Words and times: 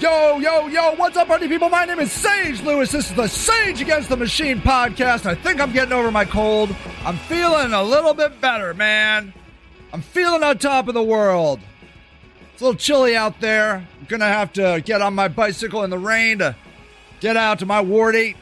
Yo, 0.00 0.38
yo, 0.38 0.66
yo, 0.68 0.94
what's 0.94 1.14
up, 1.18 1.26
party 1.28 1.46
people? 1.46 1.68
My 1.68 1.84
name 1.84 2.00
is 2.00 2.10
Sage 2.10 2.62
Lewis. 2.62 2.90
This 2.90 3.10
is 3.10 3.16
the 3.16 3.26
Sage 3.26 3.82
Against 3.82 4.08
the 4.08 4.16
Machine 4.16 4.58
podcast. 4.58 5.26
I 5.26 5.34
think 5.34 5.60
I'm 5.60 5.72
getting 5.72 5.92
over 5.92 6.10
my 6.10 6.24
cold. 6.24 6.74
I'm 7.04 7.18
feeling 7.18 7.74
a 7.74 7.82
little 7.82 8.14
bit 8.14 8.40
better, 8.40 8.72
man. 8.72 9.34
I'm 9.92 10.00
feeling 10.00 10.42
on 10.42 10.56
top 10.56 10.88
of 10.88 10.94
the 10.94 11.02
world. 11.02 11.60
It's 12.54 12.62
a 12.62 12.64
little 12.64 12.78
chilly 12.78 13.14
out 13.14 13.42
there. 13.42 13.86
I'm 14.00 14.06
gonna 14.08 14.24
have 14.24 14.54
to 14.54 14.80
get 14.82 15.02
on 15.02 15.14
my 15.14 15.28
bicycle 15.28 15.84
in 15.84 15.90
the 15.90 15.98
rain 15.98 16.38
to 16.38 16.56
get 17.20 17.36
out 17.36 17.58
to 17.58 17.66
my 17.66 17.82
Ward 17.82 18.16
8 18.16 18.38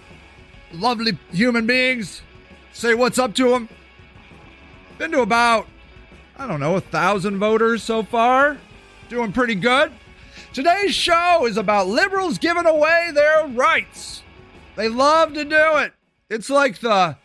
lovely 0.73 1.19
human 1.33 1.67
beings, 1.67 2.23
say 2.73 2.95
what's 2.95 3.19
up 3.19 3.35
to 3.35 3.51
them. 3.51 3.69
Been 4.97 5.11
to 5.11 5.23
about, 5.23 5.67
I 6.37 6.47
don't 6.47 6.61
know, 6.61 6.77
a 6.77 6.81
thousand 6.81 7.39
voters 7.39 7.83
so 7.83 8.05
far. 8.05 8.59
Doing 9.09 9.33
pretty 9.33 9.57
good. 9.57 9.91
Today's 10.59 10.93
show 10.93 11.47
is 11.47 11.57
about 11.57 11.87
liberals 11.87 12.37
giving 12.37 12.67
away 12.67 13.13
their 13.15 13.47
rights. 13.47 14.25
They 14.75 14.89
love 14.89 15.33
to 15.35 15.45
do 15.45 15.77
it. 15.77 15.93
It's 16.29 16.51
like 16.51 16.81
the, 16.81 17.17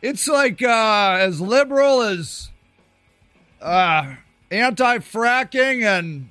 it's 0.00 0.26
like 0.26 0.60
uh, 0.60 1.16
as 1.20 1.40
liberal 1.40 2.02
as 2.02 2.50
uh, 3.60 4.16
anti-fracking 4.50 5.84
and 5.84 6.30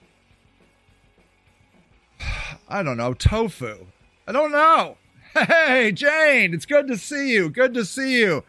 I 2.68 2.84
don't 2.84 2.98
know 2.98 3.14
tofu. 3.14 3.88
I 4.28 4.34
don't 4.34 4.52
know. 4.52 4.98
Hey 5.34 5.94
Jane, 5.94 6.54
it's 6.54 6.66
good 6.66 6.90
to 6.90 6.98
see 6.98 7.32
you. 7.32 7.50
Good 7.50 7.74
to 7.76 7.86
see 7.86 8.20
you. 8.20 8.44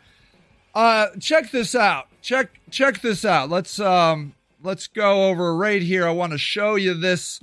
Uh, 0.74 1.06
check 1.20 1.52
this 1.52 1.76
out. 1.76 2.08
Check 2.20 2.58
check 2.68 3.00
this 3.00 3.24
out. 3.24 3.48
Let's 3.48 3.78
um 3.78 4.34
let's 4.60 4.88
go 4.88 5.28
over 5.28 5.54
right 5.54 5.82
here. 5.82 6.04
I 6.04 6.10
want 6.10 6.32
to 6.32 6.38
show 6.38 6.74
you 6.74 6.94
this 6.94 7.38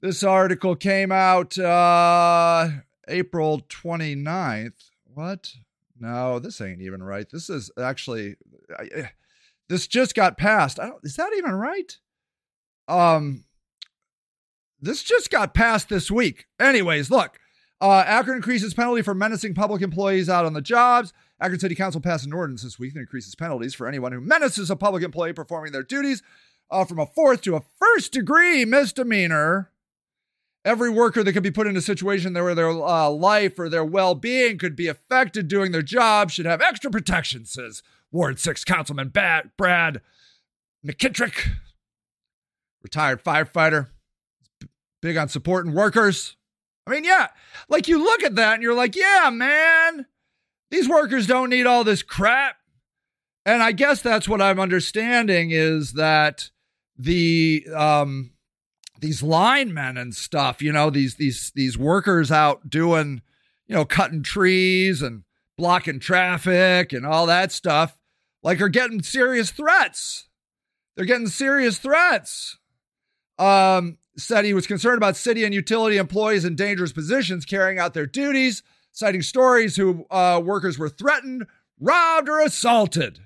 this 0.00 0.22
article 0.22 0.76
came 0.76 1.10
out 1.12 1.58
uh, 1.58 2.68
April 3.08 3.60
29th. 3.68 4.90
What? 5.14 5.52
No, 5.98 6.38
this 6.38 6.60
ain't 6.60 6.82
even 6.82 7.02
right. 7.02 7.28
This 7.30 7.50
is 7.50 7.70
actually 7.78 8.36
I, 8.78 9.10
this 9.68 9.86
just 9.86 10.14
got 10.14 10.38
passed. 10.38 10.78
Is 11.02 11.16
that 11.16 11.32
even 11.36 11.52
right? 11.52 11.96
Um 12.86 13.44
this 14.80 15.02
just 15.02 15.30
got 15.30 15.54
passed 15.54 15.88
this 15.88 16.10
week. 16.10 16.46
Anyways, 16.60 17.10
look. 17.10 17.38
Uh, 17.80 18.02
Akron 18.06 18.36
increases 18.36 18.74
penalty 18.74 19.02
for 19.02 19.14
menacing 19.14 19.54
public 19.54 19.82
employees 19.82 20.28
out 20.28 20.44
on 20.44 20.52
the 20.52 20.60
jobs. 20.60 21.12
Akron 21.40 21.60
City 21.60 21.76
Council 21.76 22.00
passed 22.00 22.26
an 22.26 22.32
ordinance 22.32 22.62
this 22.64 22.78
week 22.78 22.94
that 22.94 23.00
increases 23.00 23.36
penalties 23.36 23.72
for 23.72 23.86
anyone 23.86 24.10
who 24.10 24.20
menaces 24.20 24.68
a 24.68 24.76
public 24.76 25.04
employee 25.04 25.32
performing 25.32 25.70
their 25.70 25.84
duties 25.84 26.22
uh, 26.72 26.84
from 26.84 26.98
a 26.98 27.06
fourth 27.06 27.40
to 27.42 27.54
a 27.54 27.62
first 27.78 28.12
degree 28.12 28.64
misdemeanor 28.64 29.70
every 30.68 30.90
worker 30.90 31.24
that 31.24 31.32
could 31.32 31.42
be 31.42 31.50
put 31.50 31.66
in 31.66 31.76
a 31.76 31.80
situation 31.80 32.34
where 32.34 32.54
their 32.54 32.68
uh, 32.68 33.08
life 33.08 33.58
or 33.58 33.70
their 33.70 33.84
well-being 33.84 34.58
could 34.58 34.76
be 34.76 34.86
affected 34.86 35.48
doing 35.48 35.72
their 35.72 35.82
job 35.82 36.30
should 36.30 36.44
have 36.44 36.60
extra 36.60 36.90
protection 36.90 37.46
says 37.46 37.82
ward 38.12 38.38
6 38.38 38.64
councilman 38.64 39.08
Brad, 39.08 39.50
brad 39.56 40.02
McKitrick. 40.86 41.48
Retired 42.82 43.24
firefighter. 43.24 43.88
Big 45.02 45.16
on 45.16 45.28
supporting 45.28 45.72
workers. 45.72 46.36
I 46.86 46.90
mean 46.90 47.04
yeah 47.04 47.28
like 47.68 47.88
you 47.88 47.98
look 47.98 48.22
at 48.22 48.34
that 48.36 48.54
and 48.54 48.62
you're 48.62 48.74
like 48.74 48.94
yeah 48.94 49.30
man 49.32 50.06
these 50.70 50.88
workers 50.88 51.26
don't 51.26 51.50
need 51.50 51.66
all 51.66 51.82
this 51.82 52.02
crap. 52.02 52.56
And 53.46 53.62
i 53.62 53.72
guess 53.72 54.02
that's 54.02 54.28
what 54.28 54.42
i'm 54.42 54.60
understanding 54.60 55.50
is 55.50 55.94
that 55.94 56.50
the 56.98 57.66
um 57.74 58.32
these 59.00 59.22
linemen 59.22 59.96
and 59.96 60.14
stuff, 60.14 60.62
you 60.62 60.72
know, 60.72 60.90
these 60.90 61.16
these 61.16 61.52
these 61.54 61.78
workers 61.78 62.30
out 62.30 62.68
doing, 62.68 63.22
you 63.66 63.74
know, 63.74 63.84
cutting 63.84 64.22
trees 64.22 65.02
and 65.02 65.22
blocking 65.56 66.00
traffic 66.00 66.92
and 66.92 67.04
all 67.06 67.26
that 67.26 67.52
stuff, 67.52 67.98
like 68.42 68.60
are 68.60 68.68
getting 68.68 69.02
serious 69.02 69.50
threats. 69.50 70.28
They're 70.96 71.06
getting 71.06 71.28
serious 71.28 71.78
threats. 71.78 72.58
Um, 73.38 73.98
said 74.16 74.44
he 74.44 74.54
was 74.54 74.66
concerned 74.66 74.96
about 74.96 75.16
city 75.16 75.44
and 75.44 75.54
utility 75.54 75.96
employees 75.96 76.44
in 76.44 76.56
dangerous 76.56 76.92
positions 76.92 77.44
carrying 77.44 77.78
out 77.78 77.94
their 77.94 78.06
duties, 78.06 78.64
citing 78.90 79.22
stories 79.22 79.76
who 79.76 80.06
uh, 80.10 80.42
workers 80.44 80.76
were 80.76 80.88
threatened, 80.88 81.46
robbed, 81.78 82.28
or 82.28 82.40
assaulted 82.40 83.20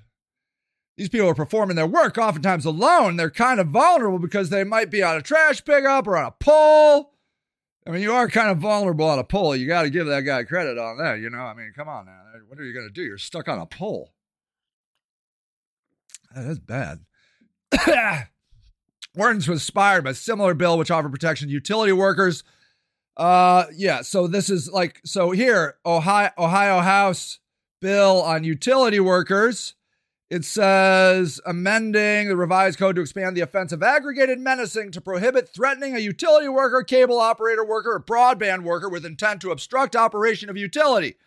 these 0.97 1.09
people 1.09 1.27
are 1.27 1.35
performing 1.35 1.75
their 1.75 1.87
work 1.87 2.17
oftentimes 2.17 2.65
alone. 2.65 3.15
They're 3.15 3.31
kind 3.31 3.59
of 3.59 3.67
vulnerable 3.67 4.19
because 4.19 4.49
they 4.49 4.63
might 4.63 4.91
be 4.91 5.01
on 5.01 5.17
a 5.17 5.21
trash 5.21 5.63
pickup 5.65 6.07
or 6.07 6.17
on 6.17 6.25
a 6.25 6.31
pole. 6.31 7.13
I 7.85 7.91
mean, 7.91 8.01
you 8.01 8.13
are 8.13 8.29
kind 8.29 8.49
of 8.49 8.59
vulnerable 8.59 9.05
on 9.05 9.19
a 9.19 9.23
pole. 9.23 9.55
You 9.55 9.67
got 9.67 9.81
to 9.83 9.89
give 9.89 10.05
that 10.07 10.21
guy 10.21 10.43
credit 10.43 10.77
on 10.77 10.97
that, 10.99 11.19
you 11.19 11.29
know? 11.29 11.39
I 11.39 11.53
mean, 11.53 11.73
come 11.75 11.89
on 11.89 12.05
now. 12.05 12.21
What 12.47 12.59
are 12.59 12.63
you 12.63 12.73
going 12.73 12.87
to 12.87 12.93
do? 12.93 13.01
You're 13.01 13.17
stuck 13.17 13.47
on 13.47 13.59
a 13.59 13.65
pole. 13.65 14.13
That 16.33 16.45
is 16.45 16.59
bad. 16.59 16.99
Ordinance 19.17 19.47
was 19.47 19.61
inspired 19.61 20.03
by 20.03 20.11
a 20.11 20.15
similar 20.15 20.53
bill 20.53 20.77
which 20.77 20.91
offered 20.91 21.11
protection 21.11 21.47
to 21.47 21.53
utility 21.53 21.91
workers. 21.91 22.43
Uh, 23.17 23.65
yeah, 23.75 24.01
so 24.01 24.27
this 24.27 24.49
is 24.49 24.71
like, 24.71 25.01
so 25.03 25.31
here, 25.31 25.75
Ohio, 25.85 26.31
Ohio 26.37 26.79
House 26.79 27.39
bill 27.81 28.21
on 28.21 28.43
utility 28.43 28.99
workers 28.99 29.75
it 30.33 30.43
says 30.43 31.39
amending 31.45 32.27
the 32.27 32.35
revised 32.35 32.79
code 32.79 32.95
to 32.95 33.01
expand 33.03 33.37
the 33.37 33.41
offense 33.41 33.71
of 33.71 33.83
aggravated 33.83 34.39
menacing 34.39 34.89
to 34.89 34.99
prohibit 34.99 35.47
threatening 35.47 35.95
a 35.95 35.99
utility 35.99 36.49
worker, 36.49 36.81
cable 36.81 37.19
operator 37.19 37.63
worker, 37.63 37.91
or 37.93 37.99
broadband 38.01 38.63
worker 38.63 38.89
with 38.89 39.05
intent 39.05 39.41
to 39.41 39.51
obstruct 39.51 39.95
operation 39.95 40.49
of 40.49 40.57
utility. 40.57 41.17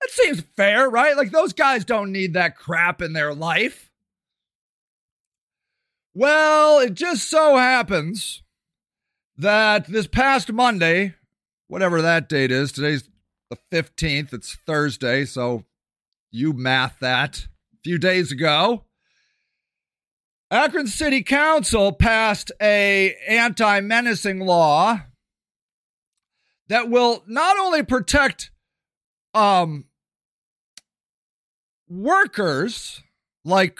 That 0.00 0.10
seems 0.10 0.40
fair, 0.56 0.88
right? 0.88 1.14
Like 1.14 1.30
those 1.30 1.52
guys 1.52 1.84
don't 1.84 2.10
need 2.10 2.32
that 2.32 2.56
crap 2.56 3.02
in 3.02 3.12
their 3.12 3.34
life. 3.34 3.90
Well, 6.14 6.78
it 6.78 6.94
just 6.94 7.28
so 7.28 7.58
happens 7.58 8.42
that 9.36 9.88
this 9.88 10.06
past 10.06 10.50
Monday, 10.50 11.16
whatever 11.68 12.00
that 12.00 12.30
date 12.30 12.50
is, 12.50 12.72
today's 12.72 13.10
the 13.50 13.58
15th, 13.70 14.32
it's 14.32 14.54
Thursday, 14.54 15.26
so 15.26 15.66
you 16.30 16.54
math 16.54 16.98
that 17.00 17.46
few 17.84 17.98
days 17.98 18.32
ago, 18.32 18.84
Akron 20.50 20.86
City 20.86 21.22
Council 21.22 21.92
passed 21.92 22.50
a 22.60 23.14
anti-menacing 23.28 24.40
law 24.40 25.02
that 26.68 26.88
will 26.88 27.22
not 27.26 27.58
only 27.58 27.82
protect 27.82 28.50
um, 29.34 29.84
workers 31.88 33.02
like 33.44 33.78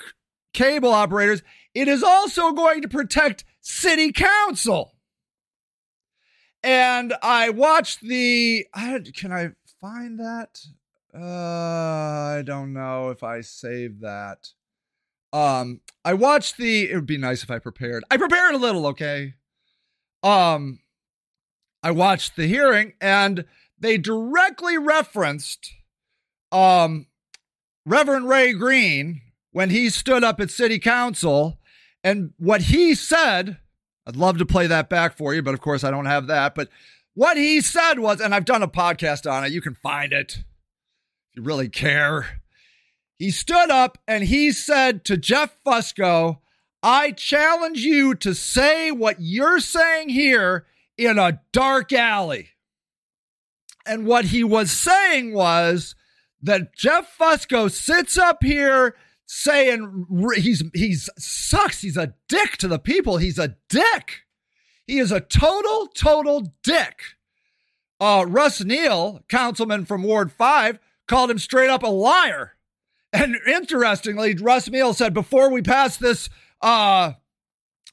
cable 0.53 0.92
operators, 0.92 1.42
it 1.75 1.88
is 1.88 2.03
also 2.03 2.53
going 2.53 2.82
to 2.82 2.88
protect 2.88 3.44
city 3.60 4.12
council. 4.12 4.92
And 6.62 7.15
I 7.22 7.50
watched 7.50 8.00
the. 8.00 8.66
I, 8.75 9.00
can 9.15 9.32
I 9.32 9.50
find 9.81 10.19
that? 10.19 10.60
Uh, 11.15 11.19
I 12.34 12.43
don't 12.43 12.72
know 12.72 13.11
if 13.11 13.22
I 13.22 13.41
saved 13.41 14.00
that. 14.03 14.49
Um, 15.33 15.81
I 16.05 16.15
watched 16.15 16.56
the. 16.56 16.91
It 16.91 16.95
would 16.95 17.06
be 17.06 17.19
nice 17.19 17.43
if 17.43 17.50
I 17.50 17.59
prepared. 17.59 18.05
I 18.11 18.17
prepared 18.17 18.55
a 18.55 18.59
little, 18.59 18.87
okay. 18.89 19.34
Um, 20.22 20.81
I 21.83 21.91
watched 21.91 22.37
the 22.37 22.47
hearing, 22.47 22.95
and 23.00 23.45
they 23.78 23.99
directly 23.99 24.78
referenced, 24.78 25.72
um, 26.50 27.06
Reverend 27.84 28.28
Ray 28.28 28.53
Green 28.53 29.21
when 29.53 29.71
he 29.71 29.91
stood 29.91 30.25
up 30.25 30.41
at 30.41 30.51
City 30.51 30.78
Council, 30.78 31.59
and 32.03 32.33
what 32.39 32.62
he 32.62 32.95
said. 32.95 33.59
I'd 34.06 34.16
love 34.16 34.37
to 34.39 34.47
play 34.47 34.66
that 34.66 34.91
back 34.91 35.16
for 35.16 35.34
you, 35.34 35.42
but 35.42 35.54
of 35.54 35.63
course 35.63 35.83
I 35.83 35.91
don't 35.91 36.04
have 36.04 36.27
that. 36.27 36.54
But 36.54 36.69
what 37.15 37.39
he 37.39 37.63
said 37.63 37.98
was, 37.98 38.21
and 38.21 38.34
I've 38.34 38.45
done 38.45 38.63
a 38.63 38.69
podcast 38.69 39.31
on 39.31 39.45
it. 39.45 39.53
You 39.53 39.63
can 39.63 39.75
find 39.75 40.13
it 40.13 40.45
you 41.34 41.42
really 41.42 41.69
care. 41.69 42.41
He 43.16 43.31
stood 43.31 43.71
up 43.71 43.98
and 44.07 44.25
he 44.25 44.53
said 44.53 45.04
to 45.07 45.16
Jeff 45.16 45.57
Fusco, 45.65 46.39
I 46.83 47.13
challenge 47.13 47.81
you 47.81 48.15
to 48.16 48.34
say 48.34 48.91
what 48.91 49.16
you're 49.19 49.60
saying 49.60 50.10
here 50.10 50.66
in 50.98 51.19
a 51.19 51.41
dark 51.53 51.92
alley. 51.92 52.51
And 53.86 54.07
what 54.07 54.27
he 54.27 54.45
was 54.45 54.71
saying 54.71 55.34
was 55.34 55.95
that 56.42 56.75
Jeff 56.75 57.16
Fusco 57.19 57.71
sits 57.71 58.19
up 58.19 58.42
here 58.42 58.97
saying 59.27 60.07
he's 60.36 60.63
he's 60.75 61.09
sucks. 61.19 61.81
He's 61.81 61.97
a 61.97 62.15
dick 62.28 62.57
to 62.59 62.69
the 62.69 62.78
people. 62.78 63.19
He's 63.19 63.39
a 63.39 63.57
dick. 63.69 64.25
He 64.86 64.98
is 64.98 65.13
a 65.13 65.21
total, 65.21 65.89
total 65.89 66.53
dick. 66.63 67.01
Uh, 68.01 68.25
Russ 68.28 68.63
Neal, 68.63 69.22
councilman 69.28 69.86
from 69.86 70.03
Ward 70.03 70.31
5, 70.31 70.78
called 71.06 71.30
him 71.30 71.39
straight 71.39 71.71
up 71.71 71.83
a 71.83 71.89
liar. 71.89 72.53
And 73.12 73.36
interestingly, 73.47 74.34
Russ 74.34 74.68
Neal 74.68 74.92
said 74.92 75.15
before 75.15 75.51
we 75.51 75.62
pass 75.62 75.97
this, 75.97 76.28
uh, 76.60 77.12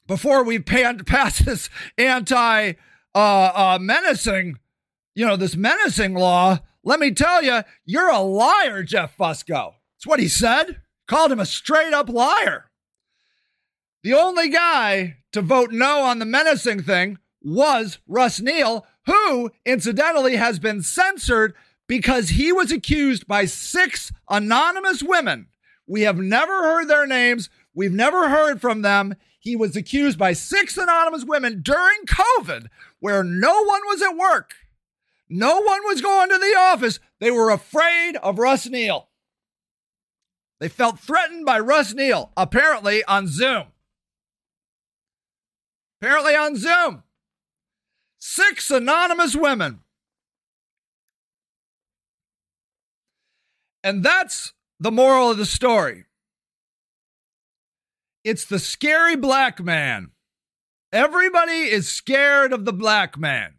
before 0.06 0.42
we 0.42 0.58
pass 0.58 1.38
this 1.38 1.70
anti 1.96 2.72
uh, 3.14 3.18
uh, 3.18 3.78
menacing, 3.80 4.58
you 5.14 5.26
know, 5.26 5.36
this 5.36 5.56
menacing 5.56 6.14
law, 6.14 6.58
let 6.84 6.98
me 6.98 7.12
tell 7.12 7.42
you, 7.42 7.62
you're 7.84 8.10
a 8.10 8.20
liar, 8.20 8.82
Jeff 8.82 9.16
Fusco. 9.16 9.74
That's 9.96 10.06
what 10.06 10.20
he 10.20 10.28
said. 10.28 10.82
Called 11.06 11.30
him 11.30 11.40
a 11.40 11.46
straight 11.46 11.92
up 11.92 12.08
liar. 12.08 12.70
The 14.02 14.14
only 14.14 14.48
guy 14.48 15.18
to 15.32 15.42
vote 15.42 15.70
no 15.70 16.02
on 16.02 16.18
the 16.18 16.24
menacing 16.24 16.82
thing 16.82 17.18
was 17.40 17.98
Russ 18.08 18.40
Neal, 18.40 18.86
who 19.06 19.50
incidentally 19.64 20.36
has 20.36 20.58
been 20.58 20.82
censored 20.82 21.54
because 21.92 22.30
he 22.30 22.50
was 22.54 22.72
accused 22.72 23.26
by 23.26 23.44
six 23.44 24.10
anonymous 24.30 25.02
women. 25.02 25.48
We 25.86 26.00
have 26.02 26.16
never 26.16 26.62
heard 26.62 26.88
their 26.88 27.06
names. 27.06 27.50
We've 27.74 27.92
never 27.92 28.30
heard 28.30 28.62
from 28.62 28.80
them. 28.80 29.14
He 29.38 29.56
was 29.56 29.76
accused 29.76 30.18
by 30.18 30.32
six 30.32 30.78
anonymous 30.78 31.26
women 31.26 31.60
during 31.60 32.06
COVID, 32.06 32.68
where 33.00 33.22
no 33.22 33.64
one 33.64 33.82
was 33.84 34.00
at 34.00 34.16
work. 34.16 34.54
No 35.28 35.60
one 35.60 35.80
was 35.84 36.00
going 36.00 36.30
to 36.30 36.38
the 36.38 36.56
office. 36.58 36.98
They 37.20 37.30
were 37.30 37.50
afraid 37.50 38.16
of 38.22 38.38
Russ 38.38 38.66
Neal. 38.66 39.10
They 40.60 40.68
felt 40.70 40.98
threatened 40.98 41.44
by 41.44 41.58
Russ 41.58 41.92
Neal, 41.92 42.32
apparently 42.38 43.04
on 43.04 43.28
Zoom. 43.28 43.64
Apparently 46.00 46.34
on 46.34 46.56
Zoom. 46.56 47.02
Six 48.18 48.70
anonymous 48.70 49.36
women. 49.36 49.80
And 53.84 54.04
that's 54.04 54.52
the 54.78 54.92
moral 54.92 55.30
of 55.30 55.38
the 55.38 55.46
story. 55.46 56.04
It's 58.24 58.44
the 58.44 58.58
scary 58.58 59.16
black 59.16 59.60
man. 59.60 60.12
Everybody 60.92 61.70
is 61.70 61.88
scared 61.88 62.52
of 62.52 62.64
the 62.64 62.72
black 62.72 63.18
man. 63.18 63.54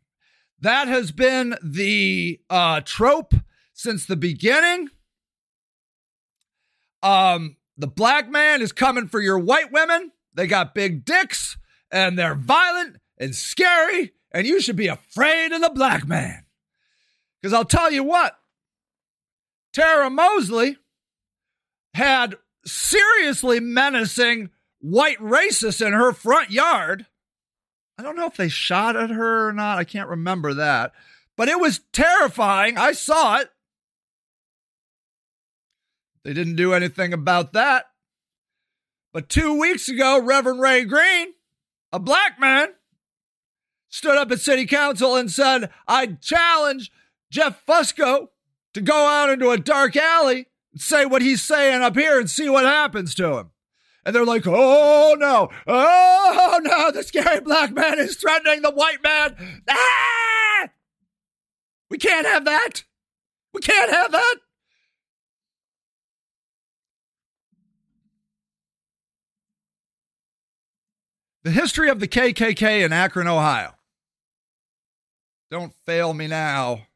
That 0.60 0.88
has 0.88 1.12
been 1.12 1.56
the 1.62 2.40
uh, 2.50 2.82
trope 2.82 3.34
since 3.74 4.06
the 4.06 4.16
beginning. 4.16 4.90
Um, 7.02 7.58
the 7.78 7.88
black 7.88 8.30
man 8.30 8.62
is 8.62 8.72
coming 8.72 9.08
for 9.08 9.20
your 9.20 9.40
white 9.40 9.72
women. 9.72 10.12
They 10.34 10.48
got 10.48 10.74
big 10.74 11.04
dicks 11.04 11.58
and 11.92 12.18
they're 12.18 12.36
violent 12.36 12.98
and 13.18 13.36
scary 13.36 14.14
and 14.32 14.48
you 14.48 14.62
should 14.62 14.76
be 14.76 14.88
afraid 14.88 15.52
of 15.52 15.62
the 15.62 15.70
black 15.70 16.08
man. 16.08 16.46
Because 17.42 17.54
I'll 17.54 17.66
tell 17.66 17.92
you 17.92 18.04
what, 18.04 18.38
Tara 19.74 20.10
Mosley 20.10 20.78
had 21.94 22.36
seriously 22.66 23.60
menacing 23.60 24.52
white 24.80 25.20
racists 25.20 25.86
in 25.86 25.94
her 25.94 26.14
front 26.14 26.52
yard. 26.52 27.08
I 27.98 28.04
don't 28.04 28.16
know 28.16 28.28
if 28.28 28.38
they 28.38 28.50
shot 28.50 28.96
at 28.96 29.10
her 29.10 29.50
or 29.50 29.54
not. 29.54 29.78
I 29.78 29.84
can't 29.84 30.10
remember 30.10 30.54
that. 30.54 30.94
But 31.36 31.50
it 31.50 31.60
was 31.60 31.82
terrifying. 31.92 32.78
I 32.78 32.92
saw 32.92 33.38
it. 33.38 33.50
They 36.24 36.34
didn't 36.34 36.56
do 36.56 36.74
anything 36.74 37.14
about 37.14 37.54
that. 37.54 37.86
But 39.12 39.30
two 39.30 39.60
weeks 39.60 39.90
ago, 39.90 40.22
Reverend 40.22 40.60
Ray 40.60 40.86
Green, 40.86 41.34
a 41.92 42.00
black 42.00 42.40
man, 42.40 42.70
stood 43.90 44.18
up 44.18 44.32
at 44.32 44.40
city 44.40 44.66
council 44.66 45.16
and 45.16 45.30
said, 45.30 45.70
I 45.88 46.08
challenge 46.08 46.92
Jeff 47.30 47.64
Fusco 47.66 48.30
to 48.74 48.82
go 48.82 49.08
out 49.08 49.30
into 49.30 49.50
a 49.50 49.58
dark 49.58 49.96
alley 49.96 50.48
and 50.72 50.82
say 50.82 51.06
what 51.06 51.22
he's 51.22 51.42
saying 51.42 51.82
up 51.82 51.96
here 51.96 52.20
and 52.20 52.30
see 52.30 52.50
what 52.50 52.66
happens 52.66 53.16
to 53.16 53.38
him. 53.38 53.52
And 54.06 54.14
they're 54.14 54.26
like, 54.26 54.46
oh 54.46 55.16
no, 55.18 55.50
oh 55.66 56.60
no, 56.62 56.92
the 56.92 57.04
scary 57.04 57.40
black 57.40 57.72
man 57.72 58.00
is 58.00 58.18
threatening 58.18 58.62
the 58.62 58.72
white 58.72 59.02
man. 59.02 59.64
Ah! 59.70 60.70
We 61.90 61.98
can't 61.98 62.28
have 62.28 62.46
that. 62.46 62.84
We 63.54 63.62
can't 63.62 63.92
have 63.92 64.12
that. 64.12 64.36
The 71.44 71.52
history 71.52 71.90
of 71.90 72.00
the 72.00 72.08
KKK 72.08 72.86
in 72.86 72.94
Akron, 72.94 73.28
Ohio. 73.28 73.76
Don't 75.52 75.74
fail 75.86 76.14
me 76.14 76.28
now. 76.28 76.88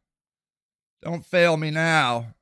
Don't 1.01 1.25
fail 1.25 1.57
me 1.57 1.71
now. 1.71 2.33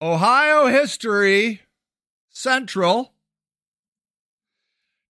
Ohio 0.00 0.66
History 0.66 1.62
Central. 2.30 3.12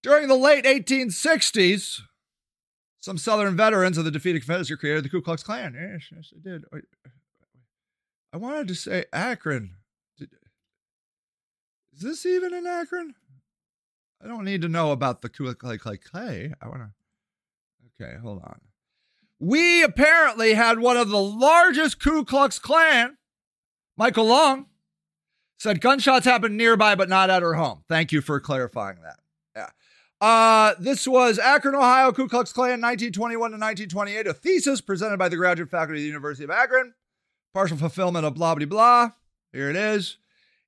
During 0.03 0.29
the 0.29 0.37
late 0.37 0.65
1860s, 0.65 2.03
some 2.99 3.19
Southern 3.19 3.57
veterans 3.57 3.99
of 3.99 4.05
the 4.05 4.11
defeated 4.11 4.41
Confederacy 4.41 4.77
created 4.77 5.05
the 5.05 5.09
Ku 5.09 5.21
Klux 5.21 5.43
Klan. 5.43 5.75
Yes, 5.75 6.09
yes, 6.15 6.33
they 6.33 6.51
did. 6.51 6.65
I 8.33 8.37
wanted 8.37 8.69
to 8.69 8.75
say 8.75 9.05
Akron. 9.13 9.75
Is 10.21 12.01
this 12.01 12.25
even 12.25 12.55
in 12.55 12.67
Akron? 12.67 13.15
I 14.23 14.29
don't 14.29 14.45
need 14.45 14.63
to 14.63 14.69
know 14.69 14.93
about 14.93 15.21
the 15.21 15.29
Ku 15.29 15.53
Klux 15.55 15.83
Klan. 15.83 16.55
I 16.63 16.69
want 16.69 16.81
to. 16.81 18.05
Okay, 18.05 18.17
hold 18.19 18.43
on. 18.43 18.61
We 19.41 19.83
apparently 19.83 20.55
had 20.55 20.81
one 20.81 20.97
of 20.97 21.11
the 21.11 21.23
largest 21.23 22.01
Ku 22.01 22.25
Klux 22.25 22.59
Klan, 22.59 23.17
Michael 23.97 24.27
Long, 24.27 24.67
said 25.59 25.81
gunshots 25.81 26.25
happened 26.25 26.57
nearby, 26.57 26.95
but 26.95 27.09
not 27.09 27.31
at 27.31 27.43
her 27.43 27.55
home. 27.55 27.85
Thank 27.89 28.13
you 28.13 28.21
for 28.21 28.41
clarifying 28.41 28.99
that. 29.03 29.21
Yeah. 29.55 29.69
Uh, 30.21 30.75
this 30.81 31.07
was 31.07 31.39
Akron, 31.39 31.77
Ohio, 31.77 32.11
Ku 32.13 32.29
Klux 32.29 32.53
Klan, 32.53 32.81
1921 32.81 33.39
to 33.39 33.55
1928, 33.55 34.27
a 34.27 34.35
thesis 34.35 34.81
presented 34.81 35.19
by 35.19 35.29
the 35.29 35.37
graduate 35.37 35.71
faculty 35.71 36.01
of 36.01 36.03
the 36.03 36.09
University 36.09 36.45
of 36.45 36.51
Akron. 36.51 36.95
Partial 37.55 37.77
fulfillment 37.77 38.27
of 38.27 38.35
blah, 38.35 38.55
blah, 38.55 38.67
blah. 38.67 39.11
Here 39.53 39.71
it 39.71 39.77
is. 39.77 40.19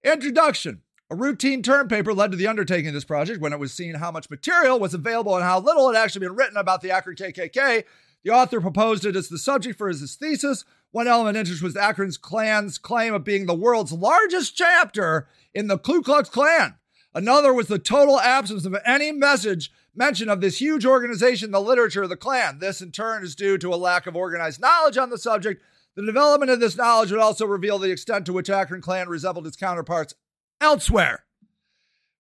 Introduction. 0.05 0.83
A 1.11 1.17
routine 1.17 1.63
term 1.63 1.89
paper 1.89 2.15
led 2.15 2.31
to 2.31 2.37
the 2.37 2.47
undertaking 2.47 2.89
of 2.89 2.95
this 2.95 3.05
project 3.05 3.41
when 3.41 3.53
it 3.53 3.59
was 3.59 3.73
seen 3.73 3.97
how 3.97 4.13
much 4.13 4.31
material 4.31 4.79
was 4.79 4.95
available 4.95 5.35
and 5.35 5.45
how 5.45 5.59
little 5.59 5.93
had 5.93 6.01
actually 6.01 6.27
been 6.27 6.37
written 6.37 6.57
about 6.57 6.83
the 6.83 6.93
Akron 6.93 7.17
KKK. 7.17 7.85
The 8.25 8.31
author 8.31 8.61
proposed 8.61 9.05
it 9.05 9.17
as 9.17 9.29
the 9.29 9.39
subject 9.39 9.79
for 9.79 9.89
his 9.89 10.15
thesis. 10.17 10.65
One 10.91 11.09
element 11.09 11.37
of 11.37 11.41
interest 11.41 11.63
was 11.63 11.77
Akron's 11.77 12.17
Klan's 12.17 12.79
claim 12.79 13.15
of 13.15 13.25
being 13.25 13.47
the 13.47 13.55
world's 13.55 13.93
largest 13.93 14.57
chapter 14.57 15.29
in 15.55 15.69
the 15.69 15.79
Ku 15.79 16.03
Klux 16.03 16.29
Klan. 16.29 16.75
Another 17.15 17.53
was 17.53 17.69
the 17.69 17.79
total 17.79 18.21
absence 18.21 18.65
of 18.65 18.77
any 18.85 19.11
message 19.11 19.71
mention 19.95 20.29
of 20.29 20.41
this 20.41 20.61
huge 20.61 20.87
organization 20.87 21.49
in 21.49 21.53
the 21.53 21.61
literature 21.61 22.03
of 22.03 22.09
the 22.09 22.17
Klan. 22.17 22.59
This, 22.59 22.81
in 22.81 22.93
turn, 22.93 23.25
is 23.25 23.35
due 23.35 23.59
to 23.59 23.75
a 23.75 23.77
lack 23.77 24.07
of 24.07 24.17
organized 24.17 24.61
knowledge 24.61 24.97
on 24.97 25.11
the 25.11 25.19
subject. 25.19 25.63
The 25.97 26.07
development 26.07 26.51
of 26.51 26.61
this 26.61 26.77
knowledge 26.77 27.11
would 27.11 27.21
also 27.21 27.47
reveal 27.47 27.79
the 27.79 27.91
extent 27.91 28.27
to 28.27 28.33
which 28.33 28.51
Akron 28.51 28.81
Klan 28.81 29.09
resembled 29.09 29.47
its 29.47 29.57
counterparts 29.57 30.15
elsewhere. 30.61 31.25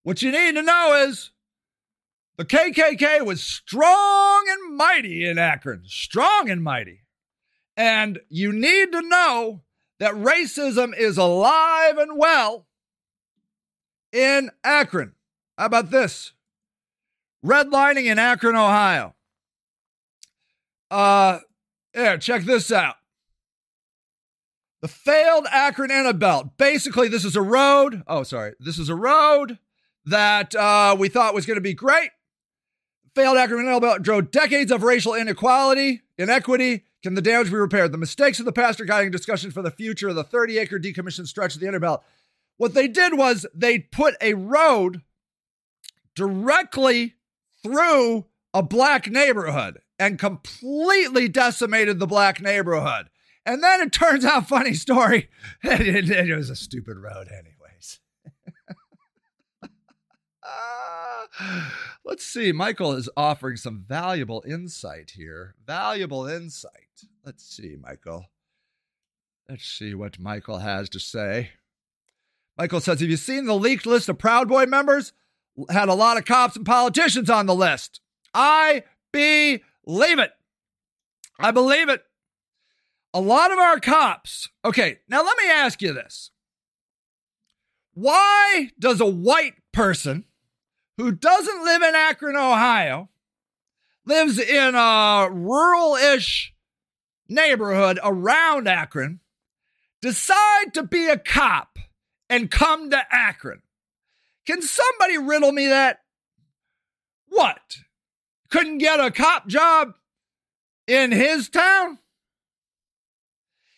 What 0.02 0.22
you 0.22 0.32
need 0.32 0.54
to 0.54 0.62
know 0.62 1.06
is 1.08 1.30
the 2.40 2.46
KKK 2.46 3.22
was 3.26 3.42
strong 3.42 4.46
and 4.48 4.74
mighty 4.74 5.28
in 5.28 5.36
Akron, 5.36 5.82
strong 5.84 6.48
and 6.48 6.62
mighty. 6.62 7.02
And 7.76 8.18
you 8.30 8.50
need 8.50 8.92
to 8.92 9.02
know 9.02 9.60
that 9.98 10.14
racism 10.14 10.96
is 10.96 11.18
alive 11.18 11.98
and 11.98 12.16
well 12.16 12.66
in 14.10 14.48
Akron. 14.64 15.12
How 15.58 15.66
about 15.66 15.90
this? 15.90 16.32
Redlining 17.44 18.06
in 18.06 18.18
Akron, 18.18 18.56
Ohio. 18.56 19.14
Uh, 20.90 21.40
yeah, 21.94 22.16
check 22.16 22.44
this 22.44 22.72
out. 22.72 22.94
The 24.80 24.88
failed 24.88 25.46
Akron 25.52 25.90
Inner 25.90 26.14
Basically, 26.56 27.08
this 27.08 27.26
is 27.26 27.36
a 27.36 27.42
road. 27.42 28.02
Oh, 28.06 28.22
sorry. 28.22 28.54
This 28.58 28.78
is 28.78 28.88
a 28.88 28.94
road 28.94 29.58
that 30.06 30.54
uh, 30.54 30.96
we 30.98 31.10
thought 31.10 31.34
was 31.34 31.44
going 31.44 31.58
to 31.58 31.60
be 31.60 31.74
great 31.74 32.08
failed 33.14 33.36
Akron 33.36 33.80
Belt 33.80 34.02
drove 34.02 34.30
decades 34.30 34.70
of 34.70 34.82
racial 34.82 35.14
inequality, 35.14 36.02
inequity. 36.18 36.84
Can 37.02 37.14
the 37.14 37.22
damage 37.22 37.50
be 37.50 37.56
repaired? 37.56 37.92
The 37.92 37.98
mistakes 37.98 38.38
of 38.38 38.44
the 38.44 38.52
past 38.52 38.80
are 38.80 38.84
guiding 38.84 39.10
discussion 39.10 39.50
for 39.50 39.62
the 39.62 39.70
future 39.70 40.08
of 40.08 40.16
the 40.16 40.24
30 40.24 40.58
acre 40.58 40.78
decommissioned 40.78 41.26
stretch 41.28 41.54
of 41.54 41.60
the 41.60 41.66
Innerbelt. 41.66 42.02
What 42.56 42.74
they 42.74 42.88
did 42.88 43.16
was 43.16 43.46
they 43.54 43.78
put 43.78 44.16
a 44.20 44.34
road 44.34 45.02
directly 46.14 47.14
through 47.62 48.26
a 48.52 48.62
black 48.62 49.08
neighborhood 49.10 49.80
and 49.98 50.18
completely 50.18 51.28
decimated 51.28 51.98
the 51.98 52.06
black 52.06 52.40
neighborhood. 52.40 53.08
And 53.46 53.62
then 53.62 53.80
it 53.80 53.92
turns 53.92 54.24
out, 54.24 54.48
funny 54.48 54.74
story, 54.74 55.30
it, 55.62 55.80
it, 55.80 56.10
it 56.10 56.36
was 56.36 56.50
a 56.50 56.56
stupid 56.56 56.98
road, 56.98 57.28
anyways. 57.28 58.00
uh, 60.42 61.70
Let's 62.10 62.26
see. 62.26 62.50
Michael 62.50 62.92
is 62.94 63.08
offering 63.16 63.56
some 63.56 63.84
valuable 63.86 64.42
insight 64.44 65.12
here. 65.14 65.54
Valuable 65.64 66.26
insight. 66.26 67.04
Let's 67.24 67.44
see, 67.44 67.76
Michael. 67.80 68.26
Let's 69.48 69.64
see 69.64 69.94
what 69.94 70.18
Michael 70.18 70.58
has 70.58 70.88
to 70.88 70.98
say. 70.98 71.50
Michael 72.58 72.80
says, 72.80 72.98
Have 72.98 73.08
you 73.08 73.16
seen 73.16 73.46
the 73.46 73.54
leaked 73.54 73.86
list 73.86 74.08
of 74.08 74.18
Proud 74.18 74.48
Boy 74.48 74.66
members? 74.66 75.12
Had 75.70 75.88
a 75.88 75.94
lot 75.94 76.16
of 76.16 76.24
cops 76.24 76.56
and 76.56 76.66
politicians 76.66 77.30
on 77.30 77.46
the 77.46 77.54
list. 77.54 78.00
I 78.34 78.82
believe 79.12 79.62
it. 80.18 80.32
I 81.38 81.52
believe 81.52 81.88
it. 81.88 82.02
A 83.14 83.20
lot 83.20 83.52
of 83.52 83.58
our 83.60 83.78
cops. 83.78 84.48
Okay, 84.64 84.98
now 85.08 85.22
let 85.22 85.38
me 85.38 85.48
ask 85.48 85.80
you 85.80 85.92
this. 85.92 86.32
Why 87.94 88.70
does 88.80 89.00
a 89.00 89.06
white 89.06 89.54
person 89.72 90.24
who 91.00 91.12
doesn't 91.12 91.64
live 91.64 91.80
in 91.80 91.94
Akron, 91.94 92.36
Ohio, 92.36 93.08
lives 94.04 94.38
in 94.38 94.74
a 94.74 95.28
rural 95.30 95.94
ish 95.94 96.52
neighborhood 97.26 97.98
around 98.04 98.68
Akron, 98.68 99.20
decide 100.02 100.74
to 100.74 100.82
be 100.82 101.08
a 101.08 101.16
cop 101.16 101.78
and 102.28 102.50
come 102.50 102.90
to 102.90 103.02
Akron? 103.10 103.62
Can 104.46 104.60
somebody 104.60 105.16
riddle 105.16 105.52
me 105.52 105.68
that? 105.68 106.00
What? 107.28 107.78
Couldn't 108.50 108.78
get 108.78 109.00
a 109.00 109.10
cop 109.10 109.46
job 109.46 109.94
in 110.86 111.12
his 111.12 111.48
town? 111.48 111.98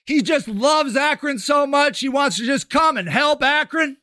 He 0.07 0.23
just 0.23 0.49
loves 0.49 0.97
Akron 0.97 1.39
so 1.39 1.69
much 1.69 2.01
he 2.01 2.09
wants 2.09 2.39
to 2.39 2.45
just 2.45 2.69
come 2.69 2.97
and 2.97 3.09
help 3.09 3.45
Akron? 3.45 3.99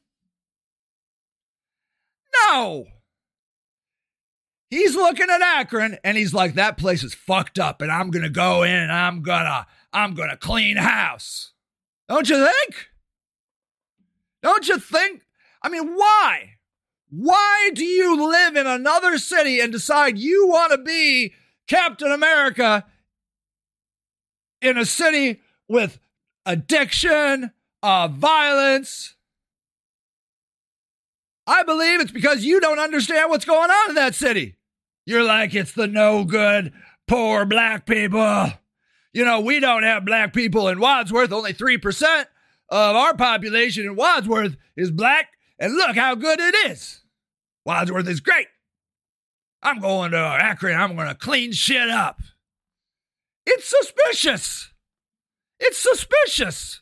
No. 2.47 2.85
He's 4.69 4.95
looking 4.95 5.29
at 5.29 5.41
Akron 5.41 5.97
and 6.03 6.17
he's 6.17 6.33
like, 6.33 6.53
that 6.53 6.77
place 6.77 7.03
is 7.03 7.13
fucked 7.13 7.57
up 7.57 7.81
and 7.81 7.91
I'm 7.91 8.11
going 8.11 8.23
to 8.23 8.29
go 8.29 8.63
in 8.63 8.71
and 8.71 8.91
I'm 8.91 9.23
going 9.23 9.45
to, 9.45 9.65
I'm 9.91 10.13
going 10.13 10.29
to 10.29 10.37
clean 10.37 10.77
house. 10.77 11.53
Don't 12.07 12.29
you 12.29 12.37
think? 12.37 12.89
Don't 14.43 14.67
you 14.67 14.77
think? 14.77 15.21
I 15.63 15.69
mean, 15.69 15.95
why? 15.95 16.55
Why 17.09 17.71
do 17.73 17.83
you 17.83 18.29
live 18.29 18.55
in 18.55 18.67
another 18.67 19.17
city 19.17 19.59
and 19.59 19.71
decide 19.71 20.19
you 20.19 20.47
want 20.47 20.71
to 20.71 20.77
be 20.77 21.33
Captain 21.67 22.11
America 22.11 22.85
in 24.61 24.77
a 24.77 24.85
city 24.85 25.41
with 25.67 25.99
addiction, 26.45 27.51
uh, 27.81 28.07
violence? 28.07 29.15
I 31.47 31.63
believe 31.63 31.99
it's 31.99 32.11
because 32.11 32.45
you 32.45 32.59
don't 32.59 32.77
understand 32.77 33.31
what's 33.31 33.45
going 33.45 33.71
on 33.71 33.89
in 33.89 33.95
that 33.95 34.13
city. 34.13 34.55
You're 35.09 35.23
like, 35.23 35.55
it's 35.55 35.71
the 35.71 35.87
no 35.87 36.23
good, 36.23 36.71
poor 37.07 37.43
black 37.43 37.87
people. 37.87 38.51
You 39.11 39.25
know, 39.25 39.39
we 39.39 39.59
don't 39.59 39.81
have 39.81 40.05
black 40.05 40.33
people 40.33 40.67
in 40.67 40.79
Wadsworth. 40.79 41.31
Only 41.31 41.51
3% 41.51 42.25
of 42.69 42.95
our 42.95 43.15
population 43.15 43.85
in 43.85 43.95
Wadsworth 43.95 44.55
is 44.77 44.91
black. 44.91 45.29
And 45.57 45.73
look 45.73 45.95
how 45.95 46.13
good 46.13 46.39
it 46.39 46.53
is. 46.69 47.01
Wadsworth 47.65 48.07
is 48.07 48.19
great. 48.19 48.45
I'm 49.63 49.79
going 49.79 50.11
to 50.11 50.19
Akron. 50.19 50.79
I'm 50.79 50.95
going 50.95 51.07
to 51.07 51.15
clean 51.15 51.53
shit 51.53 51.89
up. 51.89 52.21
It's 53.47 53.65
suspicious. 53.67 54.71
It's 55.59 55.79
suspicious. 55.79 56.81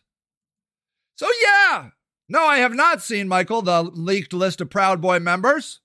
So, 1.15 1.29
yeah. 1.41 1.91
No, 2.27 2.43
I 2.43 2.57
have 2.57 2.73
not 2.73 3.01
seen, 3.01 3.29
Michael, 3.29 3.61
the 3.61 3.83
leaked 3.83 4.33
list 4.33 4.59
of 4.59 4.69
Proud 4.69 4.99
Boy 4.99 5.19
members, 5.19 5.79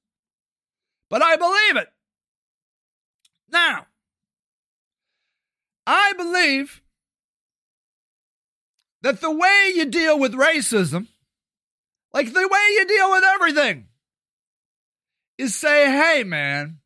but 1.09 1.23
I 1.23 1.37
believe 1.37 1.77
it. 1.77 1.87
Now, 3.53 3.87
I 5.87 6.15
believe 6.17 6.81
that 9.03 9.21
the 9.21 9.31
way 9.31 9.73
you 9.75 9.85
deal 9.85 10.19
with 10.19 10.33
racism, 10.33 11.09
like 12.15 12.33
the 12.33 12.49
way 12.49 12.67
you 12.71 12.87
deal 12.87 13.11
with 13.11 13.25
everything, 13.25 13.89
is 15.37 15.55
say, 15.55 15.87
hey, 15.87 16.25
man, 16.25 16.79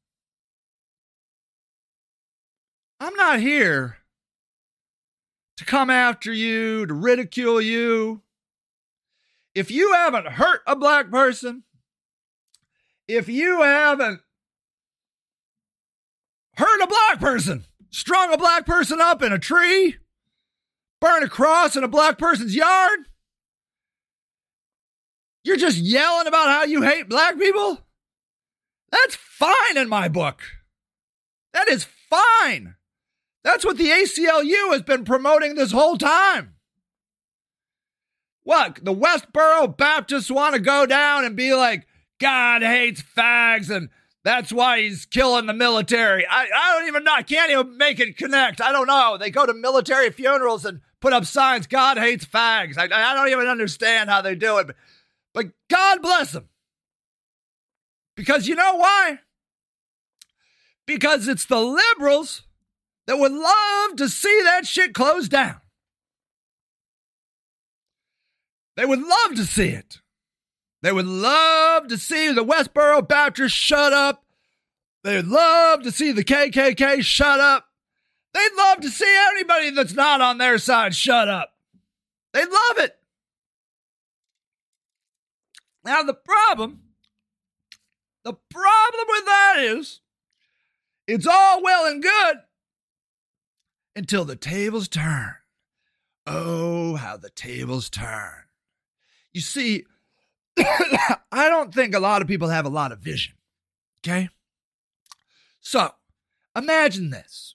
I'm 2.99 3.14
not 3.14 3.38
here 3.38 3.99
to 5.58 5.64
come 5.64 5.90
after 5.90 6.32
you, 6.32 6.87
to 6.87 6.94
ridicule 6.94 7.61
you. 7.61 8.23
If 9.54 9.70
you 9.70 9.92
haven't 9.92 10.26
hurt 10.26 10.62
a 10.66 10.75
black 10.75 11.11
person, 11.11 11.62
if 13.06 13.28
you 13.28 13.62
haven't 13.62 14.20
hurt 16.57 16.83
a 16.83 16.87
black 16.87 17.21
person, 17.21 17.65
strung 17.91 18.33
a 18.33 18.39
black 18.39 18.67
person 18.67 19.01
up 19.01 19.23
in 19.23 19.33
a 19.33 19.39
tree, 19.39 19.97
burn 21.01 21.23
a 21.23 21.29
cross 21.29 21.77
in 21.77 21.85
a 21.85 21.89
black 21.89 22.19
person's 22.19 22.55
yard, 22.55 23.01
you're 25.47 25.57
just 25.57 25.79
yelling 25.79 26.27
about 26.27 26.49
how 26.49 26.65
you 26.65 26.83
hate 26.83 27.09
black 27.09 27.39
people? 27.39 27.79
That's 28.91 29.15
fine 29.15 29.77
in 29.77 29.89
my 29.89 30.09
book. 30.09 30.43
That 31.53 31.69
is 31.69 31.87
fine. 32.11 32.75
That's 33.45 33.65
what 33.65 33.79
the 33.79 33.91
ACLU 33.91 34.73
has 34.73 34.83
been 34.83 35.05
promoting 35.05 35.55
this 35.55 35.71
whole 35.71 35.97
time. 35.97 36.55
What? 38.43 38.85
The 38.85 38.95
Westboro 38.95 39.77
Baptists 39.77 40.33
want 40.33 40.55
to 40.55 40.61
go 40.61 40.85
down 40.85 41.25
and 41.25 41.37
be 41.37 41.55
like, 41.55 41.87
God 42.21 42.63
hates 42.63 43.03
fags 43.17 43.71
and 43.71 43.89
that's 44.26 44.52
why 44.52 44.80
he's 44.80 45.06
killing 45.06 45.47
the 45.47 45.52
military. 45.52 46.26
I, 46.26 46.49
I 46.52 46.76
don't 46.76 46.88
even 46.88 47.04
know. 47.04 47.14
I 47.14 47.23
can't 47.23 47.52
even 47.52 47.76
make 47.76 48.00
it 48.00 48.16
connect. 48.16 48.61
I 48.61 48.73
don't 48.73 48.88
know. 48.88 49.16
They 49.16 49.30
go 49.30 49.47
to 49.47 49.54
military 49.54 50.11
funerals 50.11 50.64
and 50.64 50.80
put 51.00 51.12
up 51.12 51.25
signs, 51.25 51.68
God 51.68 51.97
hates 51.97 52.25
fags. 52.25 52.76
I, 52.76 52.88
I 52.92 53.14
don't 53.14 53.28
even 53.28 53.47
understand 53.47 54.11
how 54.11 54.23
they 54.23 54.35
do 54.35 54.59
it. 54.59 54.66
But, 54.66 54.76
but 55.33 55.47
God 55.71 56.02
bless 56.02 56.33
them. 56.33 56.49
Because 58.16 58.49
you 58.49 58.56
know 58.56 58.75
why? 58.75 59.21
Because 60.88 61.28
it's 61.28 61.47
the 61.47 61.61
liberals 61.61 62.42
that 63.06 63.21
would 63.21 63.30
love 63.30 63.95
to 63.97 64.09
see 64.09 64.40
that 64.42 64.66
shit 64.66 64.92
closed 64.92 65.30
down. 65.30 65.61
They 68.76 68.85
would 68.85 69.00
love 69.00 69.37
to 69.37 69.45
see 69.45 69.68
it. 69.68 70.00
They 70.87 70.93
would 70.93 71.09
love 71.09 71.88
to 71.88 71.99
see 71.99 72.31
the 72.31 72.45
Westboro 72.45 73.09
Baptist 73.09 73.57
shut 73.57 73.93
up. 73.93 74.25
They'd 75.02 75.25
love 75.25 75.83
to 75.83 75.90
see 75.90 76.12
the 76.12 76.23
KKK 76.23 77.02
shut 77.02 77.40
up. 77.40 77.66
They'd 78.33 78.57
love 78.57 78.83
to 78.83 78.88
see 78.88 79.19
anybody 79.33 79.71
that's 79.71 79.95
not 79.95 80.21
on 80.21 80.38
their 80.38 80.59
side 80.59 80.95
shut 80.95 81.28
up. 81.28 81.55
They'd 82.33 82.49
love 82.49 82.78
it. 82.78 82.97
Now, 85.85 86.05
the 86.05 86.14
problem, 86.14 86.83
the 88.23 88.35
problem 88.35 89.07
with 89.09 89.25
that 89.25 89.55
is 89.59 90.02
it's 91.09 91.26
all 91.26 91.64
well 91.64 91.87
and 91.87 92.00
good 92.00 92.37
until 93.97 94.25
the 94.25 94.37
tables 94.37 94.87
turn. 94.87 95.35
Oh, 96.28 96.95
how 96.95 97.16
the 97.16 97.31
tables 97.31 97.90
turn. 97.90 98.45
You 99.33 99.40
see, 99.40 99.85
I 101.33 101.49
don't 101.49 101.75
think 101.75 101.95
a 101.95 102.01
lot 102.01 102.23
of 102.23 102.29
people 102.29 102.49
have 102.49 102.65
a 102.67 102.71
lot 102.71 102.93
of 102.93 102.99
vision. 102.99 103.35
Okay? 104.01 104.29
So, 105.61 105.93
imagine 106.57 107.11
this. 107.11 107.55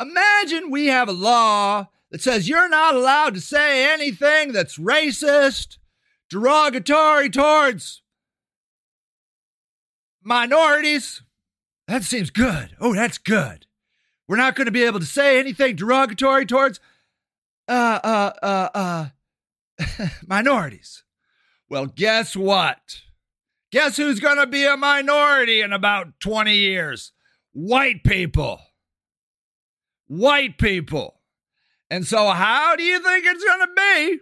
Imagine 0.00 0.70
we 0.70 0.86
have 0.86 1.08
a 1.08 1.12
law 1.12 1.88
that 2.10 2.22
says 2.22 2.48
you're 2.48 2.68
not 2.68 2.94
allowed 2.94 3.34
to 3.34 3.40
say 3.40 3.92
anything 3.92 4.52
that's 4.52 4.78
racist, 4.78 5.76
derogatory 6.28 7.28
towards 7.30 8.02
minorities. 10.22 11.22
That 11.86 12.02
seems 12.02 12.30
good. 12.30 12.70
Oh, 12.80 12.94
that's 12.94 13.18
good. 13.18 13.66
We're 14.26 14.36
not 14.36 14.54
going 14.54 14.66
to 14.66 14.72
be 14.72 14.84
able 14.84 15.00
to 15.00 15.06
say 15.06 15.38
anything 15.38 15.76
derogatory 15.76 16.46
towards 16.46 16.80
uh 17.68 18.00
uh 18.02 18.32
uh 18.42 18.68
uh 18.74 20.06
minorities. 20.26 21.04
Well, 21.70 21.86
guess 21.86 22.34
what? 22.34 23.02
Guess 23.70 23.96
who's 23.96 24.18
going 24.18 24.38
to 24.38 24.46
be 24.48 24.66
a 24.66 24.76
minority 24.76 25.60
in 25.60 25.72
about 25.72 26.18
20 26.18 26.56
years? 26.56 27.12
White 27.52 28.02
people. 28.02 28.60
White 30.08 30.58
people. 30.58 31.20
And 31.88 32.04
so, 32.04 32.28
how 32.30 32.74
do 32.74 32.82
you 32.82 33.00
think 33.00 33.24
it's 33.24 33.44
going 33.44 33.60
to 33.60 33.72
be 33.76 34.18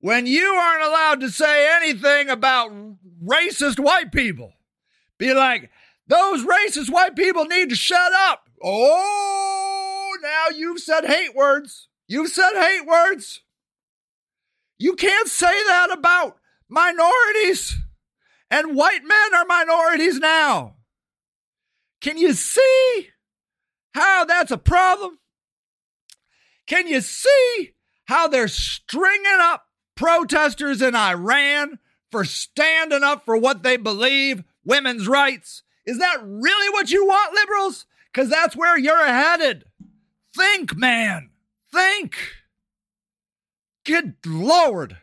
when 0.00 0.26
you 0.26 0.44
aren't 0.44 0.84
allowed 0.84 1.20
to 1.20 1.30
say 1.30 1.68
anything 1.76 2.28
about 2.28 2.72
racist 3.24 3.78
white 3.78 4.10
people? 4.10 4.52
Be 5.18 5.34
like, 5.34 5.70
those 6.08 6.44
racist 6.44 6.90
white 6.90 7.14
people 7.14 7.44
need 7.44 7.68
to 7.70 7.76
shut 7.76 8.12
up. 8.12 8.48
Oh, 8.60 10.16
now 10.20 10.56
you've 10.56 10.80
said 10.80 11.04
hate 11.04 11.34
words. 11.36 11.86
You've 12.08 12.30
said 12.30 12.54
hate 12.54 12.86
words. 12.86 13.42
You 14.78 14.94
can't 14.94 15.28
say 15.28 15.52
that 15.68 15.92
about 15.92 16.38
minorities, 16.72 17.76
and 18.50 18.76
white 18.76 19.04
men 19.04 19.34
are 19.34 19.44
minorities 19.44 20.18
now. 20.18 20.76
Can 22.00 22.18
you 22.18 22.32
see 22.32 23.08
how 23.94 24.24
that's 24.24 24.50
a 24.50 24.58
problem? 24.58 25.18
Can 26.66 26.88
you 26.88 27.00
see 27.00 27.74
how 28.06 28.26
they're 28.26 28.48
stringing 28.48 29.38
up 29.40 29.66
protesters 29.94 30.82
in 30.82 30.96
Iran 30.96 31.78
for 32.10 32.24
standing 32.24 33.02
up 33.04 33.24
for 33.24 33.36
what 33.36 33.62
they 33.62 33.76
believe, 33.76 34.42
women's 34.64 35.06
rights? 35.06 35.62
Is 35.86 35.98
that 35.98 36.18
really 36.22 36.68
what 36.70 36.90
you 36.90 37.06
want, 37.06 37.34
liberals? 37.34 37.86
because 38.12 38.28
that's 38.28 38.56
where 38.56 38.78
you're 38.78 39.06
headed. 39.06 39.64
Think, 40.36 40.76
man. 40.76 41.30
Think. 41.72 42.16
Good 43.84 44.14
Lord. 44.26 44.98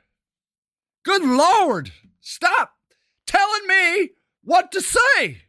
Good 1.03 1.24
Lord. 1.24 1.91
Stop 2.20 2.74
telling 3.25 3.68
me 3.68 4.12
what 4.44 4.72
to 4.72 4.82
say. 4.82 5.44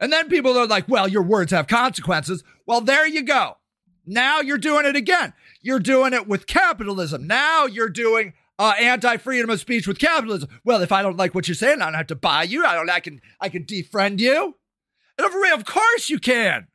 And 0.00 0.12
then 0.12 0.28
people 0.28 0.56
are 0.56 0.66
like, 0.66 0.88
well, 0.88 1.08
your 1.08 1.22
words 1.22 1.52
have 1.52 1.66
consequences. 1.66 2.44
Well, 2.66 2.80
there 2.80 3.06
you 3.06 3.22
go. 3.22 3.56
Now 4.06 4.40
you're 4.40 4.58
doing 4.58 4.86
it 4.86 4.96
again. 4.96 5.34
You're 5.60 5.80
doing 5.80 6.12
it 6.12 6.26
with 6.26 6.46
capitalism. 6.46 7.26
Now 7.26 7.66
you're 7.66 7.88
doing 7.88 8.32
uh, 8.58 8.74
anti-freedom 8.78 9.50
of 9.50 9.60
speech 9.60 9.86
with 9.86 9.98
capitalism. 9.98 10.48
Well, 10.64 10.82
if 10.82 10.92
I 10.92 11.02
don't 11.02 11.16
like 11.16 11.34
what 11.34 11.48
you're 11.48 11.54
saying, 11.54 11.82
I 11.82 11.86
don't 11.86 11.94
have 11.94 12.06
to 12.08 12.14
buy 12.14 12.44
you. 12.44 12.64
I 12.64 12.74
don't. 12.74 12.88
I 12.88 13.00
can. 13.00 13.20
I 13.40 13.48
can 13.48 13.64
defriend 13.64 14.20
you. 14.20 14.56
And 15.18 15.26
of, 15.26 15.58
of 15.58 15.64
course 15.64 16.08
you 16.08 16.18
can. 16.18 16.68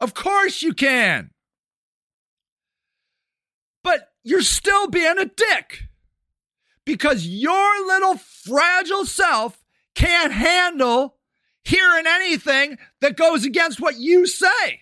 Of 0.00 0.14
course 0.14 0.62
you 0.62 0.74
can. 0.74 1.30
But 3.82 4.08
you're 4.22 4.42
still 4.42 4.88
being 4.88 5.18
a 5.18 5.24
dick 5.24 5.87
because 6.88 7.26
your 7.26 7.86
little 7.86 8.16
fragile 8.16 9.04
self 9.04 9.62
can't 9.94 10.32
handle 10.32 11.16
hearing 11.62 12.06
anything 12.08 12.78
that 13.02 13.14
goes 13.14 13.44
against 13.44 13.78
what 13.78 13.98
you 13.98 14.26
say. 14.26 14.80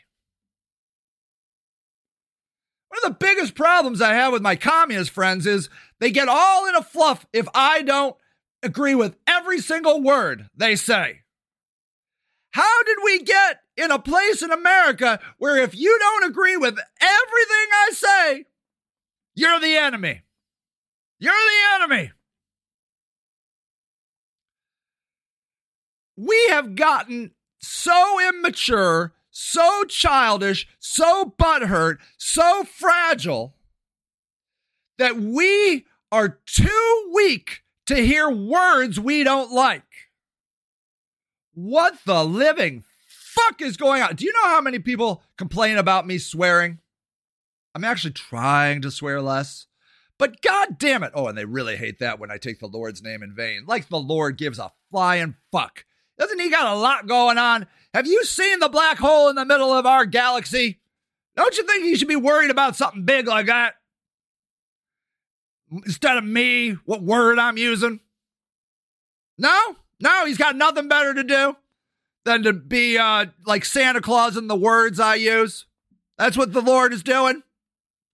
One 2.91 3.01
of 3.03 3.11
the 3.11 3.27
biggest 3.27 3.57
problems 3.57 4.01
I 4.01 4.15
have 4.15 4.33
with 4.33 4.41
my 4.41 4.55
communist 4.55 5.11
friends 5.11 5.49
is 5.49 5.69
they 5.99 6.13
get 6.13 6.29
all 6.29 6.69
in 6.69 6.77
a 6.77 6.83
fluff 6.83 7.27
if 7.33 7.49
I 7.53 7.83
don't 7.83 8.15
agree 8.63 8.95
with 8.95 9.17
every 9.27 9.59
single 9.59 10.01
word 10.01 10.49
they 10.57 10.77
say. 10.77 11.23
How 12.53 12.85
did 12.85 12.99
we 13.03 13.25
get 13.25 13.63
in 13.77 13.91
a 13.91 13.99
place 13.99 14.43
in 14.43 14.53
America 14.53 15.19
where 15.39 15.57
if 15.57 15.75
you 15.75 15.99
don't 15.99 16.31
agree 16.31 16.57
with 16.57 16.79
everything 17.01 17.67
I 17.73 17.91
say, 17.93 18.45
you're 19.35 19.59
the 19.59 19.75
enemy? 19.75 20.23
You're 21.19 21.33
the 21.33 21.75
enemy. 21.75 22.13
We 26.17 26.49
have 26.51 26.75
gotten 26.75 27.33
so 27.59 28.19
immature, 28.29 29.13
so 29.31 29.85
childish, 29.85 30.67
so 30.79 31.35
butthurt, 31.39 31.99
so 32.17 32.65
fragile 32.65 33.55
that 34.99 35.17
we 35.17 35.85
are 36.11 36.39
too 36.47 37.11
weak 37.15 37.63
to 37.87 37.97
hear 37.97 38.31
words 38.31 38.99
we 38.99 39.25
don't 39.25 39.53
like. 39.53 39.83
What 41.53 41.99
the 42.05 42.25
living 42.25 42.85
fuck 43.09 43.61
is 43.61 43.77
going 43.77 44.03
on? 44.03 44.17
Do 44.17 44.25
you 44.25 44.33
know 44.33 44.49
how 44.49 44.61
many 44.61 44.79
people 44.79 45.23
complain 45.37 45.77
about 45.77 46.07
me 46.07 46.19
swearing? 46.19 46.79
I'm 47.75 47.85
actually 47.85 48.13
trying 48.13 48.81
to 48.83 48.91
swear 48.91 49.21
less. 49.21 49.67
But 50.19 50.41
god 50.41 50.79
damn 50.79 51.03
it. 51.03 51.13
Oh, 51.15 51.27
and 51.27 51.37
they 51.37 51.45
really 51.45 51.77
hate 51.77 51.99
that 51.99 52.19
when 52.19 52.31
I 52.31 52.39
take 52.39 52.59
the 52.59 52.67
Lord's 52.67 53.03
name 53.03 53.23
in 53.23 53.35
vain. 53.35 53.65
Like 53.67 53.89
the 53.89 53.99
Lord 53.99 54.39
gives 54.39 54.59
a 54.59 54.73
flying 54.91 55.35
fuck. 55.53 55.85
Doesn't 56.19 56.41
he 56.41 56.51
got 56.51 56.75
a 56.75 56.79
lot 56.79 57.07
going 57.07 57.37
on? 57.37 57.67
Have 57.93 58.07
you 58.07 58.25
seen 58.25 58.59
the 58.59 58.69
black 58.69 58.99
hole 58.99 59.29
in 59.29 59.37
the 59.37 59.45
middle 59.45 59.73
of 59.73 59.85
our 59.85 60.07
galaxy? 60.07 60.81
Don't 61.37 61.57
you 61.59 61.65
think 61.65 61.85
he 61.85 61.97
should 61.97 62.09
be 62.09 62.17
worried 62.17 62.51
about 62.51 62.77
something 62.77 63.05
big 63.05 63.27
like 63.27 63.47
that? 63.47 63.75
Instead 65.71 66.17
of 66.17 66.25
me, 66.25 66.73
what 66.85 67.03
word 67.03 67.39
I'm 67.39 67.59
using? 67.59 68.01
No, 69.37 69.77
no, 70.01 70.25
he's 70.25 70.39
got 70.39 70.57
nothing 70.57 70.89
better 70.89 71.13
to 71.13 71.25
do 71.25 71.57
than 72.25 72.43
to 72.45 72.53
be 72.53 72.97
uh, 72.97 73.27
like 73.45 73.65
Santa 73.65 74.01
Claus 74.01 74.37
in 74.37 74.47
the 74.47 74.57
words 74.57 74.99
I 74.99 75.17
use. 75.17 75.67
That's 76.17 76.37
what 76.39 76.53
the 76.53 76.63
Lord 76.63 76.95
is 76.95 77.03
doing. 77.03 77.43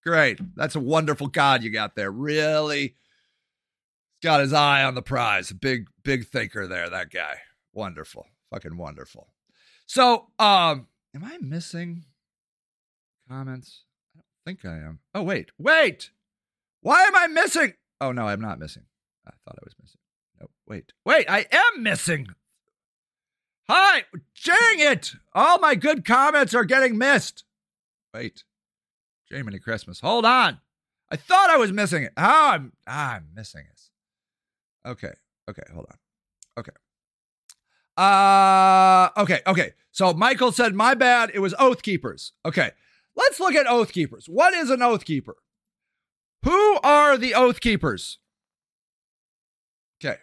Great. 0.04 0.40
That's 0.56 0.74
a 0.74 0.80
wonderful 0.80 1.28
God 1.28 1.62
you 1.62 1.70
got 1.70 1.94
there. 1.94 2.10
Really 2.10 2.96
got 4.22 4.40
his 4.40 4.52
eye 4.52 4.82
on 4.84 4.94
the 4.94 5.02
prize. 5.02 5.52
Big, 5.52 5.86
big 6.02 6.26
thinker 6.26 6.66
there, 6.66 6.88
that 6.90 7.10
guy. 7.10 7.38
Wonderful. 7.72 8.26
Fucking 8.50 8.76
wonderful. 8.76 9.28
So, 9.86 10.28
um, 10.38 10.88
am 11.14 11.24
I 11.24 11.38
missing 11.40 12.04
comments? 13.28 13.84
I 14.14 14.20
don't 14.20 14.56
think 14.58 14.64
I 14.64 14.76
am. 14.76 15.00
Oh, 15.14 15.22
wait, 15.22 15.50
wait. 15.58 16.10
Why 16.80 17.02
am 17.04 17.14
I 17.14 17.26
missing? 17.28 17.74
Oh, 18.00 18.12
no, 18.12 18.26
I'm 18.26 18.40
not 18.40 18.58
missing. 18.58 18.84
I 19.26 19.30
thought 19.30 19.58
I 19.60 19.64
was 19.64 19.74
missing. 19.80 20.00
No, 20.40 20.48
wait, 20.66 20.92
wait, 21.04 21.30
I 21.30 21.46
am 21.50 21.82
missing. 21.82 22.28
Hi, 23.68 24.02
dang 24.44 24.80
it. 24.92 25.12
All 25.32 25.58
my 25.60 25.76
good 25.76 26.04
comments 26.04 26.54
are 26.54 26.64
getting 26.64 26.98
missed. 26.98 27.44
Wait, 28.12 28.44
Jiminy 29.32 29.58
Christmas. 29.58 30.00
Hold 30.00 30.24
on. 30.24 30.60
I 31.10 31.16
thought 31.16 31.50
I 31.50 31.56
was 31.56 31.72
missing 31.72 32.04
it. 32.04 32.12
Oh, 32.16 32.22
I'm, 32.50 32.72
I'm 32.86 33.28
missing 33.34 33.64
it. 33.70 33.80
Okay, 34.88 35.12
okay, 35.48 35.62
hold 35.72 35.86
on. 35.90 35.96
Okay. 36.58 36.72
Uh 37.96 39.10
okay, 39.20 39.40
okay. 39.46 39.74
So 39.90 40.14
Michael 40.14 40.52
said, 40.52 40.74
"My 40.74 40.94
bad. 40.94 41.30
It 41.34 41.40
was 41.40 41.54
Oath 41.58 41.82
Keepers." 41.82 42.32
Okay. 42.44 42.70
Let's 43.14 43.38
look 43.38 43.54
at 43.54 43.66
Oath 43.66 43.92
Keepers. 43.92 44.26
What 44.26 44.54
is 44.54 44.70
an 44.70 44.80
Oath 44.80 45.04
Keeper? 45.04 45.36
Who 46.44 46.78
are 46.82 47.18
the 47.18 47.34
Oath 47.34 47.60
Keepers? 47.60 48.18
Okay. 50.02 50.16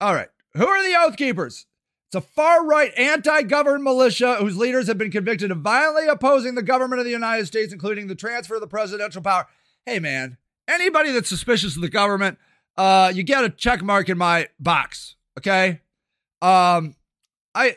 All 0.00 0.14
right. 0.14 0.30
Who 0.54 0.66
are 0.66 0.82
the 0.82 0.96
Oath 0.98 1.16
Keepers? 1.16 1.66
It's 2.12 2.26
a 2.26 2.28
far 2.28 2.66
right 2.66 2.92
anti 2.96 3.42
government 3.42 3.84
militia 3.84 4.34
whose 4.40 4.56
leaders 4.56 4.88
have 4.88 4.98
been 4.98 5.12
convicted 5.12 5.52
of 5.52 5.58
violently 5.58 6.08
opposing 6.08 6.56
the 6.56 6.62
government 6.62 6.98
of 6.98 7.04
the 7.04 7.12
United 7.12 7.46
States, 7.46 7.72
including 7.72 8.08
the 8.08 8.16
transfer 8.16 8.56
of 8.56 8.60
the 8.60 8.66
presidential 8.66 9.22
power. 9.22 9.46
Hey, 9.86 10.00
man, 10.00 10.36
anybody 10.66 11.12
that's 11.12 11.28
suspicious 11.28 11.76
of 11.76 11.82
the 11.82 11.88
government, 11.88 12.36
uh, 12.76 13.12
you 13.14 13.22
get 13.22 13.44
a 13.44 13.48
check 13.48 13.80
mark 13.82 14.08
in 14.08 14.18
my 14.18 14.48
box. 14.58 15.14
Okay. 15.38 15.82
Um, 16.42 16.96
I, 17.54 17.76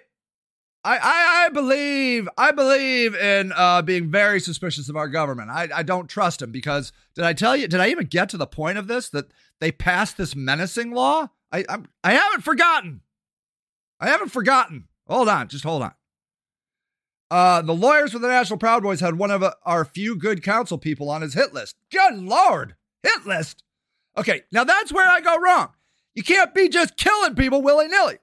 I, 0.83 0.97
I, 0.97 1.45
I 1.45 1.49
believe, 1.53 2.27
I 2.35 2.51
believe 2.53 3.13
in 3.13 3.53
uh, 3.55 3.83
being 3.83 4.09
very 4.09 4.39
suspicious 4.39 4.89
of 4.89 4.95
our 4.95 5.09
government. 5.09 5.51
I, 5.51 5.69
I 5.75 5.83
don't 5.83 6.09
trust 6.09 6.41
him 6.41 6.51
because 6.51 6.91
did 7.13 7.23
I 7.23 7.33
tell 7.33 7.55
you? 7.55 7.67
Did 7.67 7.81
I 7.81 7.89
even 7.89 8.07
get 8.07 8.29
to 8.29 8.37
the 8.37 8.47
point 8.47 8.79
of 8.79 8.87
this 8.87 9.09
that 9.09 9.31
they 9.59 9.71
passed 9.71 10.17
this 10.17 10.35
menacing 10.35 10.91
law? 10.91 11.29
I, 11.51 11.65
I'm, 11.69 11.87
I 12.03 12.13
haven't 12.13 12.41
forgotten. 12.41 13.01
I 14.03 14.09
haven't 14.09 14.33
forgotten. 14.33 14.89
Hold 15.07 15.29
on, 15.29 15.47
just 15.47 15.63
hold 15.63 15.81
on. 15.81 15.93
Uh, 17.31 17.61
the 17.61 17.73
lawyers 17.73 18.11
for 18.11 18.19
the 18.19 18.27
National 18.27 18.59
Proud 18.59 18.83
Boys 18.83 18.99
had 18.99 19.17
one 19.17 19.31
of 19.31 19.45
our 19.63 19.85
few 19.85 20.17
good 20.17 20.43
counsel 20.43 20.77
people 20.77 21.09
on 21.09 21.21
his 21.21 21.35
hit 21.35 21.53
list. 21.53 21.77
Good 21.89 22.15
lord, 22.15 22.75
hit 23.01 23.25
list. 23.25 23.63
Okay, 24.17 24.41
now 24.51 24.65
that's 24.65 24.91
where 24.91 25.07
I 25.07 25.21
go 25.21 25.37
wrong. 25.39 25.69
You 26.15 26.21
can't 26.21 26.53
be 26.53 26.67
just 26.67 26.97
killing 26.97 27.33
people 27.35 27.61
willy 27.61 27.87
nilly. 27.87 28.17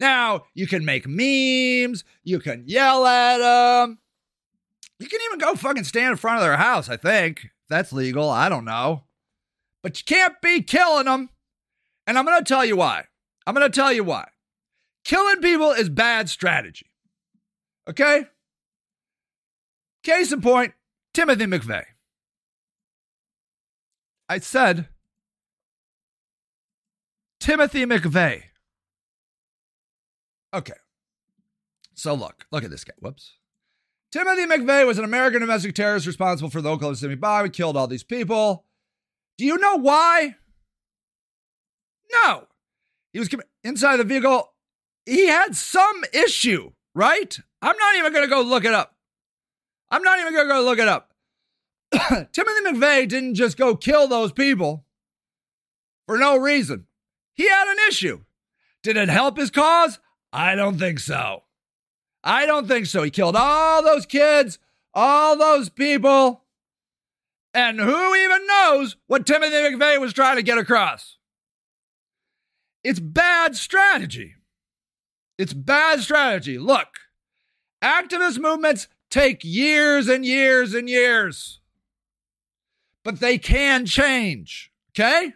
Now, 0.00 0.46
you 0.52 0.66
can 0.66 0.84
make 0.84 1.06
memes, 1.06 2.02
you 2.24 2.40
can 2.40 2.64
yell 2.66 3.06
at 3.06 3.38
them. 3.38 3.98
You 4.98 5.06
can 5.06 5.20
even 5.26 5.38
go 5.38 5.54
fucking 5.54 5.84
stand 5.84 6.10
in 6.10 6.16
front 6.16 6.38
of 6.38 6.42
their 6.42 6.56
house, 6.56 6.88
I 6.88 6.96
think. 6.96 7.50
That's 7.68 7.92
legal. 7.92 8.28
I 8.28 8.48
don't 8.48 8.64
know. 8.64 9.04
But 9.80 9.96
you 10.00 10.04
can't 10.04 10.40
be 10.42 10.60
killing 10.60 11.04
them. 11.04 11.30
And 12.04 12.18
I'm 12.18 12.26
going 12.26 12.38
to 12.38 12.44
tell 12.44 12.64
you 12.64 12.76
why. 12.76 13.04
I'm 13.46 13.54
going 13.54 13.70
to 13.70 13.74
tell 13.74 13.92
you 13.92 14.02
why. 14.02 14.26
Killing 15.04 15.40
people 15.40 15.72
is 15.72 15.88
bad 15.88 16.28
strategy. 16.28 16.90
Okay? 17.88 18.24
Case 20.02 20.32
in 20.32 20.40
point, 20.40 20.72
Timothy 21.12 21.46
McVeigh. 21.46 21.84
I 24.28 24.38
said 24.38 24.88
Timothy 27.40 27.84
McVeigh. 27.84 28.42
Okay. 30.54 30.74
So 31.94 32.14
look, 32.14 32.46
look 32.52 32.64
at 32.64 32.70
this 32.70 32.84
guy. 32.84 32.94
Whoops. 33.00 33.34
Timothy 34.12 34.46
McVeigh 34.46 34.86
was 34.86 34.98
an 34.98 35.04
American 35.04 35.40
domestic 35.40 35.74
terrorist 35.74 36.06
responsible 36.06 36.50
for 36.50 36.60
the 36.60 36.70
Oklahoma 36.70 36.96
City 36.96 37.14
bomb. 37.14 37.44
He 37.44 37.50
killed 37.50 37.76
all 37.76 37.86
these 37.86 38.04
people. 38.04 38.64
Do 39.38 39.44
you 39.44 39.58
know 39.58 39.76
why? 39.76 40.36
No. 42.12 42.46
He 43.12 43.18
was 43.18 43.28
inside 43.64 43.98
the 43.98 44.04
vehicle. 44.04 44.52
He 45.06 45.26
had 45.26 45.56
some 45.56 46.04
issue, 46.12 46.72
right? 46.94 47.38
I'm 47.62 47.76
not 47.76 47.96
even 47.96 48.12
going 48.12 48.24
to 48.24 48.34
go 48.34 48.42
look 48.42 48.64
it 48.64 48.74
up. 48.74 48.94
I'm 49.90 50.02
not 50.02 50.20
even 50.20 50.32
going 50.32 50.48
to 50.48 50.54
go 50.54 50.62
look 50.62 50.78
it 50.78 50.88
up. 50.88 51.12
Timothy 52.32 52.60
McVeigh 52.66 53.08
didn't 53.08 53.34
just 53.34 53.56
go 53.56 53.74
kill 53.74 54.06
those 54.06 54.32
people 54.32 54.84
for 56.06 56.18
no 56.18 56.36
reason. 56.36 56.86
He 57.34 57.48
had 57.48 57.68
an 57.68 57.78
issue. 57.88 58.20
Did 58.82 58.96
it 58.96 59.08
help 59.08 59.36
his 59.36 59.50
cause? 59.50 59.98
I 60.32 60.54
don't 60.54 60.78
think 60.78 61.00
so. 61.00 61.42
I 62.22 62.46
don't 62.46 62.68
think 62.68 62.86
so. 62.86 63.02
He 63.02 63.10
killed 63.10 63.36
all 63.36 63.82
those 63.82 64.06
kids, 64.06 64.58
all 64.94 65.36
those 65.36 65.68
people. 65.68 66.44
And 67.52 67.80
who 67.80 68.14
even 68.14 68.46
knows 68.46 68.96
what 69.06 69.26
Timothy 69.26 69.56
McVeigh 69.56 70.00
was 70.00 70.12
trying 70.12 70.36
to 70.36 70.42
get 70.42 70.58
across? 70.58 71.16
It's 72.84 73.00
bad 73.00 73.56
strategy. 73.56 74.36
It's 75.40 75.54
bad 75.54 76.00
strategy. 76.00 76.58
Look, 76.58 76.88
Activist 77.82 78.38
movements 78.38 78.88
take 79.10 79.40
years 79.42 80.06
and 80.06 80.22
years 80.22 80.74
and 80.74 80.86
years, 80.86 81.60
but 83.04 83.20
they 83.20 83.38
can 83.38 83.86
change. 83.86 84.70
Okay? 84.90 85.32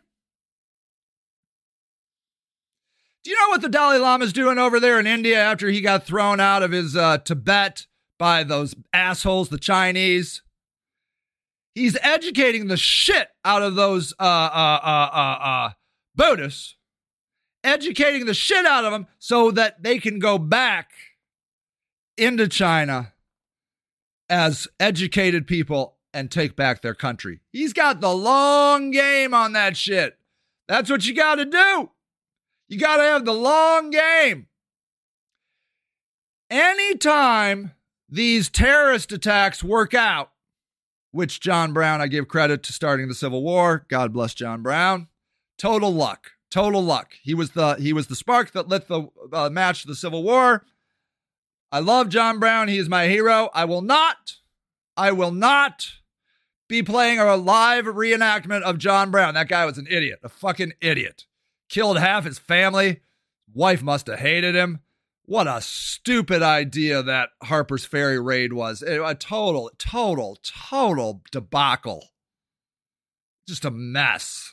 Do 3.23 3.31
you 3.31 3.37
know 3.37 3.49
what 3.49 3.63
the 3.63 3.71
Dalai 3.71 3.97
Lama 3.97 4.27
is 4.27 4.35
doing 4.35 4.59
over 4.59 4.79
there 4.79 5.01
in 5.01 5.07
India 5.07 5.43
after 5.43 5.69
he 5.69 5.81
got 5.81 6.05
thrown 6.05 6.39
out 6.39 6.63
of 6.63 6.73
his 6.73 6.95
uh, 6.95 7.17
Tibet 7.17 7.87
by 8.19 8.45
those 8.45 8.75
assholes, 8.93 9.49
the 9.49 9.57
Chinese? 9.57 10.43
He's 11.75 11.97
educating 12.03 12.67
the 12.67 12.77
shit 12.77 13.29
out 13.43 13.63
of 13.63 13.75
those 13.75 14.13
uh, 14.21 14.23
uh, 14.23 14.81
uh, 14.83 15.11
uh, 15.15 15.39
uh, 15.43 15.71
Buddhists, 16.15 16.77
educating 17.65 18.27
the 18.27 18.35
shit 18.35 18.67
out 18.67 18.85
of 18.85 18.93
them 18.93 19.07
so 19.19 19.51
that 19.51 19.83
they 19.83 19.99
can 19.99 20.19
go 20.19 20.39
back 20.39 20.91
into 22.17 22.47
China 22.47 23.13
as 24.29 24.69
educated 24.79 25.47
people 25.47 25.97
and 26.13 26.31
take 26.31 26.55
back 26.55 26.81
their 26.81 26.95
country. 26.95 27.41
He's 27.53 27.73
got 27.73 28.01
the 28.01 28.15
long 28.15 28.91
game 28.93 29.35
on 29.35 29.53
that 29.55 29.77
shit. 29.77 30.17
That's 30.69 30.89
what 30.89 31.05
you 31.05 31.15
got 31.15 31.37
to 31.37 31.45
do. 31.45 31.91
You 32.69 32.79
got 32.79 32.97
to 32.99 33.03
have 33.03 33.25
the 33.25 33.35
long 33.35 33.91
game. 33.91 34.47
Anytime 36.51 37.73
these 38.09 38.49
terrorist 38.49 39.13
attacks 39.13 39.65
work 39.65 39.93
out, 39.93 40.31
which 41.11 41.41
John 41.41 41.73
Brown, 41.73 42.01
I 42.01 42.07
give 42.07 42.29
credit 42.29 42.63
to 42.65 42.73
starting 42.73 43.09
the 43.09 43.15
Civil 43.15 43.43
War. 43.43 43.85
God 43.89 44.13
bless 44.13 44.35
John 44.35 44.63
Brown. 44.63 45.09
Total 45.59 45.93
luck. 45.93 46.33
Total 46.55 46.81
luck. 46.81 47.15
He 47.21 47.35
was 47.35 47.51
the 47.51 47.75
he 47.81 47.93
was 47.93 48.07
the 48.07 48.15
spark 48.15 48.53
that 48.53 48.69
lit 48.69 48.87
the 48.87 49.09
uh, 49.33 49.51
match 49.51 49.83
to 49.83 49.89
the 49.89 49.97
Civil 49.97 50.23
War. 50.23 50.65
I 51.73 51.81
love 51.81 52.09
John 52.09 52.39
Brown. 52.39 52.69
He 52.69 52.79
is 52.79 52.89
my 52.89 53.09
hero. 53.09 53.51
I 53.53 53.65
will 53.65 53.83
not, 53.83 54.37
I 54.97 55.11
will 55.11 55.33
not 55.33 55.95
be 56.69 56.81
playing 56.81 57.19
a 57.19 57.35
live 57.35 57.87
reenactment 57.87 58.63
of 58.63 58.79
John 58.79 59.11
Brown. 59.11 59.35
That 59.35 59.49
guy 59.49 59.65
was 59.65 59.79
an 59.79 59.89
idiot, 59.91 60.21
a 60.23 60.29
fucking 60.29 60.75
idiot. 60.81 61.27
Killed 61.69 61.99
half 61.99 62.25
his 62.25 62.39
family. 62.39 63.01
Wife 63.53 63.83
must 63.83 64.07
have 64.07 64.21
hated 64.21 64.55
him. 64.55 64.79
What 65.25 65.49
a 65.49 65.61
stupid 65.61 66.41
idea 66.41 67.03
that 67.03 67.31
Harper's 67.43 67.85
Ferry 67.85 68.21
raid 68.21 68.53
was. 68.53 68.81
A 68.81 69.17
total, 69.17 69.73
total, 69.77 70.39
total 70.45 71.21
debacle. 71.33 72.11
Just 73.49 73.65
a 73.65 73.73
mess. 73.73 74.53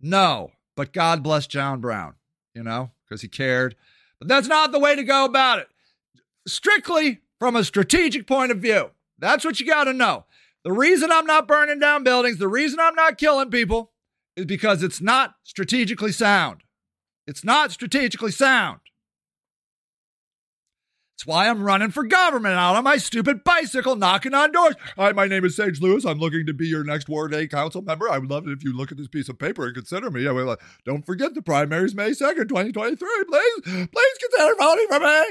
No, 0.00 0.52
but 0.76 0.92
God 0.92 1.22
bless 1.22 1.46
John 1.46 1.80
Brown, 1.80 2.14
you 2.54 2.62
know, 2.62 2.90
because 3.04 3.22
he 3.22 3.28
cared. 3.28 3.76
But 4.18 4.28
that's 4.28 4.48
not 4.48 4.72
the 4.72 4.78
way 4.78 4.96
to 4.96 5.02
go 5.02 5.24
about 5.24 5.58
it 5.58 5.68
strictly 6.46 7.20
from 7.38 7.56
a 7.56 7.64
strategic 7.64 8.26
point 8.26 8.52
of 8.52 8.58
view. 8.58 8.90
That's 9.18 9.44
what 9.44 9.60
you 9.60 9.66
got 9.66 9.84
to 9.84 9.92
know. 9.92 10.24
The 10.64 10.72
reason 10.72 11.12
I'm 11.12 11.26
not 11.26 11.46
burning 11.46 11.78
down 11.78 12.04
buildings, 12.04 12.38
the 12.38 12.48
reason 12.48 12.80
I'm 12.80 12.94
not 12.94 13.18
killing 13.18 13.50
people 13.50 13.92
is 14.36 14.46
because 14.46 14.82
it's 14.82 15.00
not 15.00 15.36
strategically 15.42 16.12
sound. 16.12 16.62
It's 17.26 17.44
not 17.44 17.70
strategically 17.70 18.30
sound. 18.30 18.80
That's 21.14 21.26
why 21.26 21.48
I'm 21.48 21.62
running 21.62 21.92
for 21.92 22.02
government 22.02 22.56
out 22.56 22.74
on 22.74 22.82
my 22.82 22.96
stupid 22.96 23.44
bicycle, 23.44 23.94
knocking 23.94 24.34
on 24.34 24.50
doors. 24.50 24.74
Hi, 24.96 25.12
my 25.12 25.28
name 25.28 25.44
is 25.44 25.54
Sage 25.54 25.80
Lewis. 25.80 26.04
I'm 26.04 26.18
looking 26.18 26.44
to 26.46 26.52
be 26.52 26.66
your 26.66 26.82
next 26.82 27.08
Ward 27.08 27.32
A 27.32 27.46
council 27.46 27.82
member. 27.82 28.10
I 28.10 28.18
would 28.18 28.28
love 28.28 28.48
it 28.48 28.50
if 28.50 28.64
you 28.64 28.76
look 28.76 28.90
at 28.90 28.98
this 28.98 29.06
piece 29.06 29.28
of 29.28 29.38
paper 29.38 29.64
and 29.64 29.76
consider 29.76 30.10
me. 30.10 30.24
Don't 30.84 31.06
forget 31.06 31.34
the 31.34 31.40
primaries 31.40 31.94
May 31.94 32.10
2nd, 32.10 32.48
2023. 32.48 32.96
Please, 33.28 33.88
please 33.92 34.18
consider 34.20 34.56
voting 34.58 34.86
for 34.88 34.98
me. 34.98 35.24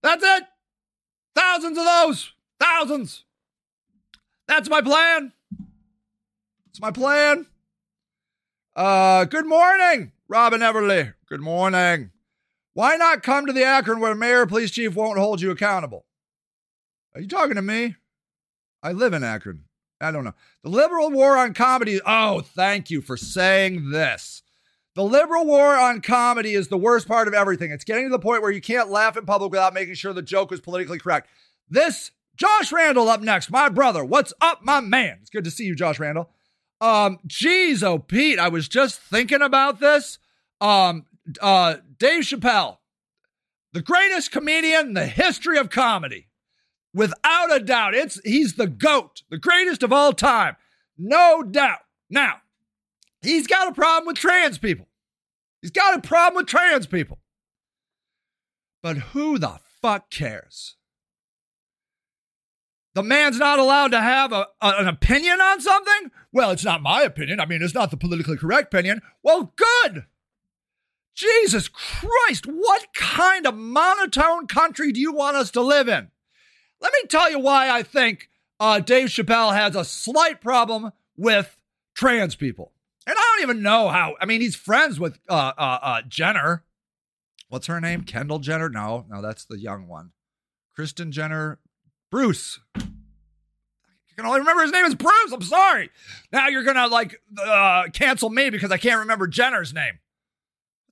That's 0.00 0.22
it. 0.22 0.44
Thousands 1.34 1.76
of 1.76 1.84
those. 1.84 2.32
Thousands. 2.60 3.24
That's 4.46 4.70
my 4.70 4.80
plan. 4.80 5.32
It's 6.70 6.80
my 6.80 6.92
plan. 6.92 7.46
Uh, 8.76 9.24
good 9.24 9.46
morning, 9.46 10.12
Robin 10.28 10.60
Everly. 10.60 11.14
Good 11.28 11.40
morning. 11.40 12.12
Why 12.76 12.96
not 12.96 13.22
come 13.22 13.46
to 13.46 13.54
the 13.54 13.64
Akron 13.64 14.00
where 14.00 14.14
mayor 14.14 14.44
police 14.44 14.70
chief 14.70 14.94
won't 14.94 15.18
hold 15.18 15.40
you 15.40 15.50
accountable? 15.50 16.04
Are 17.14 17.22
you 17.22 17.26
talking 17.26 17.54
to 17.54 17.62
me? 17.62 17.96
I 18.82 18.92
live 18.92 19.14
in 19.14 19.24
Akron. 19.24 19.64
I 19.98 20.10
don't 20.10 20.24
know. 20.24 20.34
The 20.62 20.68
liberal 20.68 21.10
war 21.10 21.38
on 21.38 21.54
comedy. 21.54 22.02
Oh, 22.04 22.42
thank 22.42 22.90
you 22.90 23.00
for 23.00 23.16
saying 23.16 23.92
this. 23.92 24.42
The 24.94 25.02
liberal 25.02 25.46
war 25.46 25.74
on 25.74 26.02
comedy 26.02 26.52
is 26.52 26.68
the 26.68 26.76
worst 26.76 27.08
part 27.08 27.28
of 27.28 27.32
everything. 27.32 27.70
It's 27.70 27.82
getting 27.82 28.04
to 28.04 28.10
the 28.10 28.18
point 28.18 28.42
where 28.42 28.50
you 28.50 28.60
can't 28.60 28.90
laugh 28.90 29.16
in 29.16 29.24
public 29.24 29.52
without 29.52 29.72
making 29.72 29.94
sure 29.94 30.12
the 30.12 30.20
joke 30.20 30.52
is 30.52 30.60
politically 30.60 30.98
correct. 30.98 31.30
This 31.70 32.10
Josh 32.36 32.72
Randall 32.72 33.08
up 33.08 33.22
next, 33.22 33.50
my 33.50 33.70
brother. 33.70 34.04
What's 34.04 34.34
up, 34.42 34.62
my 34.62 34.80
man? 34.80 35.20
It's 35.22 35.30
good 35.30 35.44
to 35.44 35.50
see 35.50 35.64
you, 35.64 35.74
Josh 35.74 35.98
Randall. 35.98 36.28
Um, 36.82 37.20
geez, 37.26 37.82
oh 37.82 37.98
Pete, 37.98 38.38
I 38.38 38.50
was 38.50 38.68
just 38.68 39.00
thinking 39.00 39.40
about 39.40 39.80
this. 39.80 40.18
Um, 40.60 41.06
uh, 41.40 41.76
Dave 41.98 42.22
Chappelle, 42.24 42.78
the 43.72 43.82
greatest 43.82 44.32
comedian 44.32 44.88
in 44.88 44.94
the 44.94 45.06
history 45.06 45.58
of 45.58 45.70
comedy, 45.70 46.28
without 46.94 47.54
a 47.54 47.60
doubt. 47.60 47.94
It's 47.94 48.20
he's 48.24 48.54
the 48.54 48.66
goat, 48.66 49.22
the 49.30 49.38
greatest 49.38 49.82
of 49.82 49.92
all 49.92 50.12
time, 50.12 50.56
no 50.98 51.42
doubt. 51.42 51.80
Now, 52.08 52.40
He's 53.26 53.46
got 53.46 53.68
a 53.68 53.72
problem 53.72 54.06
with 54.06 54.16
trans 54.16 54.58
people. 54.58 54.86
He's 55.60 55.70
got 55.70 55.98
a 55.98 56.00
problem 56.00 56.36
with 56.36 56.46
trans 56.46 56.86
people. 56.86 57.18
But 58.82 58.98
who 58.98 59.38
the 59.38 59.58
fuck 59.82 60.10
cares? 60.10 60.76
The 62.94 63.02
man's 63.02 63.38
not 63.38 63.58
allowed 63.58 63.90
to 63.90 64.00
have 64.00 64.32
a, 64.32 64.46
a, 64.62 64.74
an 64.78 64.88
opinion 64.88 65.40
on 65.40 65.60
something? 65.60 66.10
Well, 66.32 66.50
it's 66.50 66.64
not 66.64 66.82
my 66.82 67.02
opinion. 67.02 67.40
I 67.40 67.46
mean, 67.46 67.62
it's 67.62 67.74
not 67.74 67.90
the 67.90 67.96
politically 67.96 68.36
correct 68.36 68.72
opinion. 68.72 69.02
Well, 69.22 69.52
good. 69.56 70.04
Jesus 71.16 71.68
Christ, 71.68 72.46
what 72.46 72.92
kind 72.94 73.46
of 73.46 73.56
monotone 73.56 74.46
country 74.46 74.92
do 74.92 75.00
you 75.00 75.12
want 75.12 75.36
us 75.36 75.50
to 75.52 75.62
live 75.62 75.88
in? 75.88 76.08
Let 76.80 76.92
me 76.92 77.08
tell 77.08 77.30
you 77.30 77.38
why 77.38 77.70
I 77.70 77.82
think 77.82 78.28
uh, 78.60 78.80
Dave 78.80 79.08
Chappelle 79.08 79.56
has 79.56 79.74
a 79.74 79.84
slight 79.84 80.42
problem 80.42 80.92
with 81.16 81.58
trans 81.94 82.36
people. 82.36 82.72
And 83.06 83.16
I 83.18 83.22
don't 83.22 83.48
even 83.48 83.62
know 83.62 83.88
how. 83.88 84.14
I 84.20 84.26
mean, 84.26 84.42
he's 84.42 84.56
friends 84.56 85.00
with 85.00 85.18
uh, 85.28 85.52
uh, 85.56 85.78
uh, 85.80 86.02
Jenner. 86.06 86.64
What's 87.48 87.68
her 87.68 87.80
name? 87.80 88.02
Kendall 88.02 88.40
Jenner? 88.40 88.68
No, 88.68 89.06
no, 89.08 89.22
that's 89.22 89.46
the 89.46 89.58
young 89.58 89.88
one. 89.88 90.10
Kristen 90.74 91.12
Jenner. 91.12 91.58
Bruce. 92.10 92.60
I 92.76 92.80
can 94.16 94.26
only 94.26 94.40
remember 94.40 94.62
his 94.62 94.72
name 94.72 94.84
is 94.84 94.94
Bruce. 94.94 95.32
I'm 95.32 95.42
sorry. 95.42 95.90
Now 96.32 96.48
you're 96.48 96.62
gonna 96.62 96.88
like 96.88 97.20
uh, 97.38 97.84
cancel 97.92 98.30
me 98.30 98.50
because 98.50 98.70
I 98.70 98.76
can't 98.76 99.00
remember 99.00 99.26
Jenner's 99.26 99.72
name. 99.72 99.98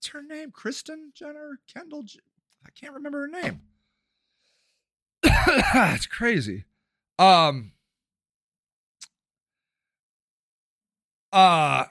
What's 0.05 0.13
her 0.13 0.23
name? 0.23 0.51
Kristen 0.51 1.13
Jenner? 1.15 1.61
Kendall? 1.73 2.03
J- 2.03 2.19
I 2.63 2.69
can't 2.79 2.93
remember 2.93 3.21
her 3.23 3.29
name. 3.29 3.63
It's 5.95 6.05
crazy. 6.05 6.65
Um. 7.19 7.73
Uh 11.33 11.85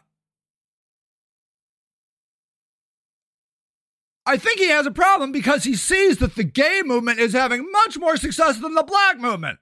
I 4.27 4.37
think 4.37 4.59
he 4.59 4.69
has 4.69 4.85
a 4.85 4.91
problem 4.91 5.31
because 5.31 5.63
he 5.63 5.75
sees 5.75 6.19
that 6.19 6.35
the 6.35 6.43
gay 6.43 6.83
movement 6.85 7.17
is 7.17 7.33
having 7.33 7.71
much 7.71 7.97
more 7.97 8.15
success 8.15 8.59
than 8.59 8.75
the 8.75 8.83
black 8.83 9.19
movement. 9.19 9.57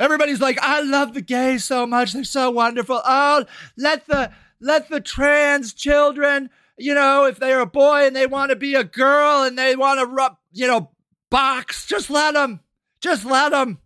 Everybody's 0.00 0.40
like, 0.40 0.58
I 0.60 0.80
love 0.80 1.14
the 1.14 1.22
gays 1.22 1.64
so 1.64 1.86
much. 1.86 2.12
They're 2.12 2.24
so 2.24 2.50
wonderful. 2.50 3.00
Oh, 3.04 3.44
let 3.76 4.06
the 4.06 4.32
let 4.60 4.88
the 4.88 5.00
trans 5.00 5.72
children, 5.72 6.50
you 6.76 6.94
know, 6.94 7.24
if 7.24 7.38
they're 7.38 7.60
a 7.60 7.66
boy 7.66 8.06
and 8.06 8.16
they 8.16 8.26
want 8.26 8.50
to 8.50 8.56
be 8.56 8.74
a 8.74 8.84
girl 8.84 9.42
and 9.42 9.58
they 9.58 9.76
want 9.76 10.00
to 10.00 10.06
rub, 10.06 10.36
you 10.52 10.66
know, 10.66 10.90
box, 11.30 11.86
just 11.86 12.10
let 12.10 12.34
them. 12.34 12.60
Just 13.00 13.24
let 13.24 13.50
them. 13.50 13.78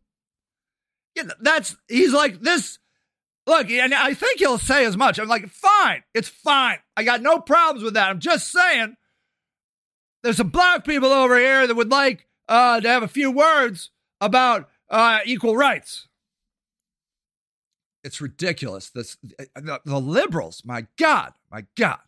You 1.16 1.24
know, 1.24 1.34
that's 1.40 1.76
he's 1.88 2.12
like 2.12 2.40
this 2.40 2.78
Look, 3.48 3.70
and 3.70 3.94
I 3.94 4.12
think 4.12 4.40
he'll 4.40 4.58
say 4.58 4.84
as 4.84 4.94
much. 4.94 5.18
I'm 5.18 5.26
like, 5.26 5.48
fine, 5.48 6.02
it's 6.12 6.28
fine. 6.28 6.80
I 6.98 7.02
got 7.02 7.22
no 7.22 7.38
problems 7.38 7.82
with 7.82 7.94
that. 7.94 8.10
I'm 8.10 8.20
just 8.20 8.52
saying 8.52 8.94
there's 10.22 10.36
some 10.36 10.50
black 10.50 10.84
people 10.84 11.08
over 11.08 11.38
here 11.38 11.66
that 11.66 11.74
would 11.74 11.90
like 11.90 12.26
uh, 12.46 12.78
to 12.78 12.86
have 12.86 13.02
a 13.02 13.08
few 13.08 13.30
words 13.30 13.90
about 14.20 14.68
uh, 14.90 15.20
equal 15.24 15.56
rights. 15.56 16.08
It's 18.04 18.20
ridiculous. 18.20 18.90
This 18.90 19.16
the, 19.54 19.80
the 19.82 19.98
liberals. 19.98 20.62
My 20.66 20.86
God, 20.98 21.32
my 21.50 21.64
God. 21.74 22.00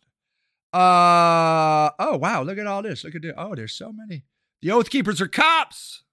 Uh 0.73 1.91
oh 1.99 2.17
wow! 2.17 2.43
Look 2.43 2.57
at 2.57 2.67
all 2.67 2.81
this. 2.81 3.03
Look 3.03 3.15
at 3.15 3.21
this. 3.21 3.33
Oh, 3.37 3.55
there's 3.55 3.73
so 3.73 3.91
many. 3.91 4.23
The 4.61 4.71
Oath 4.71 4.89
Keepers 4.89 5.19
are 5.19 5.27
cops. 5.27 6.03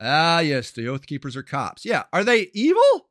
Ah, 0.00 0.40
yes, 0.40 0.70
the 0.70 0.88
Oath 0.88 1.06
Keepers 1.06 1.36
are 1.36 1.42
cops. 1.42 1.84
Yeah, 1.84 2.04
are 2.12 2.24
they 2.24 2.50
evil? 2.52 3.08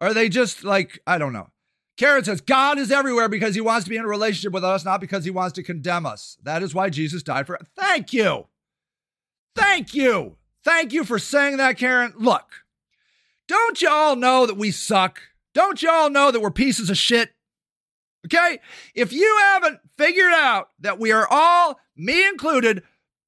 Are 0.00 0.12
they 0.12 0.28
just 0.28 0.64
like, 0.64 0.98
I 1.06 1.18
don't 1.18 1.32
know. 1.32 1.48
Karen 1.96 2.24
says, 2.24 2.40
God 2.40 2.78
is 2.78 2.90
everywhere 2.90 3.28
because 3.28 3.54
he 3.54 3.60
wants 3.60 3.84
to 3.84 3.90
be 3.90 3.96
in 3.96 4.04
a 4.04 4.08
relationship 4.08 4.52
with 4.52 4.64
us, 4.64 4.84
not 4.84 5.00
because 5.00 5.24
he 5.24 5.30
wants 5.30 5.52
to 5.54 5.62
condemn 5.62 6.04
us. 6.04 6.36
That 6.42 6.62
is 6.62 6.74
why 6.74 6.90
Jesus 6.90 7.22
died 7.22 7.46
for. 7.46 7.58
Thank 7.76 8.12
you. 8.12 8.48
Thank 9.54 9.94
you. 9.94 10.36
Thank 10.64 10.92
you 10.92 11.04
for 11.04 11.20
saying 11.20 11.58
that, 11.58 11.78
Karen. 11.78 12.14
Look, 12.16 12.64
don't 13.46 13.80
you 13.80 13.88
all 13.88 14.16
know 14.16 14.46
that 14.46 14.56
we 14.56 14.72
suck? 14.72 15.20
Don't 15.54 15.80
you 15.82 15.90
all 15.90 16.10
know 16.10 16.32
that 16.32 16.40
we're 16.40 16.50
pieces 16.50 16.90
of 16.90 16.98
shit? 16.98 17.33
Okay? 18.26 18.58
If 18.94 19.12
you 19.12 19.38
haven't 19.40 19.80
figured 19.98 20.32
out 20.32 20.70
that 20.80 20.98
we 20.98 21.12
are 21.12 21.26
all, 21.30 21.78
me 21.96 22.26
included, 22.26 22.82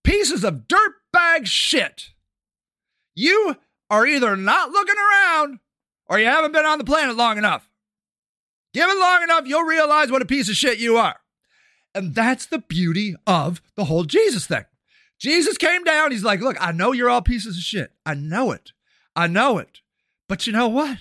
pieces 0.05 0.45
of 0.45 0.67
dirtbag 0.69 1.47
shit, 1.47 2.11
you 3.15 3.57
are 3.91 4.07
either 4.07 4.37
not 4.37 4.71
looking 4.71 4.97
around 4.97 5.59
or 6.07 6.19
you 6.19 6.27
haven't 6.27 6.53
been 6.53 6.65
on 6.65 6.79
the 6.79 6.85
planet 6.85 7.17
long 7.17 7.39
enough. 7.39 7.69
Give 8.73 8.89
it 8.89 8.99
long 8.99 9.23
enough, 9.23 9.47
you'll 9.47 9.63
realize 9.63 10.11
what 10.11 10.23
a 10.23 10.27
piece 10.27 10.49
of 10.49 10.57
shit 10.57 10.79
you 10.79 10.97
are. 10.97 11.17
And 11.95 12.15
that's 12.15 12.47
the 12.47 12.59
beauty 12.59 13.17
of 13.27 13.63
the 13.75 13.87
whole 13.87 14.05
Jesus 14.05 14.47
thing. 14.47 14.65
Jesus 15.19 15.57
came 15.57 15.83
down. 15.83 16.11
He's 16.11 16.25
like, 16.25 16.41
Look, 16.41 16.57
I 16.61 16.73
know 16.73 16.93
you're 16.93 17.09
all 17.09 17.23
pieces 17.23 17.57
of 17.57 17.63
shit. 17.63 17.93
I 18.05 18.13
know 18.13 18.53
it. 18.53 18.73
I 19.15 19.29
know 19.29 19.57
it. 19.57 19.81
But 20.29 20.47
you 20.47 20.53
know 20.53 20.69
what? 20.69 20.99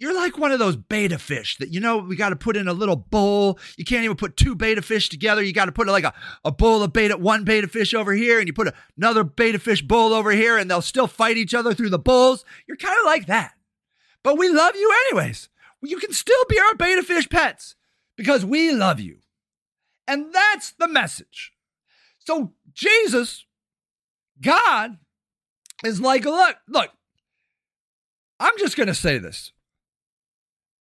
You're 0.00 0.14
like 0.14 0.38
one 0.38 0.50
of 0.50 0.58
those 0.58 0.76
betta 0.76 1.18
fish 1.18 1.58
that, 1.58 1.68
you 1.68 1.78
know, 1.78 1.98
we 1.98 2.16
got 2.16 2.30
to 2.30 2.36
put 2.36 2.56
in 2.56 2.68
a 2.68 2.72
little 2.72 2.96
bowl. 2.96 3.58
You 3.76 3.84
can't 3.84 4.02
even 4.02 4.16
put 4.16 4.34
two 4.34 4.54
betta 4.54 4.80
fish 4.80 5.10
together. 5.10 5.42
You 5.42 5.52
got 5.52 5.66
to 5.66 5.72
put 5.72 5.86
like 5.88 6.04
a, 6.04 6.14
a 6.42 6.50
bowl 6.50 6.82
of 6.82 6.94
beta, 6.94 7.18
one 7.18 7.44
betta 7.44 7.68
fish 7.68 7.92
over 7.92 8.14
here, 8.14 8.38
and 8.38 8.48
you 8.48 8.54
put 8.54 8.74
another 8.96 9.24
betta 9.24 9.58
fish 9.58 9.82
bowl 9.82 10.14
over 10.14 10.30
here, 10.30 10.56
and 10.56 10.70
they'll 10.70 10.80
still 10.80 11.06
fight 11.06 11.36
each 11.36 11.52
other 11.52 11.74
through 11.74 11.90
the 11.90 11.98
bowls. 11.98 12.46
You're 12.66 12.78
kind 12.78 12.98
of 12.98 13.04
like 13.04 13.26
that. 13.26 13.52
But 14.22 14.38
we 14.38 14.48
love 14.48 14.74
you 14.74 14.90
anyways. 15.06 15.50
You 15.82 15.98
can 15.98 16.14
still 16.14 16.44
be 16.48 16.58
our 16.58 16.74
betta 16.74 17.02
fish 17.02 17.28
pets 17.28 17.74
because 18.16 18.42
we 18.42 18.72
love 18.72 19.00
you. 19.00 19.18
And 20.08 20.32
that's 20.32 20.72
the 20.72 20.88
message. 20.88 21.52
So 22.18 22.54
Jesus, 22.72 23.44
God, 24.40 24.96
is 25.84 26.00
like, 26.00 26.24
look, 26.24 26.56
look, 26.66 26.88
I'm 28.38 28.56
just 28.58 28.78
going 28.78 28.86
to 28.86 28.94
say 28.94 29.18
this. 29.18 29.52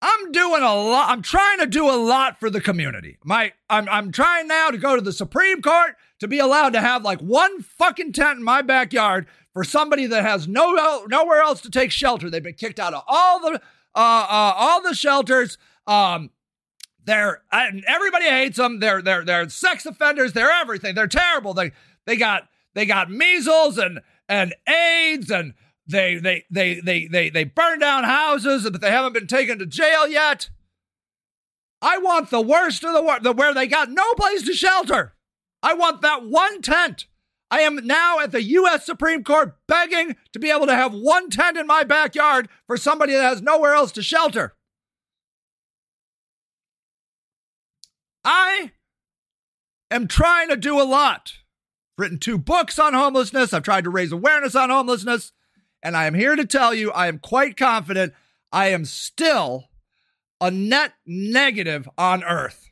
I'm 0.01 0.31
doing 0.31 0.63
a 0.63 0.73
lot. 0.73 1.09
I'm 1.09 1.21
trying 1.21 1.59
to 1.59 1.65
do 1.65 1.89
a 1.89 1.97
lot 1.97 2.39
for 2.39 2.49
the 2.49 2.61
community. 2.61 3.17
My, 3.23 3.51
I'm, 3.69 3.89
I'm 3.89 4.11
trying 4.11 4.47
now 4.47 4.71
to 4.71 4.77
go 4.77 4.95
to 4.95 5.01
the 5.01 5.11
Supreme 5.11 5.61
Court 5.61 5.95
to 6.19 6.27
be 6.27 6.39
allowed 6.39 6.73
to 6.73 6.81
have 6.81 7.03
like 7.03 7.19
one 7.19 7.61
fucking 7.61 8.13
tent 8.13 8.39
in 8.39 8.43
my 8.43 8.61
backyard 8.61 9.27
for 9.53 9.63
somebody 9.63 10.05
that 10.05 10.23
has 10.23 10.47
no 10.47 11.05
nowhere 11.09 11.41
else 11.41 11.61
to 11.61 11.69
take 11.69 11.91
shelter. 11.91 12.29
They've 12.29 12.43
been 12.43 12.53
kicked 12.53 12.79
out 12.79 12.93
of 12.93 13.03
all 13.07 13.39
the 13.39 13.61
uh, 13.95 14.25
uh 14.29 14.53
all 14.55 14.81
the 14.81 14.93
shelters. 14.93 15.57
Um, 15.87 16.29
they're 17.03 17.41
and 17.51 17.83
everybody 17.87 18.25
hates 18.25 18.57
them. 18.57 18.79
They're 18.79 19.01
they're 19.01 19.25
they're 19.25 19.49
sex 19.49 19.85
offenders. 19.85 20.33
They're 20.33 20.51
everything. 20.51 20.95
They're 20.95 21.07
terrible. 21.07 21.53
They 21.53 21.71
they 22.05 22.15
got 22.15 22.47
they 22.73 22.85
got 22.85 23.09
measles 23.09 23.77
and 23.77 24.01
and 24.27 24.53
AIDS 24.67 25.31
and 25.31 25.53
they 25.89 26.45
they 26.51 26.79
they 26.81 27.07
they 27.07 27.29
they 27.29 27.43
burn 27.43 27.79
down 27.79 28.03
houses, 28.03 28.69
but 28.69 28.81
they 28.81 28.91
haven't 28.91 29.13
been 29.13 29.27
taken 29.27 29.59
to 29.59 29.65
jail 29.65 30.07
yet. 30.07 30.49
I 31.81 31.97
want 31.97 32.29
the 32.29 32.41
worst 32.41 32.83
of 32.83 32.93
the 32.93 33.01
worst, 33.01 33.23
the 33.23 33.33
where 33.33 33.53
they 33.53 33.67
got 33.67 33.89
no 33.89 34.13
place 34.13 34.43
to 34.43 34.53
shelter. 34.53 35.15
I 35.63 35.73
want 35.73 36.01
that 36.01 36.25
one 36.25 36.61
tent. 36.61 37.07
I 37.51 37.61
am 37.61 37.87
now 37.87 38.19
at 38.19 38.31
the 38.31 38.43
U.S. 38.43 38.85
Supreme 38.85 39.23
Court 39.23 39.57
begging 39.67 40.15
to 40.33 40.39
be 40.39 40.51
able 40.51 40.67
to 40.67 40.75
have 40.75 40.93
one 40.93 41.31
tent 41.31 41.57
in 41.57 41.65
my 41.65 41.83
backyard 41.83 42.47
for 42.67 42.77
somebody 42.77 43.13
that 43.13 43.23
has 43.23 43.41
nowhere 43.41 43.73
else 43.73 43.91
to 43.93 44.03
shelter. 44.03 44.55
I 48.23 48.71
am 49.89 50.07
trying 50.07 50.49
to 50.49 50.55
do 50.55 50.79
a 50.79 50.83
lot. 50.83 51.33
I've 51.97 52.03
written 52.03 52.19
two 52.19 52.37
books 52.37 52.77
on 52.77 52.93
homelessness. 52.93 53.53
I've 53.53 53.63
tried 53.63 53.85
to 53.85 53.89
raise 53.89 54.11
awareness 54.11 54.55
on 54.55 54.69
homelessness. 54.69 55.31
And 55.81 55.95
I 55.95 56.05
am 56.05 56.13
here 56.13 56.35
to 56.35 56.45
tell 56.45 56.73
you, 56.73 56.91
I 56.91 57.07
am 57.07 57.19
quite 57.19 57.57
confident 57.57 58.13
I 58.51 58.67
am 58.67 58.85
still 58.85 59.69
a 60.41 60.51
net 60.51 60.93
negative 61.05 61.87
on 61.97 62.23
Earth. 62.23 62.69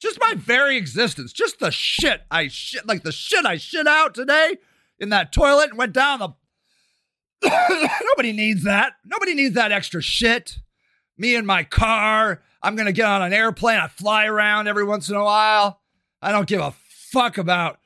Just 0.00 0.20
my 0.20 0.34
very 0.34 0.76
existence, 0.76 1.32
just 1.32 1.58
the 1.58 1.70
shit 1.70 2.22
I 2.30 2.48
shit, 2.48 2.86
like 2.86 3.02
the 3.02 3.12
shit 3.12 3.44
I 3.44 3.56
shit 3.56 3.86
out 3.86 4.14
today 4.14 4.56
in 4.98 5.08
that 5.08 5.32
toilet 5.32 5.70
and 5.70 5.78
went 5.78 5.92
down 5.92 6.18
the. 6.20 6.28
Nobody 8.02 8.32
needs 8.32 8.64
that. 8.64 8.94
Nobody 9.04 9.34
needs 9.34 9.54
that 9.54 9.72
extra 9.72 10.00
shit. 10.02 10.58
Me 11.16 11.34
and 11.34 11.46
my 11.46 11.64
car. 11.64 12.42
I'm 12.62 12.76
going 12.76 12.86
to 12.86 12.92
get 12.92 13.06
on 13.06 13.22
an 13.22 13.32
airplane. 13.32 13.78
I 13.78 13.88
fly 13.88 14.26
around 14.26 14.66
every 14.66 14.84
once 14.84 15.08
in 15.08 15.16
a 15.16 15.22
while. 15.22 15.80
I 16.20 16.32
don't 16.32 16.48
give 16.48 16.60
a 16.60 16.74
fuck 16.88 17.38
about 17.38 17.78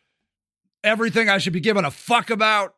everything 0.83 1.28
I 1.28 1.38
should 1.38 1.52
be 1.52 1.61
giving 1.61 1.85
a 1.85 1.90
fuck 1.90 2.31
about. 2.31 2.74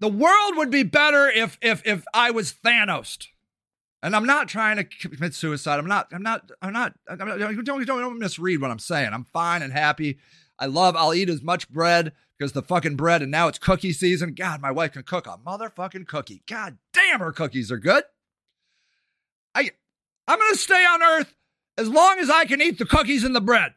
The 0.00 0.08
world 0.08 0.56
would 0.56 0.70
be 0.70 0.82
better 0.82 1.28
if 1.28 1.58
if 1.62 1.82
if 1.86 2.04
I 2.12 2.30
was 2.30 2.52
Thanos. 2.52 3.28
And 4.02 4.14
I'm 4.14 4.26
not 4.26 4.48
trying 4.48 4.76
to 4.76 4.84
commit 4.84 5.34
suicide. 5.34 5.78
I'm 5.78 5.86
not. 5.86 6.08
I'm 6.12 6.22
not. 6.22 6.50
I'm 6.60 6.74
not. 6.74 6.92
I'm 7.08 7.16
not 7.18 7.38
don't, 7.38 7.64
don't, 7.64 7.86
don't 7.86 8.18
misread 8.18 8.60
what 8.60 8.70
I'm 8.70 8.78
saying. 8.78 9.14
I'm 9.14 9.24
fine 9.24 9.62
and 9.62 9.72
happy. 9.72 10.18
I 10.58 10.66
love. 10.66 10.94
I'll 10.94 11.14
eat 11.14 11.30
as 11.30 11.42
much 11.42 11.70
bread 11.70 12.12
because 12.38 12.52
the 12.52 12.62
fucking 12.62 12.96
bread. 12.96 13.22
And 13.22 13.30
now 13.30 13.48
it's 13.48 13.58
cookie 13.58 13.92
season. 13.92 14.34
God, 14.34 14.60
my 14.60 14.70
wife 14.70 14.92
can 14.92 15.04
cook 15.04 15.26
a 15.26 15.38
motherfucking 15.38 16.06
cookie. 16.06 16.42
God 16.46 16.76
damn, 16.92 17.20
her 17.20 17.32
cookies 17.32 17.72
are 17.72 17.78
good. 17.78 18.04
I. 19.54 19.70
I'm 20.28 20.38
gonna 20.38 20.56
stay 20.56 20.84
on 20.84 21.02
Earth 21.02 21.34
as 21.78 21.88
long 21.88 22.18
as 22.18 22.28
I 22.28 22.44
can 22.44 22.60
eat 22.60 22.78
the 22.78 22.84
cookies 22.84 23.24
and 23.24 23.34
the 23.34 23.40
bread. 23.40 23.72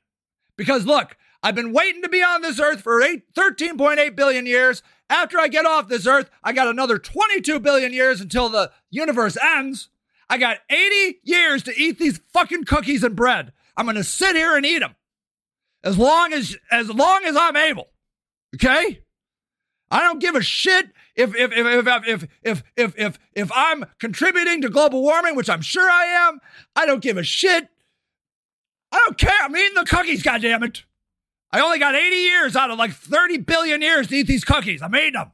Because 0.57 0.85
look, 0.85 1.15
I've 1.41 1.55
been 1.55 1.71
waiting 1.71 2.01
to 2.01 2.09
be 2.09 2.21
on 2.21 2.41
this 2.41 2.59
Earth 2.59 2.81
for 2.81 3.01
8, 3.01 3.33
13.8 3.33 4.15
billion 4.15 4.45
years. 4.45 4.83
After 5.09 5.39
I 5.39 5.47
get 5.47 5.65
off 5.65 5.87
this 5.87 6.05
earth, 6.05 6.29
I 6.43 6.53
got 6.53 6.67
another 6.67 6.97
22 6.97 7.59
billion 7.59 7.93
years 7.93 8.19
until 8.19 8.49
the 8.49 8.71
universe 8.89 9.37
ends. 9.41 9.89
I 10.29 10.37
got 10.37 10.57
80 10.69 11.19
years 11.23 11.63
to 11.63 11.73
eat 11.79 11.97
these 11.97 12.19
fucking 12.33 12.65
cookies 12.65 13.03
and 13.03 13.15
bread. 13.15 13.53
I'm 13.77 13.85
going 13.85 13.95
to 13.95 14.03
sit 14.03 14.35
here 14.35 14.55
and 14.57 14.65
eat 14.65 14.79
them 14.79 14.95
as 15.83 15.97
long 15.97 16.33
as 16.33 16.57
as 16.71 16.89
long 16.89 17.23
as 17.25 17.37
I'm 17.37 17.55
able. 17.55 17.87
Okay? 18.55 19.01
I 19.89 20.01
don't 20.01 20.19
give 20.19 20.35
a 20.35 20.41
shit 20.41 20.89
if 21.15 21.33
if 21.35 21.51
if 21.53 21.87
if 21.87 22.03
if 22.07 22.27
if 22.43 22.63
if 22.75 22.93
if, 22.97 23.19
if 23.33 23.51
I'm 23.53 23.85
contributing 23.99 24.61
to 24.61 24.69
global 24.69 25.01
warming, 25.01 25.35
which 25.35 25.49
I'm 25.49 25.61
sure 25.61 25.89
I 25.89 26.05
am. 26.27 26.39
I 26.75 26.85
don't 26.85 27.01
give 27.01 27.17
a 27.17 27.23
shit. 27.23 27.69
I 28.91 28.97
don't 29.05 29.17
care. 29.17 29.37
I'm 29.41 29.55
eating 29.55 29.75
the 29.75 29.85
cookies, 29.85 30.23
goddammit. 30.23 30.83
I 31.51 31.61
only 31.61 31.79
got 31.79 31.95
80 31.95 32.15
years 32.15 32.55
out 32.55 32.69
of 32.71 32.77
like 32.77 32.91
30 32.91 33.37
billion 33.39 33.81
years 33.81 34.07
to 34.07 34.15
eat 34.15 34.27
these 34.27 34.43
cookies. 34.43 34.81
I 34.81 34.87
made 34.87 35.13
them. 35.15 35.31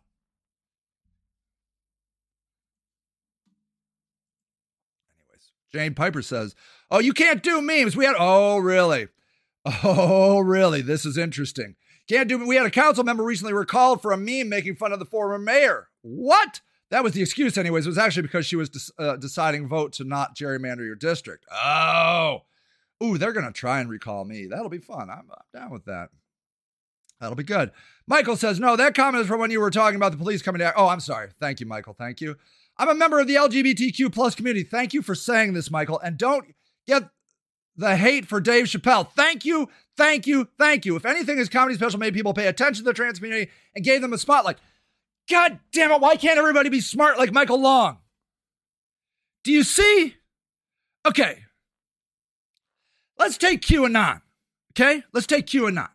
Anyways, 5.20 5.52
Jane 5.72 5.96
Piper 5.96 6.22
says, 6.22 6.56
Oh, 6.92 7.00
you 7.00 7.14
can't 7.14 7.42
do 7.42 7.62
memes. 7.62 7.96
We 7.96 8.06
had, 8.06 8.16
oh, 8.18 8.58
really? 8.58 9.08
Oh, 9.84 10.40
really? 10.40 10.82
This 10.82 11.06
is 11.06 11.18
interesting. 11.18 11.76
Can't 12.10 12.28
do, 12.28 12.46
we 12.46 12.58
had 12.58 12.66
a 12.66 12.72
council 12.72 13.06
member 13.06 13.24
recently 13.24 13.54
recalled 13.54 14.02
for 14.02 14.12
a 14.12 14.18
meme 14.18 14.50
making 14.50 14.76
fun 14.76 14.92
of 14.92 15.00
the 15.00 15.06
former 15.06 15.40
mayor. 15.40 15.88
What? 16.02 16.60
That 16.90 17.02
was 17.04 17.14
the 17.14 17.22
excuse, 17.22 17.58
anyways. 17.58 17.86
It 17.86 17.90
was 17.90 17.98
actually 17.98 18.24
because 18.24 18.46
she 18.46 18.58
was 18.58 18.92
uh, 19.00 19.16
deciding 19.16 19.70
vote 19.70 19.94
to 19.94 20.04
not 20.04 20.36
gerrymander 20.36 20.86
your 20.86 20.96
district. 20.96 21.46
Oh, 21.52 22.42
Ooh, 23.04 23.18
they're 23.18 23.34
going 23.34 23.46
to 23.46 23.52
try 23.52 23.80
and 23.80 23.90
recall 23.90 24.24
me. 24.26 24.48
That'll 24.48 24.70
be 24.70 24.78
fun. 24.78 25.10
I'm, 25.10 25.30
I'm 25.30 25.60
down 25.60 25.72
with 25.72 25.86
that. 25.86 26.10
That'll 27.20 27.36
be 27.36 27.44
good. 27.44 27.72
Michael 28.08 28.36
says, 28.36 28.60
no, 28.60 28.76
that 28.76 28.96
comment 28.96 29.22
is 29.22 29.28
from 29.28 29.40
when 29.40 29.52
you 29.52 29.60
were 29.60 29.72
talking 29.72 29.96
about 29.96 30.12
the 30.12 30.18
police 30.18 30.42
coming 30.42 30.60
down. 30.60 30.74
Oh, 30.76 30.88
I'm 30.88 31.00
sorry. 31.00 31.30
Thank 31.40 31.60
you, 31.60 31.66
Michael. 31.66 31.94
Thank 31.94 32.22
you. 32.22 32.36
I'm 32.78 32.90
a 32.90 32.96
member 32.96 33.20
of 33.20 33.28
the 33.28 33.36
LGBTQ 33.36 34.14
plus 34.14 34.36
community. 34.36 34.64
Thank 34.64 34.94
you 34.94 35.02
for 35.02 35.16
saying 35.16 35.54
this, 35.54 35.70
Michael. 35.70 36.00
And 36.00 36.18
don't 36.18 36.54
get 36.88 37.10
the 37.76 37.96
hate 37.96 38.26
for 38.26 38.40
Dave 38.40 38.66
Chappelle. 38.66 39.10
Thank 39.12 39.46
you, 39.46 39.70
thank 39.98 40.28
you, 40.28 40.48
thank 40.58 40.86
you. 40.86 40.96
If 40.96 41.06
anything, 41.06 41.38
his 41.38 41.50
comedy 41.50 41.76
special 41.76 42.00
made 42.00 42.14
people 42.14 42.34
pay 42.34 42.48
attention 42.48 42.84
to 42.84 42.90
the 42.90 42.94
trans 42.94 43.20
community 43.20 43.52
and 43.76 43.84
gave 43.84 44.02
them 44.02 44.14
a 44.14 44.18
spotlight. 44.18 44.58
God 45.30 45.60
damn 45.72 45.92
it, 45.92 46.02
why 46.02 46.16
can't 46.16 46.38
everybody 46.38 46.70
be 46.70 46.82
smart 46.82 47.18
like 47.18 47.32
Michael 47.32 47.62
Long? 47.62 48.00
Do 49.44 49.52
you 49.52 49.64
see? 49.64 50.16
Okay, 51.06 51.43
Let's 53.18 53.38
take 53.38 53.62
QAnon. 53.62 54.22
Okay? 54.72 55.04
Let's 55.14 55.28
take 55.28 55.48
QAnon. 55.48 55.90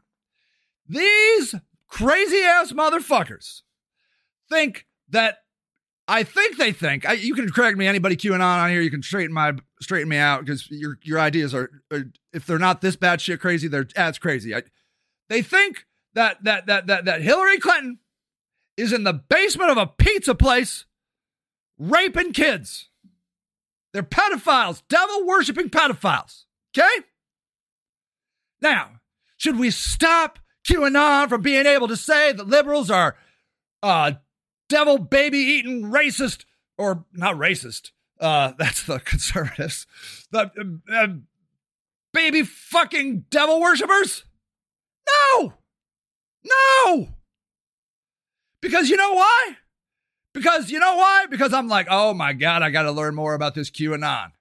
These 0.89 1.55
crazy 1.89 2.41
ass 2.41 2.73
motherfuckers 2.73 3.63
think 4.49 4.87
that 5.11 5.39
I 6.07 6.23
think 6.23 6.57
they 6.57 6.73
think 6.73 7.07
I, 7.07 7.13
you 7.13 7.35
can 7.35 7.51
correct 7.51 7.77
me. 7.77 7.87
Anybody 7.87 8.17
QAnon 8.17 8.41
on 8.41 8.71
here, 8.71 8.81
you 8.81 8.91
can 8.91 9.03
straighten 9.03 9.33
my 9.33 9.53
straighten 9.81 10.09
me 10.09 10.17
out 10.17 10.45
because 10.45 10.71
your 10.71 10.99
your 11.03 11.21
ideas 11.21 11.55
are, 11.55 11.71
are, 11.93 12.05
if 12.33 12.47
they're 12.47 12.59
not 12.59 12.81
this 12.81 12.97
bad 12.97 13.21
shit 13.21 13.41
crazy, 13.41 13.69
they're 13.69 13.87
that's 13.95 14.19
crazy. 14.19 14.55
I, 14.55 14.63
they 15.29 15.43
think 15.43 15.85
that 16.15 16.43
that 16.45 16.67
that 16.67 16.87
that 16.87 17.05
that 17.05 17.21
Hillary 17.21 17.59
Clinton 17.59 17.99
is 18.79 18.93
in 18.93 19.05
the 19.05 19.13
basement 19.13 19.71
of 19.71 19.77
a 19.77 19.87
pizza 19.87 20.35
place 20.35 20.87
raping 21.79 22.33
kids. 22.33 22.89
They're 23.93 24.03
pedophiles, 24.03 24.83
devil 24.89 25.27
worshiping 25.27 25.69
pedophiles. 25.69 26.45
Okay? 26.77 27.05
Now, 28.61 29.01
should 29.37 29.59
we 29.59 29.71
stop 29.71 30.39
QAnon 30.69 31.29
from 31.29 31.43
being 31.43 31.67
able 31.67 31.89
to 31.89 31.97
say 31.97 32.33
that 32.33 32.47
liberals 32.47 32.91
are 32.91 33.17
uh, 33.83 34.13
devil 34.69 34.99
baby 34.99 35.39
eating 35.39 35.85
racist, 35.85 36.45
or 36.77 37.05
not 37.13 37.37
racist. 37.37 37.91
Uh, 38.21 38.53
that's 38.59 38.85
the 38.85 38.99
conservatives. 39.01 39.87
The 40.31 40.81
uh, 40.93 41.07
baby 42.13 42.43
fucking 42.43 43.25
devil 43.31 43.61
worshippers? 43.61 44.25
No! 45.09 45.55
No! 46.45 47.09
Because 48.61 48.91
you 48.91 48.97
know 48.97 49.13
why? 49.13 49.57
Because 50.35 50.71
you 50.71 50.79
know 50.79 50.97
why? 50.97 51.27
Because 51.31 51.53
I'm 51.53 51.69
like, 51.69 51.87
oh 51.91 52.13
my 52.15 52.33
God, 52.33 52.63
I 52.63 52.71
got 52.71 52.83
to 52.83 52.93
learn 52.93 53.15
more 53.15 53.35
about 53.35 53.55
this 53.55 53.71
QAnon. 53.71 54.33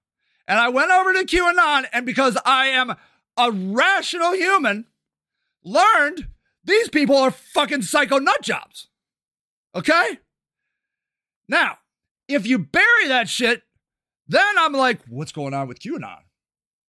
And 0.47 0.59
I 0.59 0.69
went 0.69 0.91
over 0.91 1.13
to 1.13 1.25
QAnon, 1.25 1.85
and 1.91 2.05
because 2.05 2.37
I 2.45 2.67
am 2.67 2.95
a 3.35 3.51
rational 3.51 4.33
human, 4.33 4.85
learned 5.63 6.27
these 6.63 6.89
people 6.89 7.17
are 7.17 7.31
fucking 7.31 7.81
psycho 7.81 8.17
nut 8.17 8.41
jobs. 8.41 8.87
Okay? 9.75 10.19
Now, 11.49 11.77
if 12.27 12.47
you 12.47 12.59
bury 12.59 13.07
that 13.07 13.29
shit, 13.29 13.63
then 14.27 14.57
I'm 14.57 14.73
like, 14.73 14.99
what's 15.07 15.31
going 15.31 15.53
on 15.53 15.67
with 15.67 15.79
QAnon? 15.79 16.19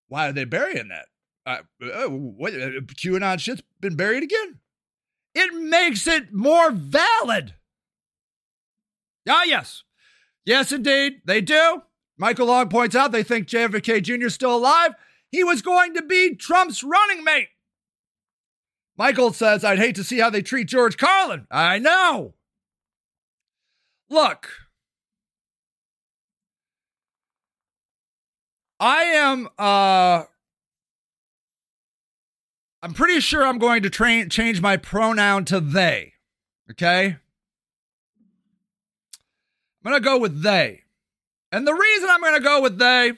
Why 0.08 0.28
are 0.28 0.32
they 0.32 0.44
burying 0.44 0.88
that? 0.88 1.06
Uh, 1.46 1.84
uh, 1.84 2.08
what, 2.08 2.54
uh, 2.54 2.80
QAnon 2.94 3.40
shit's 3.40 3.62
been 3.80 3.96
buried 3.96 4.22
again. 4.22 4.58
It 5.34 5.54
makes 5.54 6.06
it 6.06 6.32
more 6.32 6.70
valid. 6.70 7.54
Ah, 9.28 9.44
yes. 9.44 9.84
Yes, 10.44 10.72
indeed, 10.72 11.20
they 11.24 11.40
do. 11.40 11.82
Michael 12.18 12.46
Long 12.46 12.68
points 12.68 12.96
out 12.96 13.12
they 13.12 13.22
think 13.22 13.46
JFK 13.46 14.02
Jr. 14.02 14.26
is 14.26 14.34
still 14.34 14.56
alive. 14.56 14.92
He 15.30 15.44
was 15.44 15.62
going 15.62 15.94
to 15.94 16.02
be 16.02 16.34
Trump's 16.34 16.82
running 16.82 17.22
mate. 17.22 17.48
Michael 18.96 19.32
says, 19.32 19.64
I'd 19.64 19.78
hate 19.78 19.94
to 19.94 20.04
see 20.04 20.18
how 20.18 20.28
they 20.28 20.42
treat 20.42 20.66
George 20.66 20.96
Carlin. 20.96 21.46
I 21.50 21.78
know. 21.78 22.34
Look, 24.10 24.48
I 28.80 29.02
am 29.04 29.48
uh 29.58 30.24
I'm 32.80 32.94
pretty 32.94 33.20
sure 33.20 33.44
I'm 33.44 33.58
going 33.58 33.82
to 33.82 33.90
train 33.90 34.30
change 34.30 34.60
my 34.60 34.76
pronoun 34.76 35.44
to 35.46 35.60
they. 35.60 36.14
Okay? 36.70 37.16
I'm 39.84 39.90
going 39.90 39.94
to 39.94 40.04
go 40.04 40.18
with 40.18 40.42
they. 40.42 40.82
And 41.50 41.66
the 41.66 41.74
reason 41.74 42.08
I'm 42.10 42.20
going 42.20 42.34
to 42.34 42.40
go 42.40 42.60
with 42.60 42.78
they 42.78 43.12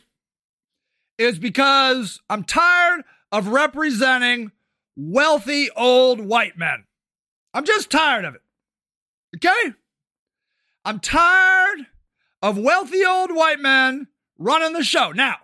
is 1.18 1.38
because 1.38 2.20
I'm 2.30 2.44
tired 2.44 3.02
of 3.32 3.48
representing 3.48 4.52
wealthy 4.96 5.68
old 5.76 6.20
white 6.20 6.56
men. 6.56 6.84
I'm 7.52 7.64
just 7.64 7.90
tired 7.90 8.24
of 8.24 8.34
it. 8.34 8.42
Okay? 9.36 9.74
I'm 10.84 11.00
tired 11.00 11.86
of 12.42 12.56
wealthy 12.56 13.04
old 13.04 13.34
white 13.34 13.60
men 13.60 14.08
running 14.38 14.72
the 14.72 14.84
show. 14.84 15.12
Now, 15.12 15.36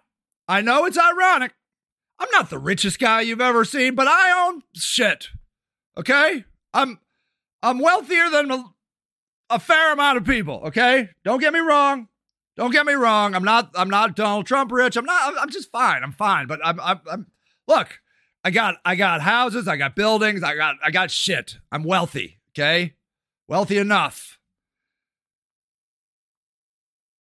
I 0.49 0.63
know 0.63 0.85
it's 0.87 0.99
ironic. 0.99 1.53
I'm 2.19 2.31
not 2.31 2.51
the 2.51 2.59
richest 2.59 2.99
guy 2.99 3.21
you've 3.21 3.41
ever 3.41 3.65
seen, 3.65 3.95
but 3.95 4.07
I 4.09 4.47
own 4.47 4.63
shit. 4.75 5.29
Okay? 5.99 6.45
I'm 6.73 7.01
I'm 7.63 7.79
wealthier 7.79 8.31
than 8.31 8.51
a, 8.51 8.65
a 9.51 9.59
fair 9.59 9.93
amount 9.93 10.19
of 10.19 10.25
people, 10.25 10.63
okay? 10.67 11.09
Don't 11.25 11.41
get 11.41 11.53
me 11.53 11.59
wrong. 11.59 12.09
Don't 12.57 12.73
get 12.73 12.87
me 12.87 12.95
wrong. 12.95 13.35
I'm 13.35 13.45
not 13.45 13.71
I'm 13.75 13.91
not 13.91 14.17
Donald 14.17 14.47
Trump 14.47 14.73
rich. 14.73 14.97
I'm 14.97 15.05
not 15.05 15.35
I'm 15.39 15.51
just 15.51 15.71
fine. 15.71 16.03
I'm 16.03 16.13
fine, 16.13 16.47
but 16.47 16.61
I'm 16.65 16.81
I'm, 16.81 17.01
I'm 17.11 17.27
look, 17.69 18.01
I 18.43 18.51
got 18.51 18.77
I 18.85 18.97
got 18.97 19.21
houses, 19.21 19.69
I 19.69 19.77
got 19.77 19.95
buildings, 19.95 20.43
I 20.43 20.55
got 20.55 20.77
I 20.83 20.91
got 20.91 21.11
shit. 21.11 21.59
I'm 21.71 21.85
wealthy, 21.85 22.39
okay? 22.53 22.95
Wealthy 23.49 23.79
enough. 23.79 24.39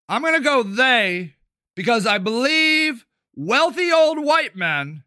I'm 0.08 0.22
to 0.22 0.40
go 0.40 0.62
they 0.62 1.34
because 1.74 2.06
I 2.06 2.18
believe 2.18 3.04
wealthy 3.34 3.90
old 3.92 4.24
white 4.24 4.56
men 4.56 5.02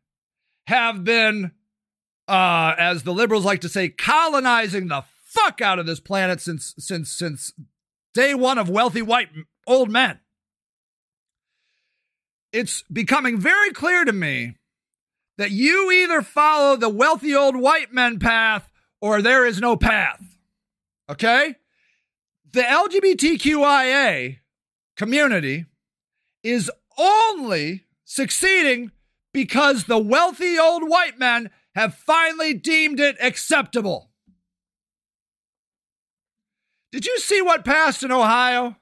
have 0.67 1.03
been, 1.03 1.51
uh, 2.27 2.75
as 2.77 3.03
the 3.03 3.13
liberals 3.13 3.45
like 3.45 3.61
to 3.61 3.69
say, 3.69 3.89
colonizing 3.89 4.87
the 4.87 5.03
fuck 5.25 5.61
out 5.61 5.79
of 5.79 5.85
this 5.85 5.99
planet 5.99 6.41
since 6.41 6.75
since 6.77 7.11
since 7.11 7.53
day 8.13 8.33
one 8.33 8.57
of 8.57 8.69
wealthy 8.69 9.01
white 9.01 9.29
old 9.69 9.89
men. 9.89 10.19
It's 12.51 12.83
becoming 12.91 13.37
very 13.39 13.71
clear 13.71 14.03
to 14.03 14.11
me 14.11 14.55
that 15.37 15.51
you 15.51 15.91
either 15.91 16.21
follow 16.21 16.75
the 16.75 16.89
wealthy 16.89 17.33
old 17.35 17.55
white 17.55 17.93
men 17.93 18.19
path 18.19 18.69
or 18.99 19.21
there 19.21 19.45
is 19.45 19.61
no 19.61 19.77
path. 19.77 20.37
Okay? 21.09 21.55
The 22.51 22.61
LGBTQIA 22.61 24.39
community 24.97 25.65
is 26.43 26.71
only 26.97 27.85
succeeding 28.03 28.91
because 29.33 29.83
the 29.83 29.99
wealthy 29.99 30.57
old 30.57 30.89
white 30.89 31.19
men 31.19 31.51
have 31.75 31.93
finally 31.93 32.53
deemed 32.53 32.99
it 32.99 33.15
acceptable. 33.21 34.09
Did 36.91 37.05
you 37.05 37.19
see 37.19 37.41
what 37.41 37.63
passed 37.63 38.01
in 38.01 38.11
Ohio? 38.11 38.75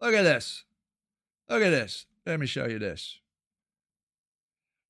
Look 0.00 0.14
at 0.14 0.22
this. 0.22 0.64
Look 1.48 1.62
at 1.62 1.70
this. 1.70 2.06
Let 2.26 2.40
me 2.40 2.46
show 2.46 2.66
you 2.66 2.78
this. 2.78 3.18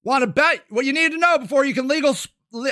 Want 0.05 0.23
to 0.23 0.27
bet 0.27 0.65
what 0.69 0.85
you 0.85 0.93
need 0.93 1.13
to 1.13 1.19
know 1.19 1.39
before 1.39 1.65
you 1.65 1.75
can 1.75 1.89
legal 1.89 2.17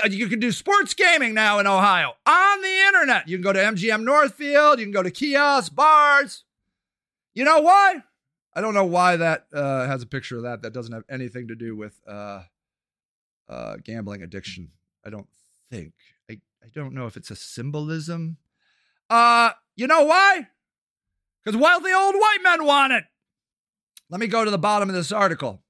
you 0.08 0.28
can 0.28 0.40
do 0.40 0.52
sports 0.52 0.94
gaming 0.94 1.34
now 1.34 1.58
in 1.58 1.66
Ohio 1.66 2.14
on 2.24 2.62
the 2.62 2.80
internet. 2.86 3.28
You 3.28 3.36
can 3.36 3.42
go 3.42 3.52
to 3.52 3.58
MGM 3.58 4.04
Northfield, 4.04 4.78
you 4.78 4.86
can 4.86 4.92
go 4.92 5.02
to 5.02 5.10
kiosks, 5.10 5.68
bars. 5.68 6.44
You 7.34 7.44
know 7.44 7.60
why? 7.60 8.02
I 8.54 8.62
don't 8.62 8.72
know 8.72 8.86
why 8.86 9.16
that 9.16 9.46
uh, 9.52 9.86
has 9.86 10.02
a 10.02 10.06
picture 10.06 10.38
of 10.38 10.44
that. 10.44 10.62
That 10.62 10.72
doesn't 10.72 10.94
have 10.94 11.04
anything 11.10 11.48
to 11.48 11.54
do 11.54 11.76
with 11.76 12.00
uh, 12.08 12.44
uh, 13.48 13.76
gambling 13.84 14.22
addiction. 14.22 14.70
I 15.04 15.10
don't 15.10 15.28
think. 15.70 15.92
I, 16.30 16.40
I 16.62 16.68
don't 16.74 16.94
know 16.94 17.06
if 17.06 17.18
it's 17.18 17.30
a 17.30 17.36
symbolism. 17.36 18.38
Uh, 19.10 19.50
you 19.76 19.86
know 19.86 20.04
why? 20.04 20.48
Because 21.46 21.60
wealthy 21.60 21.92
old 21.92 22.16
white 22.16 22.38
men 22.42 22.64
want 22.64 22.92
it. 22.92 23.04
Let 24.10 24.20
me 24.20 24.26
go 24.26 24.44
to 24.44 24.50
the 24.50 24.58
bottom 24.58 24.88
of 24.88 24.96
this 24.96 25.12
article. 25.12 25.62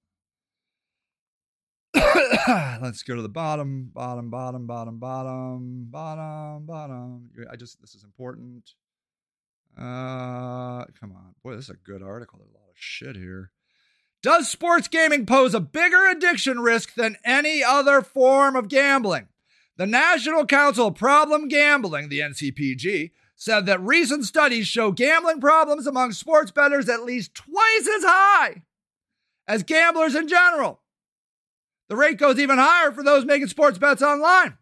Let's 2.49 3.03
go 3.03 3.15
to 3.15 3.21
the 3.21 3.29
bottom, 3.29 3.91
bottom, 3.93 4.31
bottom, 4.31 4.67
bottom, 4.67 4.99
bottom, 4.99 5.89
bottom, 5.91 6.65
bottom. 6.65 7.31
I 7.51 7.57
just, 7.57 7.79
this 7.83 7.95
is 7.95 8.05
important. 8.05 8.71
Uh, 9.77 10.87
come 10.99 11.13
on. 11.15 11.35
Boy, 11.45 11.57
this 11.57 11.65
is 11.65 11.71
a 11.71 11.75
good 11.75 12.03
article. 12.03 12.39
There's 12.39 12.53
a 12.53 12.55
lot 12.55 12.71
of 12.71 12.77
shit 12.77 13.15
here. 13.15 13.51
Does 14.23 14.49
sports 14.49 14.89
gaming 14.89 15.27
pose 15.27 15.53
a 15.53 15.61
bigger 15.61 16.07
addiction 16.07 16.61
risk 16.61 16.95
than 16.95 17.19
any 17.23 17.63
other 17.63 18.01
form 18.01 18.57
of 18.57 18.69
gambling? 18.69 19.29
The 19.77 19.87
National 19.87 20.47
Council 20.47 20.87
of 20.87 20.95
Problem 20.95 21.49
Gambling, 21.49 22.09
the 22.09 22.21
NCPG, 22.21 23.11
said 23.37 23.67
that 23.67 23.81
recent 23.81 24.25
studies 24.25 24.67
show 24.67 24.91
gambling 24.91 25.41
problems 25.41 25.87
among 25.87 26.13
sports 26.13 26.51
bettors 26.51 26.89
at 26.89 27.05
least 27.05 27.35
twice 27.35 27.89
as 27.97 28.03
high 28.05 28.63
as 29.47 29.63
gamblers 29.63 30.15
in 30.15 30.27
general. 30.27 30.81
The 31.89 31.97
rate 31.97 32.19
goes 32.19 32.39
even 32.39 32.59
higher 32.59 32.91
for 32.91 33.05
those 33.05 33.25
making 33.25 33.49
sports 33.49 33.79
bets 33.79 34.03
online. 34.03 34.57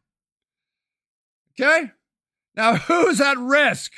Okay? 1.58 1.92
Now, 2.56 2.76
who's 2.76 3.20
at 3.20 3.38
risk? 3.38 3.92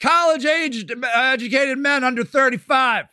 college 0.00 0.44
aged 0.44 0.92
educated 1.14 1.78
men 1.78 2.04
under 2.04 2.24
35. 2.24 3.06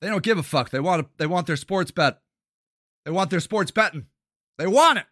They 0.00 0.08
don't 0.08 0.22
give 0.22 0.38
a 0.38 0.42
fuck. 0.42 0.70
They 0.70 0.80
want 0.80 1.08
they 1.18 1.26
want 1.26 1.46
their 1.46 1.56
sports 1.56 1.90
bet. 1.90 2.20
They 3.04 3.10
want 3.10 3.30
their 3.30 3.40
sports 3.40 3.70
betting. 3.70 4.06
They 4.58 4.66
want 4.66 4.98
it. 4.98 5.06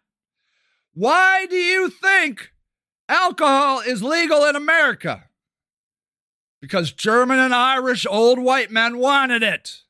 Why 0.93 1.47
do 1.47 1.55
you 1.55 1.89
think 1.89 2.52
alcohol 3.13 3.79
is 3.79 4.01
legal 4.01 4.45
in 4.45 4.55
America? 4.55 5.25
Because 6.59 6.91
German 6.91 7.39
and 7.39 7.53
Irish 7.53 8.05
old 8.09 8.39
white 8.39 8.71
men 8.71 8.97
wanted 8.97 9.43
it. 9.43 9.81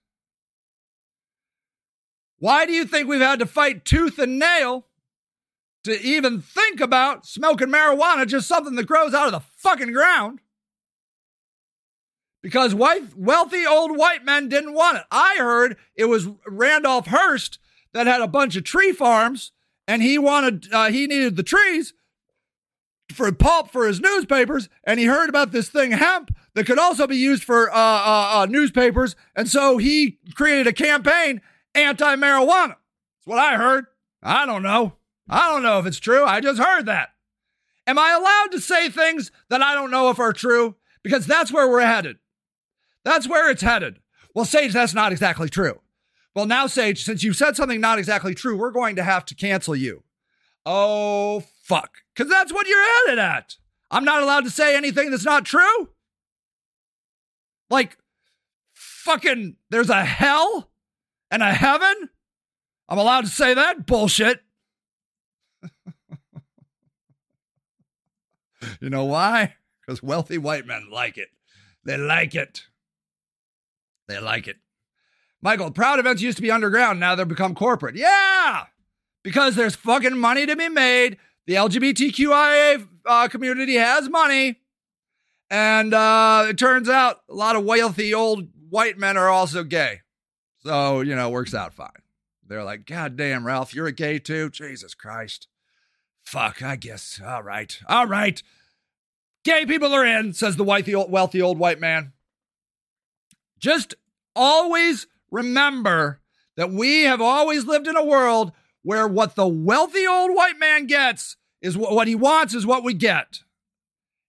Why 2.40 2.66
do 2.66 2.74
you 2.74 2.86
think 2.86 3.08
we've 3.08 3.22
had 3.22 3.40
to 3.40 3.46
fight 3.46 3.86
tooth 3.86 4.20
and 4.20 4.38
nail 4.38 4.86
to 5.84 6.02
even 6.02 6.42
think 6.42 6.80
about 6.80 7.26
smoking 7.26 7.68
marijuana, 7.68 8.26
just 8.26 8.48
something 8.48 8.76
that 8.76 8.88
grows 8.88 9.14
out 9.14 9.28
of 9.28 9.34
the 9.34 9.48
fucking 9.58 9.92
ground. 9.92 10.40
Because 12.42 12.76
white, 12.76 13.16
wealthy 13.16 13.66
old 13.66 13.98
white 13.98 14.26
men 14.26 14.50
didn't 14.50 14.74
want 14.74 14.98
it. 14.98 15.04
I 15.12 15.36
heard 15.38 15.78
it 15.96 16.06
was 16.06 16.28
Randolph 16.46 17.08
Hearst 17.08 17.60
that 17.94 18.08
had 18.08 18.22
a 18.22 18.28
bunch 18.28 18.56
of 18.56 18.64
tree 18.64 18.92
farms, 18.92 19.52
and 19.88 20.02
he 20.02 20.18
wanted, 20.18 20.68
uh, 20.74 20.90
he 20.90 21.08
needed 21.08 21.36
the 21.36 21.44
trees 21.44 21.94
for 23.14 23.32
pulp 23.32 23.72
for 23.72 23.88
his 23.88 24.00
newspapers, 24.00 24.70
and 24.84 25.00
he 25.00 25.06
heard 25.06 25.30
about 25.30 25.52
this 25.52 25.70
thing 25.70 25.92
hemp 25.92 26.36
that 26.56 26.66
could 26.66 26.80
also 26.80 27.08
be 27.08 27.18
used 27.18 27.44
for 27.44 27.72
uh, 27.72 27.76
uh, 27.76 28.32
uh 28.36 28.48
newspapers, 28.50 29.16
and 29.36 29.50
so 29.50 29.78
he 29.78 30.20
created 30.36 30.68
a 30.68 30.74
campaign 30.74 31.42
anti-marijuana. 31.76 32.76
That's 32.76 33.26
what 33.26 33.40
I 33.40 33.58
heard. 33.58 33.86
I 34.22 34.46
don't 34.46 34.64
know. 34.64 34.94
I 35.30 35.50
don't 35.50 35.64
know 35.64 35.80
if 35.80 35.86
it's 35.86 36.00
true. 36.00 36.26
I 36.26 36.42
just 36.42 36.62
heard 36.62 36.86
that. 36.86 37.10
Am 37.86 38.00
I 38.00 38.12
allowed 38.12 38.52
to 38.52 38.62
say 38.62 38.90
things 38.90 39.32
that 39.50 39.62
I 39.62 39.74
don't 39.74 39.92
know 39.92 40.10
if 40.10 40.20
are 40.20 40.34
true? 40.34 40.76
Because 41.04 41.26
that's 41.26 41.52
where 41.52 41.70
we're 41.70 41.82
headed. 41.82 42.18
That's 43.04 43.28
where 43.28 43.50
it's 43.50 43.62
headed. 43.62 44.00
Well, 44.34 44.46
Sage, 44.46 44.74
that's 44.74 44.94
not 44.94 45.12
exactly 45.12 45.50
true. 45.50 45.82
Well, 46.36 46.46
now, 46.46 46.68
Sage, 46.68 47.04
since 47.04 47.24
you've 47.24 47.36
said 47.36 47.56
something 47.56 47.82
not 47.82 48.00
exactly 48.00 48.34
true, 48.34 48.58
we're 48.58 48.72
going 48.72 48.96
to 48.96 49.04
have 49.04 49.26
to 49.26 49.36
cancel 49.36 49.76
you. 49.76 50.04
Oh, 50.66 51.44
fuck. 51.64 52.03
Because 52.16 52.30
that's 52.30 52.54
what 52.54 52.68
you're 52.68 53.08
headed 53.08 53.20
at. 53.20 53.56
I'm 53.90 54.06
not 54.06 54.24
allowed 54.24 54.44
to 54.46 54.50
say 54.50 54.76
anything 54.76 55.12
that's 55.12 55.26
not 55.26 55.46
true? 55.46 55.90
Like, 57.70 57.98
fucking, 58.74 59.56
there's 59.70 59.90
a 59.90 60.04
hell 60.06 60.72
and 61.32 61.42
a 61.44 61.54
heaven? 61.54 62.10
I'm 62.90 62.98
allowed 62.98 63.26
to 63.26 63.32
say 63.32 63.54
that? 63.54 63.86
Bullshit. 63.86 64.42
you 68.82 68.90
know 68.90 69.06
why? 69.06 69.56
Because 69.82 70.04
wealthy 70.04 70.38
white 70.38 70.66
men 70.66 70.90
like 70.92 71.18
it. 71.18 71.30
They 71.84 71.98
like 71.98 72.36
it. 72.36 72.64
They 74.08 74.20
like 74.20 74.48
it. 74.48 74.58
Michael, 75.42 75.72
proud 75.72 76.00
events 76.00 76.22
used 76.22 76.38
to 76.38 76.42
be 76.42 76.52
underground. 76.52 77.00
Now 77.00 77.16
they've 77.16 77.28
become 77.28 77.54
corporate. 77.56 77.96
Yeah, 77.96 78.66
because 79.24 79.56
there's 79.56 79.76
fucking 79.76 80.18
money 80.18 80.46
to 80.46 80.56
be 80.56 80.70
made. 80.70 81.18
The 81.46 81.56
LGBTQIA 81.56 82.88
uh, 83.06 83.28
community 83.28 83.76
has 83.76 84.10
money. 84.10 84.60
And 85.50 85.94
uh, 85.94 86.46
it 86.50 86.58
turns 86.58 86.90
out 86.90 87.22
a 87.30 87.34
lot 87.34 87.56
of 87.56 87.64
wealthy 87.64 88.14
old 88.14 88.48
white 88.70 88.98
men 88.98 89.18
are 89.18 89.30
also 89.30 89.64
gay. 89.64 90.02
So, 90.64 91.02
you 91.02 91.16
know, 91.16 91.28
it 91.28 91.32
works 91.32 91.54
out 91.54 91.74
fine. 91.74 91.90
They're 92.48 92.64
like, 92.64 92.86
God 92.86 93.16
damn, 93.16 93.46
Ralph, 93.46 93.74
you're 93.76 93.88
a 93.88 93.92
gay 93.92 94.20
too? 94.20 94.50
Jesus 94.50 94.96
Christ. 94.96 95.48
Fuck, 96.24 96.62
I 96.62 96.76
guess. 96.76 97.22
All 97.24 97.44
right. 97.44 97.78
All 97.88 98.08
right. 98.08 98.42
Gay 99.44 99.66
people 99.66 99.94
are 99.94 100.06
in, 100.06 100.34
says 100.34 100.56
the 100.56 100.64
wealthy 100.64 100.96
old, 100.96 101.12
wealthy 101.12 101.42
old 101.42 101.60
white 101.60 101.80
man. 101.80 102.14
Just 103.60 103.96
always 104.36 105.06
remember 105.30 106.22
that 106.56 106.72
we 106.72 107.04
have 107.04 107.22
always 107.22 107.66
lived 107.66 107.88
in 107.88 107.98
a 107.98 108.06
world 108.06 108.54
where 108.84 109.08
what 109.08 109.36
the 109.36 109.48
wealthy 109.48 110.06
old 110.06 110.36
white 110.36 110.60
man 110.60 110.86
gets 110.86 111.38
is 111.62 111.78
what, 111.78 111.94
what 111.94 112.08
he 112.08 112.16
wants 112.16 112.54
is 112.54 112.66
what 112.66 112.84
we 112.84 112.94
get. 112.94 113.40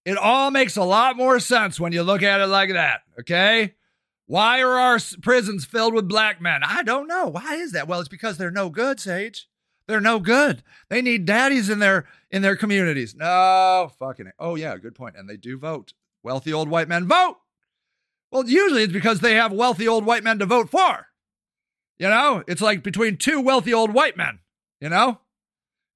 It 0.04 0.16
all 0.16 0.50
makes 0.50 0.76
a 0.76 0.84
lot 0.84 1.16
more 1.16 1.40
sense 1.40 1.80
when 1.80 1.92
you 1.92 2.02
look 2.02 2.22
at 2.22 2.40
it 2.40 2.46
like 2.46 2.72
that, 2.72 3.02
okay? 3.20 3.74
Why 4.26 4.62
are 4.62 4.78
our 4.78 4.98
prisons 5.20 5.64
filled 5.64 5.94
with 5.94 6.08
black 6.08 6.40
men? 6.40 6.62
I 6.64 6.82
don't 6.82 7.06
know. 7.06 7.26
Why 7.26 7.56
is 7.56 7.72
that? 7.72 7.88
Well, 7.88 8.00
it's 8.00 8.08
because 8.08 8.38
they're 8.38 8.50
no 8.50 8.70
good, 8.70 9.00
Sage. 9.00 9.48
They're 9.86 10.00
no 10.00 10.18
good. 10.18 10.62
They 10.88 11.02
need 11.02 11.26
daddies 11.26 11.68
in 11.68 11.78
their 11.78 12.06
in 12.30 12.40
their 12.40 12.56
communities. 12.56 13.14
No, 13.14 13.90
fucking 13.98 14.28
it. 14.28 14.34
Oh 14.38 14.54
yeah, 14.54 14.76
good 14.78 14.94
point. 14.94 15.16
And 15.18 15.28
they 15.28 15.36
do 15.36 15.58
vote. 15.58 15.92
Wealthy 16.22 16.54
old 16.54 16.68
white 16.68 16.88
men 16.88 17.06
vote. 17.06 17.36
Well, 18.30 18.48
usually 18.48 18.82
it's 18.82 18.92
because 18.92 19.20
they 19.20 19.34
have 19.34 19.52
wealthy 19.52 19.86
old 19.86 20.06
white 20.06 20.24
men 20.24 20.38
to 20.38 20.46
vote 20.46 20.70
for. 20.70 21.08
You 21.98 22.08
know, 22.08 22.42
it's 22.48 22.62
like 22.62 22.82
between 22.82 23.18
two 23.18 23.40
wealthy 23.40 23.72
old 23.74 23.92
white 23.92 24.16
men, 24.16 24.40
you 24.80 24.88
know? 24.88 25.20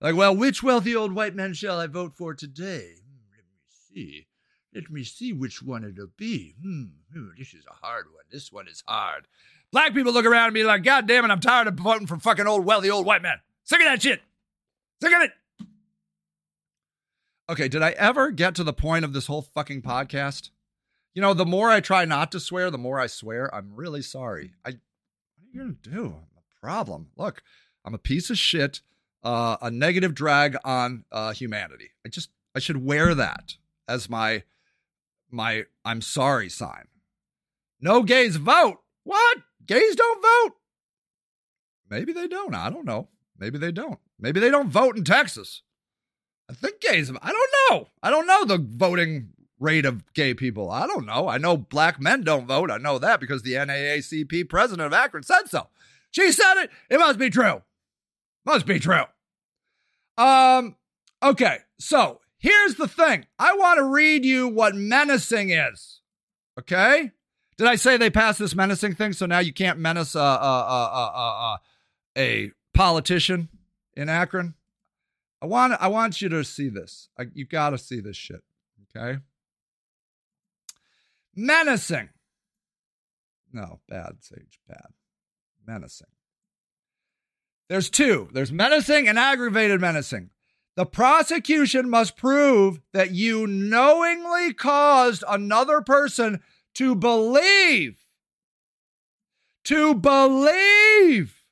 Like, 0.00 0.14
well, 0.14 0.34
which 0.34 0.62
wealthy 0.62 0.94
old 0.94 1.12
white 1.12 1.34
man 1.34 1.54
shall 1.54 1.80
I 1.80 1.86
vote 1.86 2.14
for 2.14 2.34
today? 2.34 2.94
Hmm, 3.04 3.32
let 3.32 3.44
me 3.44 3.66
see. 3.94 4.26
Let 4.74 4.90
me 4.90 5.04
see 5.04 5.32
which 5.32 5.62
one 5.62 5.84
it'll 5.84 6.12
be. 6.16 6.54
Hmm, 6.62 6.84
hmm, 7.12 7.28
this 7.36 7.54
is 7.54 7.64
a 7.68 7.86
hard 7.86 8.06
one. 8.06 8.24
This 8.30 8.52
one 8.52 8.68
is 8.68 8.82
hard. 8.86 9.26
Black 9.72 9.92
people 9.92 10.12
look 10.12 10.26
around 10.26 10.46
and 10.46 10.54
be 10.54 10.64
like, 10.64 10.82
God 10.82 11.06
damn 11.06 11.24
it, 11.24 11.30
I'm 11.30 11.40
tired 11.40 11.66
of 11.66 11.74
voting 11.74 12.06
for 12.06 12.18
fucking 12.18 12.46
old 12.46 12.64
wealthy 12.64 12.90
old 12.90 13.06
white 13.06 13.22
men. 13.22 13.38
Sick 13.64 13.80
of 13.80 13.86
that 13.86 14.02
shit. 14.02 14.20
Sick 15.02 15.12
of 15.14 15.22
it. 15.22 15.32
Okay, 17.50 17.68
did 17.68 17.82
I 17.82 17.90
ever 17.92 18.30
get 18.30 18.54
to 18.56 18.64
the 18.64 18.72
point 18.72 19.04
of 19.04 19.12
this 19.12 19.26
whole 19.26 19.42
fucking 19.42 19.82
podcast? 19.82 20.50
You 21.14 21.22
know, 21.22 21.34
the 21.34 21.46
more 21.46 21.70
I 21.70 21.80
try 21.80 22.04
not 22.04 22.30
to 22.32 22.40
swear, 22.40 22.70
the 22.70 22.78
more 22.78 23.00
I 23.00 23.06
swear. 23.06 23.52
I'm 23.54 23.74
really 23.74 24.02
sorry. 24.02 24.52
I 24.64 24.70
what 24.70 24.74
are 24.74 25.50
you 25.52 25.60
gonna 25.60 25.96
do? 25.96 26.04
I'm 26.06 26.38
a 26.38 26.60
problem. 26.60 27.08
Look, 27.16 27.42
I'm 27.89 27.95
a 27.95 27.99
piece 27.99 28.28
of 28.28 28.36
shit, 28.36 28.82
uh, 29.24 29.57
a 29.62 29.70
negative 29.70 30.14
drag 30.14 30.59
on 30.62 31.07
uh, 31.11 31.32
humanity. 31.32 31.93
I 32.05 32.11
just 32.11 32.28
I 32.55 32.59
should 32.59 32.84
wear 32.84 33.14
that 33.14 33.57
as 33.89 34.11
my 34.11 34.43
my 35.30 35.64
I'm 35.86 36.03
sorry 36.03 36.51
sign. 36.51 36.89
No 37.80 38.03
gays 38.03 38.36
vote. 38.36 38.80
What? 39.05 39.39
Gays 39.64 39.97
don't 39.97 40.20
vote? 40.20 40.57
Maybe 41.89 42.12
they 42.12 42.28
don't. 42.28 42.55
I 42.55 42.68
don't 42.68 42.84
know. 42.84 43.09
Maybe 43.39 43.57
they 43.57 43.72
don't. 43.72 43.99
Maybe 44.20 44.39
they 44.39 44.51
don't 44.51 44.68
vote 44.68 44.99
in 44.99 45.05
Texas. 45.05 45.62
I 46.51 46.53
think 46.53 46.82
gays. 46.82 47.11
I 47.11 47.32
don't 47.32 47.51
know. 47.70 47.89
I 48.03 48.11
don't 48.11 48.26
know 48.26 48.45
the 48.45 48.59
voting 48.59 49.30
rate 49.59 49.86
of 49.86 50.12
gay 50.12 50.34
people. 50.34 50.70
I 50.70 50.86
don't 50.86 51.07
know. 51.07 51.26
I 51.26 51.39
know 51.39 51.57
black 51.57 52.03
men 52.03 52.22
don't 52.22 52.47
vote. 52.47 52.70
I 52.70 52.76
know 52.76 52.99
that 52.99 53.18
because 53.18 53.41
the 53.41 53.55
NAACP 53.55 54.51
president 54.51 54.86
of 54.86 54.93
Akron 54.93 55.22
said 55.22 55.47
so. 55.47 55.68
She 56.11 56.32
said 56.32 56.64
it. 56.64 56.70
It 56.91 56.99
must 56.99 57.18
be 57.18 57.30
true. 57.30 57.62
Must 58.49 58.64
be 58.64 58.80
true. 58.80 59.03
Um. 60.16 60.76
Okay. 61.22 61.59
So 61.78 62.22
here's 62.38 62.76
the 62.76 62.88
thing. 62.88 63.26
I 63.38 63.55
want 63.55 63.76
to 63.76 63.84
read 63.84 64.24
you 64.24 64.49
what 64.49 64.74
menacing 64.74 65.51
is. 65.51 66.01
Okay. 66.59 67.12
Did 67.59 67.66
I 67.66 67.74
say 67.74 67.99
they 67.99 68.09
passed 68.09 68.38
this 68.38 68.55
menacing 68.55 68.94
thing? 68.94 69.12
So 69.12 69.26
now 69.26 69.40
you 69.40 69.53
can't 69.53 69.78
menace 69.78 70.14
a, 70.14 70.20
a, 70.20 70.22
a, 70.24 71.59
a 72.16 72.53
politician 72.72 73.51
in 73.94 74.09
Akron? 74.09 74.55
I 75.42 75.46
want 75.46 75.74
I 75.78 75.88
want 75.88 76.22
you 76.22 76.30
to 76.30 76.42
see 76.42 76.70
this. 76.70 77.11
I, 77.18 77.24
you 77.34 77.44
got 77.44 77.70
to 77.70 77.78
see 77.78 78.01
this 78.01 78.16
shit. 78.16 78.42
Okay. 78.96 79.18
Menacing. 81.36 82.09
No, 83.53 83.80
bad, 83.90 84.16
Sage. 84.20 84.59
Bad. 84.66 84.88
Menacing. 85.66 86.07
There's 87.68 87.90
two. 87.90 88.28
There's 88.32 88.52
menacing 88.52 89.08
and 89.08 89.18
aggravated 89.18 89.80
menacing. 89.80 90.30
The 90.76 90.86
prosecution 90.86 91.90
must 91.90 92.16
prove 92.16 92.80
that 92.92 93.10
you 93.10 93.46
knowingly 93.46 94.54
caused 94.54 95.24
another 95.28 95.80
person 95.80 96.40
to 96.74 96.94
believe, 96.94 97.98
to 99.64 99.94
believe 99.94 101.42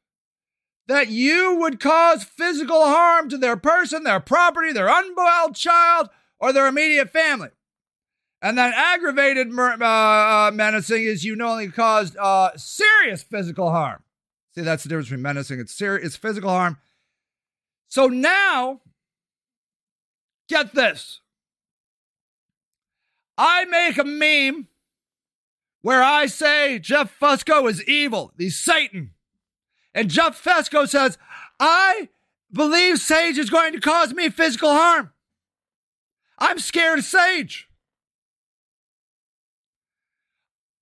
that 0.86 1.08
you 1.08 1.56
would 1.56 1.80
cause 1.80 2.22
physical 2.22 2.84
harm 2.84 3.28
to 3.28 3.36
their 3.36 3.56
person, 3.56 4.04
their 4.04 4.20
property, 4.20 4.72
their 4.72 4.88
unborn 4.88 5.52
child, 5.54 6.08
or 6.38 6.52
their 6.52 6.68
immediate 6.68 7.10
family. 7.10 7.48
And 8.40 8.56
then 8.56 8.72
aggravated 8.74 9.48
uh, 9.58 9.84
uh, 9.84 10.50
menacing 10.54 11.02
is 11.02 11.24
you 11.24 11.34
knowingly 11.34 11.72
caused 11.72 12.16
uh, 12.16 12.50
serious 12.56 13.22
physical 13.24 13.70
harm. 13.70 14.02
See, 14.56 14.64
that's 14.64 14.84
the 14.84 14.88
difference 14.88 15.08
between 15.08 15.22
menacing 15.22 15.60
and 15.60 15.68
serious. 15.68 16.06
It's 16.06 16.16
physical 16.16 16.48
harm. 16.48 16.78
So 17.88 18.06
now, 18.06 18.80
get 20.48 20.74
this. 20.74 21.20
I 23.36 23.66
make 23.66 23.98
a 23.98 24.04
meme 24.04 24.68
where 25.82 26.02
I 26.02 26.24
say 26.26 26.78
Jeff 26.78 27.14
Fusco 27.20 27.68
is 27.68 27.84
evil. 27.84 28.32
He's 28.38 28.58
Satan. 28.58 29.10
And 29.94 30.10
Jeff 30.10 30.42
Fusco 30.42 30.88
says, 30.88 31.18
I 31.60 32.08
believe 32.50 32.98
Sage 32.98 33.38
is 33.38 33.50
going 33.50 33.74
to 33.74 33.80
cause 33.80 34.14
me 34.14 34.30
physical 34.30 34.70
harm. 34.70 35.12
I'm 36.38 36.58
scared 36.58 37.00
of 37.00 37.04
Sage. 37.04 37.68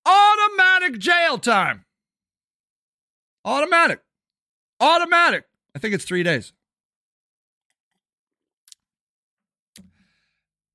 Automatic 0.05 0.97
jail 0.99 1.37
time. 1.37 1.84
Automatic. 3.45 4.01
Automatic. 4.79 5.45
I 5.75 5.79
think 5.79 5.93
it's 5.93 6.03
three 6.03 6.23
days. 6.23 6.51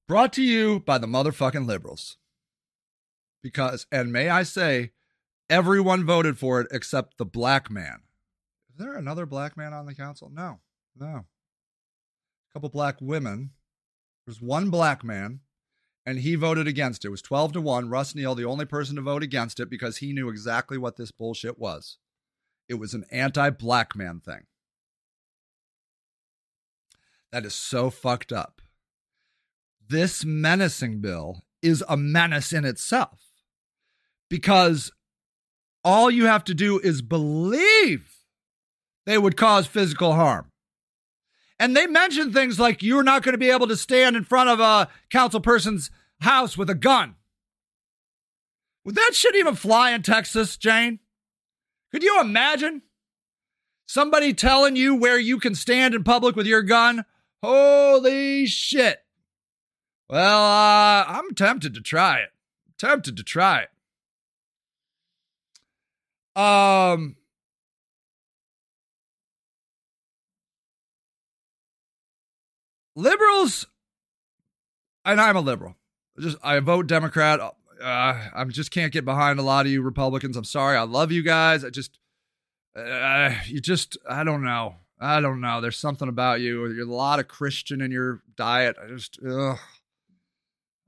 Brought 0.06 0.32
to 0.34 0.42
you 0.42 0.80
by 0.80 0.98
the 0.98 1.08
motherfucking 1.08 1.66
liberals. 1.66 2.16
Because, 3.42 3.86
and 3.90 4.12
may 4.12 4.28
I 4.28 4.44
say, 4.44 4.92
everyone 5.48 6.04
voted 6.04 6.38
for 6.38 6.60
it 6.60 6.68
except 6.70 7.16
the 7.16 7.24
black 7.24 7.70
man 7.70 8.02
Is 8.70 8.76
there 8.76 8.94
another 8.94 9.26
black 9.26 9.56
man 9.56 9.72
on 9.72 9.86
the 9.86 9.94
council? 9.94 10.30
No, 10.32 10.60
no. 10.96 11.06
A 11.06 12.52
couple 12.52 12.68
black 12.68 12.96
women. 13.00 13.50
There's 14.26 14.40
one 14.40 14.70
black 14.70 15.02
man, 15.02 15.40
and 16.04 16.20
he 16.20 16.34
voted 16.34 16.68
against 16.68 17.04
it. 17.04 17.08
It 17.08 17.10
was 17.10 17.22
12 17.22 17.54
to 17.54 17.60
1. 17.60 17.88
Russ 17.88 18.14
Neal, 18.14 18.34
the 18.34 18.44
only 18.44 18.64
person 18.64 18.96
to 18.96 19.02
vote 19.02 19.22
against 19.22 19.58
it 19.58 19.70
because 19.70 19.96
he 19.96 20.12
knew 20.12 20.28
exactly 20.28 20.78
what 20.78 20.96
this 20.96 21.10
bullshit 21.10 21.58
was. 21.58 21.98
It 22.70 22.78
was 22.78 22.94
an 22.94 23.04
anti 23.10 23.50
black 23.50 23.96
man 23.96 24.20
thing. 24.20 24.44
That 27.32 27.44
is 27.44 27.52
so 27.52 27.90
fucked 27.90 28.32
up. 28.32 28.62
This 29.88 30.24
menacing 30.24 31.00
bill 31.00 31.42
is 31.62 31.82
a 31.88 31.96
menace 31.96 32.52
in 32.52 32.64
itself 32.64 33.18
because 34.28 34.92
all 35.82 36.12
you 36.12 36.26
have 36.26 36.44
to 36.44 36.54
do 36.54 36.78
is 36.78 37.02
believe 37.02 38.18
they 39.04 39.18
would 39.18 39.36
cause 39.36 39.66
physical 39.66 40.12
harm. 40.12 40.52
And 41.58 41.76
they 41.76 41.88
mention 41.88 42.32
things 42.32 42.60
like 42.60 42.84
you're 42.84 43.02
not 43.02 43.24
going 43.24 43.32
to 43.32 43.38
be 43.38 43.50
able 43.50 43.66
to 43.66 43.76
stand 43.76 44.14
in 44.14 44.22
front 44.22 44.48
of 44.48 44.60
a 44.60 44.88
council 45.10 45.40
person's 45.40 45.90
house 46.20 46.56
with 46.56 46.70
a 46.70 46.76
gun. 46.76 47.16
Would 48.84 48.94
that 48.94 49.14
shit 49.14 49.34
even 49.34 49.56
fly 49.56 49.90
in 49.90 50.02
Texas, 50.02 50.56
Jane? 50.56 51.00
Could 51.90 52.02
you 52.02 52.20
imagine 52.20 52.82
somebody 53.86 54.32
telling 54.32 54.76
you 54.76 54.94
where 54.94 55.18
you 55.18 55.38
can 55.38 55.54
stand 55.54 55.94
in 55.94 56.04
public 56.04 56.36
with 56.36 56.46
your 56.46 56.62
gun? 56.62 57.04
Holy 57.42 58.46
shit. 58.46 59.00
Well, 60.08 60.44
uh, 60.44 61.04
I'm 61.06 61.34
tempted 61.34 61.74
to 61.74 61.80
try 61.80 62.18
it. 62.18 62.30
Tempted 62.78 63.16
to 63.16 63.22
try 63.22 63.62
it. 63.62 63.68
Um, 66.40 67.16
liberals, 72.94 73.66
and 75.04 75.20
I'm 75.20 75.36
a 75.36 75.40
liberal. 75.40 75.76
Just 76.18 76.38
I 76.42 76.60
vote 76.60 76.86
Democrat. 76.86 77.40
Uh, 77.82 78.28
I 78.34 78.44
just 78.44 78.70
can't 78.70 78.92
get 78.92 79.04
behind 79.04 79.38
a 79.38 79.42
lot 79.42 79.66
of 79.66 79.72
you 79.72 79.82
Republicans. 79.82 80.36
I'm 80.36 80.44
sorry. 80.44 80.76
I 80.76 80.82
love 80.82 81.12
you 81.12 81.22
guys. 81.22 81.64
I 81.64 81.70
just, 81.70 81.98
uh, 82.76 83.34
you 83.46 83.60
just, 83.60 83.96
I 84.08 84.24
don't 84.24 84.42
know. 84.42 84.76
I 85.00 85.20
don't 85.20 85.40
know. 85.40 85.60
There's 85.60 85.78
something 85.78 86.08
about 86.08 86.40
you. 86.40 86.66
You're 86.66 86.86
a 86.86 86.92
lot 86.92 87.20
of 87.20 87.28
Christian 87.28 87.80
in 87.80 87.90
your 87.90 88.22
diet. 88.36 88.76
I 88.82 88.88
just, 88.88 89.18
ugh. 89.26 89.58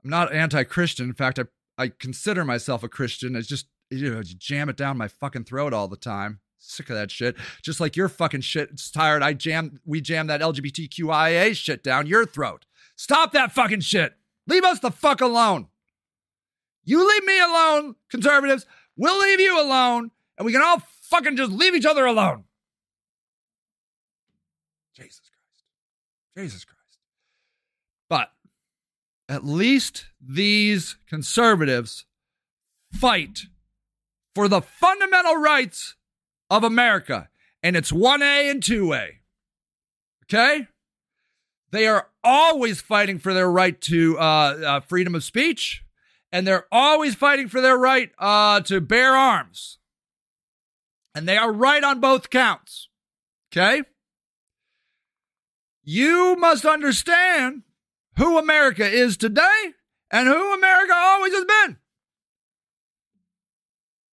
I'm 0.03 0.09
not 0.09 0.33
anti-Christian. 0.33 1.07
In 1.07 1.13
fact, 1.13 1.39
I 1.39 1.43
I 1.77 1.87
consider 1.89 2.45
myself 2.45 2.83
a 2.83 2.89
Christian. 2.89 3.35
It's 3.35 3.47
just 3.47 3.67
you 3.89 4.13
know, 4.13 4.21
jam 4.23 4.69
it 4.69 4.77
down 4.77 4.97
my 4.97 5.07
fucking 5.07 5.45
throat 5.45 5.73
all 5.73 5.87
the 5.87 5.97
time. 5.97 6.39
Sick 6.59 6.89
of 6.89 6.95
that 6.95 7.11
shit. 7.11 7.35
Just 7.61 7.79
like 7.79 7.95
your 7.95 8.09
fucking 8.09 8.41
shit. 8.41 8.69
It's 8.71 8.89
tired. 8.89 9.21
I 9.21 9.33
jam. 9.33 9.79
We 9.85 10.01
jam 10.01 10.27
that 10.27 10.41
LGBTQIA 10.41 11.55
shit 11.55 11.83
down 11.83 12.07
your 12.07 12.25
throat. 12.25 12.65
Stop 12.95 13.33
that 13.33 13.51
fucking 13.51 13.81
shit. 13.81 14.13
Leave 14.47 14.63
us 14.63 14.79
the 14.79 14.91
fuck 14.91 15.21
alone. 15.21 15.67
You 16.83 17.07
leave 17.07 17.23
me 17.23 17.39
alone, 17.39 17.95
conservatives. 18.09 18.65
We'll 18.97 19.19
leave 19.19 19.39
you 19.39 19.59
alone, 19.59 20.11
and 20.37 20.45
we 20.45 20.51
can 20.51 20.61
all 20.61 20.81
fucking 21.03 21.37
just 21.37 21.51
leave 21.51 21.75
each 21.75 21.85
other 21.85 22.05
alone. 22.05 22.43
Jesus 24.95 25.21
Christ. 25.21 25.65
Jesus 26.37 26.65
Christ. 26.65 26.97
But 28.09 28.31
at 29.29 29.45
least 29.45 30.05
these 30.21 30.97
conservatives 31.07 32.05
fight 32.91 33.43
for 34.35 34.47
the 34.47 34.61
fundamental 34.61 35.35
rights 35.35 35.95
of 36.49 36.63
America. 36.63 37.29
And 37.61 37.75
it's 37.75 37.91
1A 37.91 38.51
and 38.51 38.61
2A. 38.61 39.09
Okay? 40.25 40.67
They 41.71 41.87
are 41.87 42.07
always 42.23 42.81
fighting 42.81 43.19
for 43.19 43.33
their 43.33 43.49
right 43.49 43.79
to 43.81 44.17
uh, 44.19 44.21
uh, 44.21 44.79
freedom 44.81 45.15
of 45.15 45.23
speech, 45.23 45.82
and 46.33 46.47
they're 46.47 46.65
always 46.71 47.13
fighting 47.13 47.47
for 47.47 47.61
their 47.61 47.77
right 47.77 48.09
uh, 48.17 48.59
to 48.61 48.81
bear 48.81 49.15
arms. 49.15 49.77
And 51.13 51.29
they 51.29 51.37
are 51.37 51.51
right 51.51 51.83
on 51.83 51.99
both 51.99 52.31
counts. 52.31 52.89
Okay? 53.51 53.83
You 55.83 56.35
must 56.35 56.65
understand 56.65 57.61
who 58.17 58.39
America 58.39 58.83
is 58.83 59.15
today 59.15 59.73
and 60.09 60.27
who 60.27 60.53
America 60.55 60.93
always 60.95 61.33
has 61.33 61.45
been. 61.45 61.77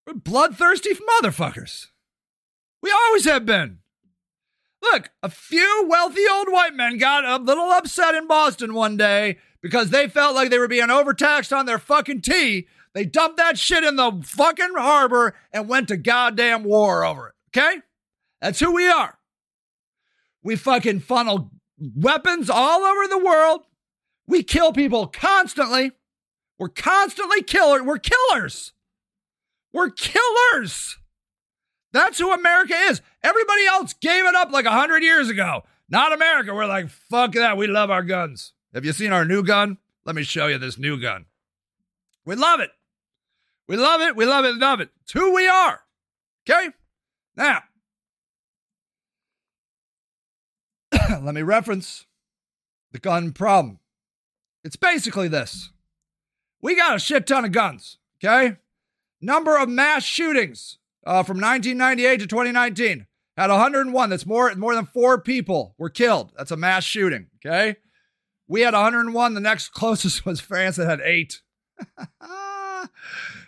We're 0.07 0.15
bloodthirsty 0.15 0.91
motherfuckers. 0.95 1.87
We 2.83 2.91
always 2.91 3.25
have 3.25 3.47
been. 3.47 3.79
Look, 4.83 5.11
a 5.23 5.31
few 5.31 5.87
wealthy 5.89 6.25
old 6.31 6.49
white 6.51 6.75
men 6.75 6.99
got 6.99 7.25
a 7.25 7.43
little 7.43 7.71
upset 7.71 8.15
in 8.15 8.27
Boston 8.27 8.75
one 8.75 8.99
day 8.99 9.39
because 9.63 9.91
they 9.91 10.09
felt 10.09 10.35
like 10.35 10.51
they 10.51 10.59
were 10.59 10.69
being 10.69 10.91
overtaxed 10.91 11.53
on 11.53 11.67
their 11.67 11.79
fucking 11.79 12.23
tea. 12.23 12.67
They 12.95 13.05
dumped 13.05 13.37
that 13.37 13.59
shit 13.59 13.85
in 13.85 13.97
the 13.97 14.21
fucking 14.25 14.75
harbor 14.77 15.35
and 15.53 15.69
went 15.69 15.89
to 15.89 15.97
goddamn 15.97 16.65
war 16.65 17.05
over 17.05 17.29
it. 17.29 17.35
Okay? 17.49 17.81
That's 18.41 18.59
who 18.59 18.73
we 18.73 18.89
are. 18.89 19.19
We 20.43 20.57
fucking 20.57 21.01
funnel 21.01 21.51
weapons 21.79 22.51
all 22.51 22.83
over 22.83 23.07
the 23.07 23.25
world 23.25 23.61
we 24.31 24.45
kill 24.45 24.73
people 24.73 25.09
constantly. 25.09 25.91
We're 26.57 26.69
constantly 26.69 27.43
killer. 27.43 27.83
We're 27.83 27.99
killers. 27.99 28.73
We're 29.73 29.91
killers. 29.91 30.99
That's 31.93 32.19
who 32.19 32.33
America 32.33 32.75
is. 32.75 33.03
Everybody 33.25 33.67
else 33.67 33.93
gave 33.95 34.25
it 34.25 34.37
up 34.37 34.53
like 34.53 34.67
a 34.67 34.71
hundred 34.71 35.03
years 35.03 35.29
ago. 35.29 35.65
Not 35.89 36.13
America. 36.13 36.55
We're 36.55 36.67
like, 36.67 36.91
fuck 36.91 37.33
that. 37.33 37.57
We 37.57 37.67
love 37.67 37.91
our 37.91 38.05
guns. 38.05 38.53
Have 38.75 38.85
you 38.85 38.93
seen 38.93 39.13
our 39.13 39.25
new 39.25 39.43
gun? 39.43 39.79
Let 40.05 40.15
me 40.17 40.23
show 40.23 40.47
you 40.47 40.59
this 40.59 40.79
new 40.79 41.01
gun. 41.01 41.27
We 42.25 42.37
love 42.37 42.61
it. 42.61 42.71
We 43.67 43.77
love 43.77 44.01
it. 44.01 44.17
We 44.17 44.27
love 44.27 44.45
it. 44.45 44.57
Love 44.57 44.81
it. 44.81 44.91
It's 45.03 45.13
who 45.13 45.35
we 45.35 45.49
are. 45.49 45.81
Okay? 46.49 46.69
Now, 47.37 47.63
let 51.23 51.35
me 51.35 51.43
reference 51.43 52.07
the 52.93 52.99
gun 52.99 53.33
problem. 53.33 53.79
It's 54.65 54.77
basically 54.77 55.29
this 55.29 55.71
we 56.63 56.77
got 56.77 56.97
a 56.97 56.99
shit 56.99 57.27
ton 57.27 57.45
of 57.45 57.53
guns, 57.53 57.99
okay? 58.23 58.57
Number 59.21 59.59
of 59.59 59.69
mass 59.69 60.05
shootings 60.05 60.79
uh, 61.07 61.23
from 61.23 61.41
1998 61.41 62.19
to 62.19 62.27
2019 62.27 63.07
had 63.37 63.51
101. 63.51 64.11
That's 64.11 64.27
more, 64.27 64.55
more 64.55 64.75
than 64.75 64.87
four 64.87 65.21
people 65.21 65.75
were 65.79 65.91
killed. 65.91 66.33
That's 66.37 66.51
a 66.51 66.57
mass 66.57 66.85
shooting, 66.85 67.29
okay? 67.45 67.77
We 68.51 68.63
had 68.63 68.75
101. 68.75 69.35
The 69.35 69.41
next 69.41 69.69
closest 69.69 70.27
was 70.27 70.41
France 70.41 70.75
that 70.75 70.89
had 70.89 71.01
eight. 71.03 71.41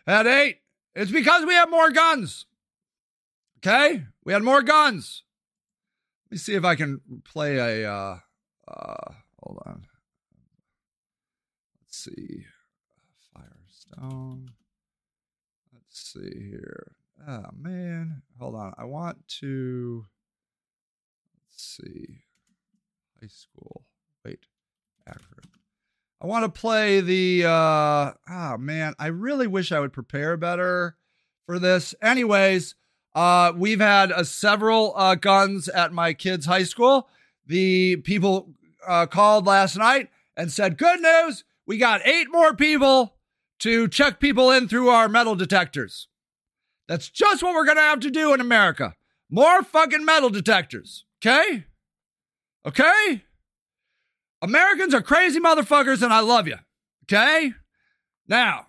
had 0.07 0.28
eight. 0.28 0.59
It's 0.94 1.11
because 1.11 1.44
we 1.44 1.55
have 1.55 1.68
more 1.68 1.90
guns. 1.90 2.46
Okay? 3.59 4.05
We 4.24 4.32
had 4.32 4.44
more 4.44 4.62
guns. 4.62 5.24
Let 6.26 6.32
me 6.32 6.38
see 6.38 6.55
if 6.55 6.64
I 6.64 6.76
can 6.76 7.00
play 7.24 7.57
a 7.57 7.90
uh 7.90 8.18
uh 8.68 9.12
hold 9.42 9.59
on 9.66 9.86
Let's 11.80 11.98
see. 12.05 12.46
Firestone. 13.34 14.53
Let's 15.74 16.12
see 16.12 16.48
here. 16.48 16.92
Oh, 17.28 17.46
man. 17.59 18.22
Hold 18.38 18.55
on. 18.55 18.72
I 18.78 18.84
want 18.84 19.26
to. 19.40 20.07
Let's 21.50 21.80
see. 21.82 22.22
High 23.20 23.26
school. 23.26 23.84
Akron. 25.07 25.26
I 26.20 26.26
want 26.26 26.44
to 26.44 26.61
play 26.61 27.00
the. 27.00 27.44
uh 27.46 28.12
Oh, 28.28 28.57
man. 28.59 28.94
I 28.98 29.09
really 29.09 29.46
wish 29.46 29.72
I 29.72 29.80
would 29.80 29.92
prepare 29.92 30.36
better 30.36 30.96
for 31.46 31.59
this. 31.59 31.94
Anyways, 32.00 32.74
uh, 33.14 33.53
we've 33.57 33.80
had 33.80 34.12
uh, 34.12 34.24
several 34.24 34.94
uh, 34.96 35.14
guns 35.16 35.68
at 35.68 35.92
my 35.92 36.14
kids' 36.14 36.46
high 36.46 36.62
school. 36.62 37.09
The 37.46 37.96
people 37.96 38.55
uh, 38.86 39.07
called 39.07 39.46
last 39.46 39.76
night 39.76 40.11
and 40.36 40.50
said, 40.50 40.78
Good 40.78 41.00
news, 41.00 41.44
we 41.66 41.78
got 41.78 42.07
eight 42.07 42.28
more 42.30 42.55
people 42.55 43.16
to 43.61 43.88
check 43.88 44.18
people 44.18 44.50
in 44.50 44.68
through 44.68 44.88
our 44.88 45.09
metal 45.09 45.34
detectors. 45.34 46.09
That's 46.88 47.09
just 47.09 47.42
what 47.42 47.55
we're 47.55 47.64
to 47.76 47.82
have 47.82 48.00
to 48.00 48.11
do 48.11 48.32
in 48.34 48.40
America. 48.40 48.94
More 49.30 49.62
fucking 49.62 50.05
metal 50.05 50.30
detectors. 50.30 51.05
Okay? 51.24 51.64
Okay? 52.66 53.24
Americans 54.43 54.93
are 54.93 55.01
crazy 55.01 55.38
motherfuckers 55.40 56.03
and 56.03 56.12
I 56.12 56.20
love 56.20 56.49
you. 56.49 56.57
Okay? 57.05 57.55
Now, 58.28 58.66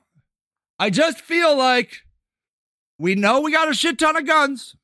I 0.79 0.89
just 0.89 1.19
feel 1.19 1.57
like 1.57 2.03
we 2.99 3.15
know 3.15 3.41
we 3.41 3.51
got 3.51 3.69
a 3.69 3.73
shit 3.73 3.97
ton 3.97 4.15
of 4.15 4.25
guns. 4.25 4.75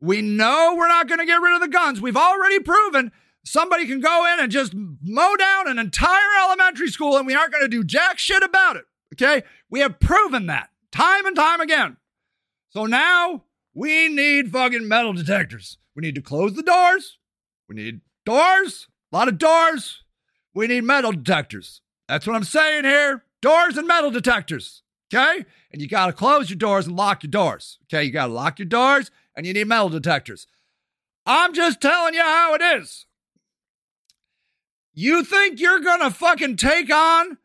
We 0.00 0.22
know 0.22 0.74
we're 0.76 0.88
not 0.88 1.08
going 1.08 1.20
to 1.20 1.26
get 1.26 1.40
rid 1.40 1.54
of 1.54 1.60
the 1.60 1.68
guns. 1.68 2.00
We've 2.00 2.16
already 2.16 2.58
proven 2.58 3.12
somebody 3.44 3.86
can 3.86 4.00
go 4.00 4.26
in 4.32 4.40
and 4.40 4.50
just 4.50 4.72
mow 4.74 5.36
down 5.36 5.68
an 5.68 5.78
entire 5.78 6.36
elementary 6.42 6.88
school 6.88 7.16
and 7.16 7.26
we 7.26 7.34
aren't 7.34 7.52
going 7.52 7.64
to 7.64 7.68
do 7.68 7.84
jack 7.84 8.18
shit 8.18 8.42
about 8.42 8.76
it. 8.76 8.84
Okay? 9.14 9.42
We 9.70 9.80
have 9.80 10.00
proven 10.00 10.46
that 10.46 10.70
time 10.90 11.26
and 11.26 11.36
time 11.36 11.60
again. 11.60 11.98
So 12.70 12.86
now 12.86 13.44
we 13.74 14.08
need 14.08 14.50
fucking 14.50 14.88
metal 14.88 15.12
detectors. 15.12 15.78
We 15.94 16.00
need 16.00 16.14
to 16.14 16.22
close 16.22 16.54
the 16.54 16.62
doors. 16.62 17.18
We 17.68 17.76
need 17.76 18.00
doors, 18.24 18.88
a 19.12 19.16
lot 19.16 19.28
of 19.28 19.38
doors. 19.38 20.03
We 20.54 20.66
need 20.68 20.84
metal 20.84 21.12
detectors. 21.12 21.80
That's 22.08 22.26
what 22.26 22.36
I'm 22.36 22.44
saying 22.44 22.84
here. 22.84 23.24
Doors 23.42 23.76
and 23.76 23.86
metal 23.86 24.10
detectors. 24.10 24.82
Okay? 25.12 25.44
And 25.72 25.82
you 25.82 25.88
got 25.88 26.06
to 26.06 26.12
close 26.12 26.48
your 26.48 26.56
doors 26.56 26.86
and 26.86 26.96
lock 26.96 27.22
your 27.22 27.30
doors. 27.30 27.78
Okay? 27.84 28.04
You 28.04 28.10
got 28.10 28.28
to 28.28 28.32
lock 28.32 28.58
your 28.58 28.66
doors 28.66 29.10
and 29.36 29.46
you 29.46 29.52
need 29.52 29.66
metal 29.66 29.88
detectors. 29.88 30.46
I'm 31.26 31.52
just 31.52 31.80
telling 31.80 32.14
you 32.14 32.22
how 32.22 32.54
it 32.54 32.62
is. 32.62 33.06
You 34.92 35.24
think 35.24 35.58
you're 35.58 35.80
going 35.80 36.00
to 36.00 36.10
fucking 36.10 36.56
take 36.56 36.92
on 36.92 37.38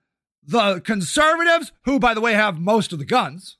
the 0.45 0.81
conservatives, 0.81 1.71
who, 1.83 1.99
by 1.99 2.13
the 2.13 2.21
way, 2.21 2.33
have 2.33 2.59
most 2.59 2.93
of 2.93 2.99
the 2.99 3.05
guns, 3.05 3.57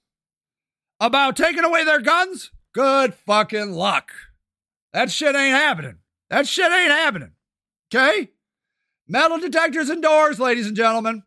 about 1.00 1.36
taking 1.36 1.64
away 1.64 1.84
their 1.84 2.02
guns? 2.02 2.52
Good 2.74 3.14
fucking 3.14 3.72
luck. 3.72 4.12
That 4.94 5.12
shit 5.12 5.36
ain't 5.36 5.56
happening. 5.56 5.98
That 6.30 6.48
shit 6.48 6.72
ain't 6.72 6.92
happening. 6.92 7.32
Okay? 7.94 8.30
Metal 9.10 9.40
detectors 9.40 9.90
indoors, 9.90 10.40
ladies 10.40 10.68
and 10.68 10.78
gentlemen. 10.78 11.24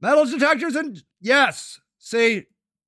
Metal 0.00 0.24
detectors 0.24 0.74
and 0.74 1.02
yes. 1.20 1.78
See, 1.98 2.46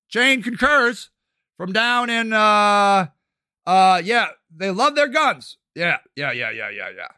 Jane 0.09 0.43
concurs 0.43 1.11
from 1.59 1.73
down 1.73 2.09
in 2.09 2.33
uh 2.33 3.07
uh 3.67 4.03
yeah, 4.03 4.29
they 4.51 4.71
love 4.71 4.95
their 4.95 5.09
guns. 5.09 5.59
Yeah, 5.75 5.99
yeah, 6.17 6.33
yeah, 6.33 6.51
yeah, 6.51 6.71
yeah, 6.71 6.89
yeah. 6.97 7.09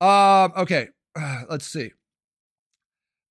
Um, 0.00 0.52
okay, 0.56 0.88
let's 1.48 1.66
see. 1.66 1.92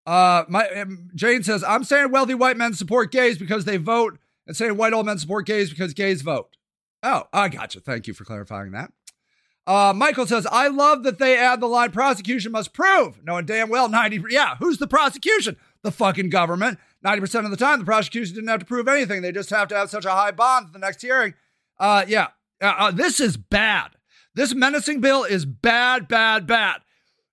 Uh, 0.05 0.43
my 0.47 0.67
um, 0.69 1.09
Jane 1.15 1.41
says 1.41 1.63
I'm 1.63 1.83
saying 1.83 2.11
wealthy 2.11 2.35
white 2.35 2.57
men 2.57 2.73
support 2.73 3.11
gays 3.11 3.39
because 3.39 3.65
they 3.65 3.77
vote, 3.77 4.19
and 4.45 4.55
saying 4.55 4.77
white 4.77 4.93
old 4.93 5.07
men 5.07 5.17
support 5.17 5.47
gays 5.47 5.71
because 5.71 5.93
gays 5.95 6.21
vote. 6.21 6.57
Oh, 7.01 7.23
I 7.33 7.49
gotcha. 7.49 7.79
Thank 7.79 8.05
you 8.07 8.13
for 8.13 8.23
clarifying 8.23 8.71
that. 8.71 8.91
Uh, 9.67 9.93
Michael 9.95 10.27
says, 10.27 10.45
I 10.51 10.67
love 10.67 11.03
that 11.03 11.17
they 11.17 11.37
add 11.37 11.59
the 11.59 11.67
line 11.67 11.91
prosecution 11.91 12.51
must 12.51 12.71
prove, 12.71 13.23
knowing 13.23 13.45
damn 13.45 13.69
well 13.69 13.89
90, 13.89 14.23
yeah, 14.29 14.55
who's 14.57 14.77
the 14.77 14.87
prosecution? 14.87 15.57
The 15.81 15.91
fucking 15.91 16.29
government. 16.29 16.79
90% 17.03 17.45
of 17.45 17.51
the 17.51 17.57
time, 17.57 17.79
the 17.79 17.85
prosecution 17.85 18.35
didn't 18.35 18.49
have 18.49 18.59
to 18.59 18.65
prove 18.65 18.87
anything. 18.87 19.21
They 19.21 19.31
just 19.31 19.49
have 19.49 19.67
to 19.69 19.75
have 19.75 19.89
such 19.89 20.05
a 20.05 20.11
high 20.11 20.31
bond 20.31 20.67
at 20.67 20.73
the 20.73 20.79
next 20.79 21.01
hearing. 21.01 21.33
Uh, 21.79 22.05
yeah, 22.07 22.27
uh, 22.61 22.73
uh, 22.77 22.91
this 22.91 23.19
is 23.19 23.37
bad. 23.37 23.91
This 24.35 24.53
menacing 24.53 25.01
bill 25.01 25.23
is 25.23 25.45
bad, 25.45 26.07
bad, 26.07 26.45
bad. 26.45 26.81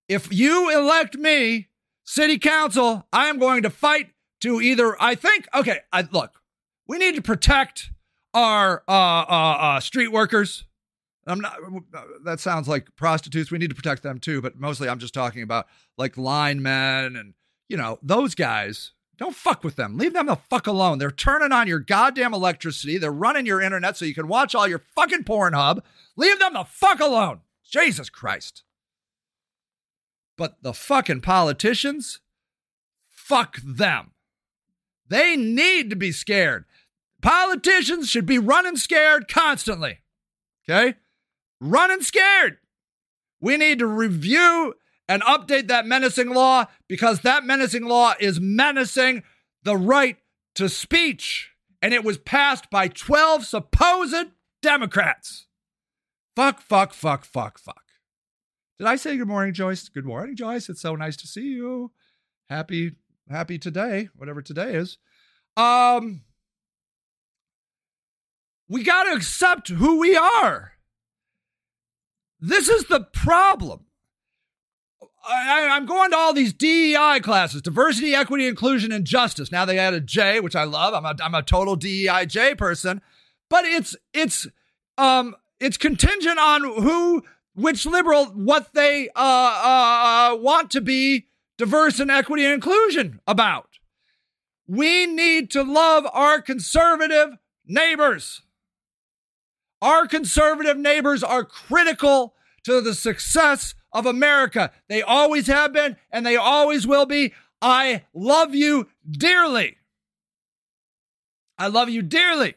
If 0.09 0.33
you 0.33 0.71
elect 0.71 1.17
me, 1.17 1.69
city 2.05 2.39
council, 2.39 3.07
I 3.13 3.27
am 3.27 3.39
going 3.39 3.63
to 3.63 3.71
fight 3.71 4.11
to 4.41 4.61
either, 4.61 5.01
I 5.01 5.15
think, 5.15 5.49
okay, 5.55 5.81
I, 5.93 6.07
look, 6.11 6.41
we 6.87 6.99
need 6.99 7.15
to 7.15 7.23
protect 7.23 7.91
our 8.35 8.83
uh, 8.89 8.93
uh, 8.93 9.81
street 9.81 10.09
workers. 10.09 10.65
I'm 11.27 11.41
not, 11.41 11.57
that 12.25 12.41
sounds 12.41 12.69
like 12.69 12.95
prostitutes. 12.97 13.51
We 13.51 13.59
need 13.59 13.71
to 13.71 13.77
protect 13.77 14.03
them 14.03 14.19
too, 14.19 14.43
but 14.43 14.59
mostly 14.59 14.89
I'm 14.89 14.99
just 14.99 15.15
talking 15.15 15.43
about 15.43 15.67
like 15.97 16.17
linemen 16.17 17.17
and, 17.17 17.35
you 17.69 17.77
know, 17.77 17.99
those 18.03 18.35
guys. 18.35 18.93
Don't 19.19 19.37
fuck 19.37 19.63
with 19.63 19.77
them. 19.77 19.99
Leave 19.99 20.15
them 20.15 20.27
the 20.27 20.37
fuck 20.37 20.67
alone. 20.67 20.99
They're 20.99 21.13
turning 21.13 21.53
on 21.53 21.69
your 21.69 21.79
goddamn 21.79 22.35
electricity. 22.35 22.99
They're 22.99 23.13
running 23.13 23.47
your 23.47 23.61
internet 23.61 23.97
so 23.97 24.05
you 24.05 24.15
can 24.15 24.27
watch 24.27 24.55
all 24.55 24.67
your 24.67 24.83
fucking 24.97 25.25
Pornhub. 25.25 25.81
Leave 26.17 26.41
them 26.41 26.55
the 26.55 26.65
fuck 26.65 26.99
alone. 26.99 27.43
Jesus 27.63 28.11
Christ. 28.11 28.65
But 30.37 30.63
the 30.63 30.73
fucking 30.73 31.21
politicians, 31.21 32.21
fuck 33.09 33.59
them. 33.63 34.13
They 35.07 35.37
need 35.37 35.91
to 35.91 35.97
be 35.97 36.11
scared. 36.11 36.65
Politicians 37.21 38.09
should 38.09 38.27
be 38.27 38.39
running 38.39 38.77
scared 38.77 39.29
constantly. 39.29 40.01
Okay? 40.69 40.97
Running 41.65 42.03
scared. 42.03 42.59
We 43.41 43.57
need 43.57 43.79
to 43.79 43.87
review 43.87 44.75
and 45.09 45.23
update 45.23 45.69
that 45.69 45.87
menacing 45.87 46.31
law 46.31 46.65
because 46.89 47.21
that 47.21 47.45
menacing 47.45 47.85
law 47.85 48.15
is 48.19 48.41
menacing 48.41 49.23
the 49.63 49.77
right 49.77 50.17
to 50.57 50.69
speech. 50.69 51.53
And 51.81 51.95
it 51.95 52.03
was 52.03 52.19
passed 52.19 52.69
by 52.69 52.89
12 52.89 53.45
supposed 53.45 54.33
Democrats. 54.61 55.47
Fuck, 56.35 56.61
fuck, 56.61 56.93
fuck, 56.93 57.25
fuck, 57.25 57.61
fuck. 57.61 57.85
Did 58.81 58.89
I 58.89 58.97
say 58.97 59.17
good 59.17 59.29
morning, 59.29 59.55
Joyce? 59.55 59.89
Good 59.89 60.05
morning, 60.05 60.35
Joyce. 60.35 60.69
It's 60.69 60.83
so 60.83 60.97
nice 60.97 61.17
to 61.19 61.29
see 61.29 61.47
you. 61.47 61.93
Happy, 62.51 62.97
happy 63.31 63.61
today, 63.61 64.09
whatever 64.17 64.43
today 64.43 64.75
is. 64.75 64.99
Um, 65.57 66.23
we 68.69 68.83
got 68.83 69.05
to 69.05 69.13
accept 69.13 69.69
who 69.69 70.01
we 70.01 70.17
are. 70.17 70.72
This 72.45 72.69
is 72.69 72.87
the 72.87 73.01
problem. 73.01 73.87
I, 75.25 75.77
am 75.77 75.87
going 75.87 76.11
to 76.11 76.17
all 76.17 76.33
these 76.33 76.53
DEI 76.53 77.21
classes 77.21 77.63
diversity, 77.63 78.17
equity, 78.17 78.49
inclusion, 78.49 78.91
and 78.91 79.05
justice. 79.05 79.53
Now 79.53 79.65
they 79.65 79.79
added 79.79 80.09
J, 80.09 80.41
which 80.41 80.57
I 80.57 80.65
love. 80.65 80.93
I'm 80.93 81.05
a, 81.05 81.15
I'm 81.23 81.37
a 81.37 81.43
total 81.43 81.77
DEI 81.77 82.27
J 82.27 82.57
person, 82.57 83.01
but 83.49 83.65
it's, 83.65 83.95
it's, 84.13 84.49
um, 84.99 85.37
it's 85.61 85.77
contingent 85.77 86.41
on 86.41 86.63
who, 86.63 87.23
which 87.55 87.87
liberal, 87.87 88.27
what 88.27 88.75
they 88.75 89.09
uh, 89.11 89.13
uh, 89.15 90.33
uh, 90.33 90.37
want 90.37 90.73
to 90.73 90.81
be 90.81 91.29
diverse 91.57 92.01
and 92.01 92.11
equity 92.11 92.45
and 92.45 92.55
inclusion 92.55 93.21
about. 93.25 93.79
We 94.67 95.07
need 95.07 95.49
to 95.53 95.63
love 95.63 96.09
our 96.13 96.43
conservative 96.43 97.37
neighbors. 97.65 98.43
Our 99.83 100.07
conservative 100.07 100.79
neighbors 100.79 101.25
are 101.25 101.45
critical 101.45 102.35
to 102.63 102.81
the 102.81 102.95
success 102.95 103.75
of 103.93 104.07
America. 104.07 104.71
They 104.89 105.03
always 105.03 105.49
have 105.49 105.73
been 105.73 105.97
and 106.13 106.25
they 106.25 106.37
always 106.37 106.87
will 106.87 107.05
be. 107.05 107.35
I 107.61 108.05
love 108.15 108.55
you 108.55 108.89
dearly. 109.11 109.79
I 111.59 111.67
love 111.67 111.89
you 111.89 112.01
dearly. 112.01 112.55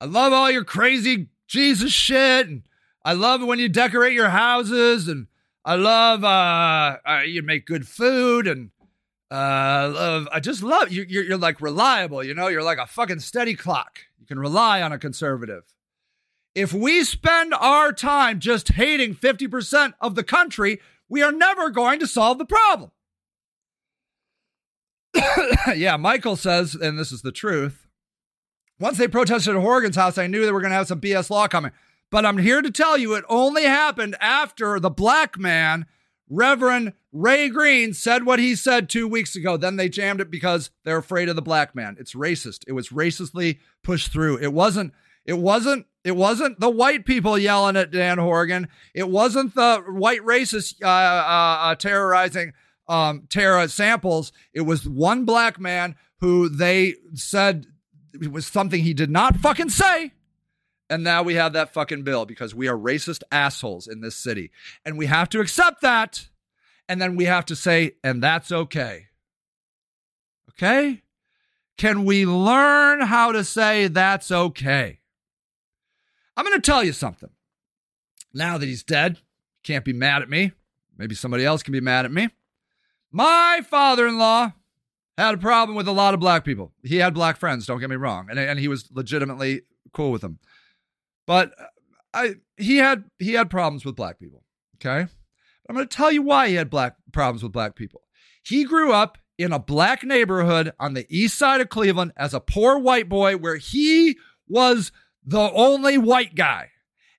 I 0.00 0.06
love 0.06 0.32
all 0.32 0.50
your 0.50 0.64
crazy 0.64 1.28
Jesus 1.48 1.92
shit. 1.92 2.48
And 2.48 2.62
I 3.04 3.14
love 3.14 3.42
when 3.42 3.58
you 3.58 3.68
decorate 3.68 4.12
your 4.12 4.30
houses. 4.30 5.08
And 5.08 5.26
I 5.64 5.74
love 5.74 6.22
uh, 6.22 6.98
uh 7.04 7.22
you 7.26 7.42
make 7.42 7.66
good 7.66 7.88
food. 7.88 8.46
And 8.46 8.70
uh, 9.30 9.90
love, 9.92 10.28
I 10.30 10.38
just 10.38 10.62
love 10.62 10.92
you. 10.92 11.04
You're, 11.08 11.24
you're 11.24 11.38
like 11.38 11.60
reliable. 11.60 12.22
You 12.22 12.34
know, 12.34 12.46
you're 12.46 12.62
like 12.62 12.78
a 12.78 12.86
fucking 12.86 13.20
steady 13.20 13.54
clock. 13.54 14.00
You 14.24 14.26
can 14.26 14.38
rely 14.38 14.80
on 14.80 14.90
a 14.90 14.98
conservative. 14.98 15.64
If 16.54 16.72
we 16.72 17.04
spend 17.04 17.52
our 17.52 17.92
time 17.92 18.40
just 18.40 18.72
hating 18.72 19.16
50% 19.16 19.92
of 20.00 20.14
the 20.14 20.24
country, 20.24 20.80
we 21.10 21.22
are 21.22 21.30
never 21.30 21.68
going 21.68 22.00
to 22.00 22.06
solve 22.06 22.38
the 22.38 22.46
problem. 22.46 22.90
yeah, 25.76 25.98
Michael 25.98 26.36
says, 26.36 26.74
and 26.74 26.98
this 26.98 27.12
is 27.12 27.20
the 27.20 27.32
truth. 27.32 27.86
Once 28.80 28.96
they 28.96 29.08
protested 29.08 29.56
at 29.56 29.60
Horrigan's 29.60 29.96
house, 29.96 30.16
I 30.16 30.26
knew 30.26 30.42
they 30.42 30.52
were 30.52 30.62
going 30.62 30.70
to 30.70 30.76
have 30.76 30.88
some 30.88 31.02
BS 31.02 31.28
law 31.28 31.46
coming. 31.46 31.72
But 32.10 32.24
I'm 32.24 32.38
here 32.38 32.62
to 32.62 32.70
tell 32.70 32.96
you 32.96 33.12
it 33.12 33.26
only 33.28 33.64
happened 33.64 34.16
after 34.20 34.80
the 34.80 34.88
black 34.88 35.38
man, 35.38 35.84
Reverend 36.28 36.94
Ray 37.12 37.48
Green, 37.48 37.92
said 37.92 38.24
what 38.24 38.38
he 38.38 38.54
said 38.54 38.88
two 38.88 39.06
weeks 39.06 39.36
ago. 39.36 39.56
Then 39.56 39.76
they 39.76 39.88
jammed 39.88 40.20
it 40.20 40.30
because 40.30 40.70
they're 40.84 40.98
afraid 40.98 41.28
of 41.28 41.36
the 41.36 41.42
black 41.42 41.74
man. 41.74 41.96
It's 41.98 42.14
racist. 42.14 42.64
It 42.66 42.72
was 42.72 42.88
racistly 42.88 43.58
pushed 43.82 44.12
through. 44.12 44.38
It 44.38 44.52
wasn't, 44.52 44.92
it 45.24 45.38
wasn't 45.38 45.86
it 46.04 46.14
wasn't 46.16 46.60
the 46.60 46.70
white 46.70 47.06
people 47.06 47.38
yelling 47.38 47.76
at 47.76 47.90
Dan 47.90 48.18
Horrigan. 48.18 48.68
It 48.94 49.08
wasn't 49.08 49.54
the 49.54 49.82
white 49.88 50.20
racists 50.20 50.74
uh, 50.82 50.86
uh, 50.86 51.58
uh, 51.70 51.74
terrorizing 51.76 52.52
um, 52.88 53.26
Tara 53.30 53.68
Samples. 53.68 54.30
It 54.52 54.60
was 54.62 54.86
one 54.86 55.24
black 55.24 55.58
man 55.58 55.96
who 56.20 56.50
they 56.50 56.96
said 57.14 57.66
it 58.12 58.30
was 58.30 58.46
something 58.46 58.82
he 58.82 58.92
did 58.92 59.10
not 59.10 59.36
fucking 59.38 59.70
say. 59.70 60.12
And 60.94 61.02
now 61.02 61.24
we 61.24 61.34
have 61.34 61.54
that 61.54 61.74
fucking 61.74 62.04
bill 62.04 62.24
because 62.24 62.54
we 62.54 62.68
are 62.68 62.78
racist 62.78 63.24
assholes 63.32 63.88
in 63.88 64.00
this 64.00 64.14
city. 64.14 64.52
And 64.84 64.96
we 64.96 65.06
have 65.06 65.28
to 65.30 65.40
accept 65.40 65.80
that. 65.80 66.28
And 66.88 67.02
then 67.02 67.16
we 67.16 67.24
have 67.24 67.44
to 67.46 67.56
say, 67.56 67.96
and 68.04 68.22
that's 68.22 68.52
okay. 68.52 69.06
Okay? 70.50 71.02
Can 71.76 72.04
we 72.04 72.24
learn 72.24 73.00
how 73.00 73.32
to 73.32 73.42
say 73.42 73.88
that's 73.88 74.30
okay? 74.30 75.00
I'm 76.36 76.44
going 76.44 76.60
to 76.60 76.64
tell 76.64 76.84
you 76.84 76.92
something. 76.92 77.30
Now 78.32 78.56
that 78.56 78.66
he's 78.66 78.84
dead, 78.84 79.18
can't 79.64 79.84
be 79.84 79.92
mad 79.92 80.22
at 80.22 80.30
me. 80.30 80.52
Maybe 80.96 81.16
somebody 81.16 81.44
else 81.44 81.64
can 81.64 81.72
be 81.72 81.80
mad 81.80 82.04
at 82.04 82.12
me. 82.12 82.28
My 83.10 83.62
father 83.68 84.06
in 84.06 84.16
law 84.16 84.52
had 85.18 85.34
a 85.34 85.38
problem 85.38 85.74
with 85.74 85.88
a 85.88 85.92
lot 85.92 86.14
of 86.14 86.20
black 86.20 86.44
people. 86.44 86.70
He 86.84 86.98
had 86.98 87.14
black 87.14 87.36
friends, 87.36 87.66
don't 87.66 87.80
get 87.80 87.90
me 87.90 87.96
wrong. 87.96 88.28
And, 88.30 88.38
and 88.38 88.60
he 88.60 88.68
was 88.68 88.88
legitimately 88.92 89.62
cool 89.92 90.12
with 90.12 90.22
them. 90.22 90.38
But 91.26 91.52
uh, 91.58 91.64
I 92.12 92.34
he 92.56 92.76
had 92.76 93.04
he 93.18 93.32
had 93.32 93.50
problems 93.50 93.84
with 93.84 93.96
black 93.96 94.18
people. 94.18 94.44
Okay. 94.76 95.06
I'm 95.68 95.74
going 95.74 95.88
to 95.88 95.96
tell 95.96 96.12
you 96.12 96.22
why 96.22 96.48
he 96.48 96.56
had 96.56 96.68
black 96.68 96.96
problems 97.12 97.42
with 97.42 97.52
black 97.52 97.74
people. 97.74 98.02
He 98.42 98.64
grew 98.64 98.92
up 98.92 99.16
in 99.38 99.52
a 99.52 99.58
black 99.58 100.04
neighborhood 100.04 100.72
on 100.78 100.94
the 100.94 101.06
east 101.08 101.38
side 101.38 101.60
of 101.60 101.70
Cleveland 101.70 102.12
as 102.16 102.34
a 102.34 102.40
poor 102.40 102.78
white 102.78 103.08
boy 103.08 103.36
where 103.36 103.56
he 103.56 104.18
was 104.46 104.92
the 105.24 105.50
only 105.52 105.96
white 105.96 106.34
guy. 106.34 106.70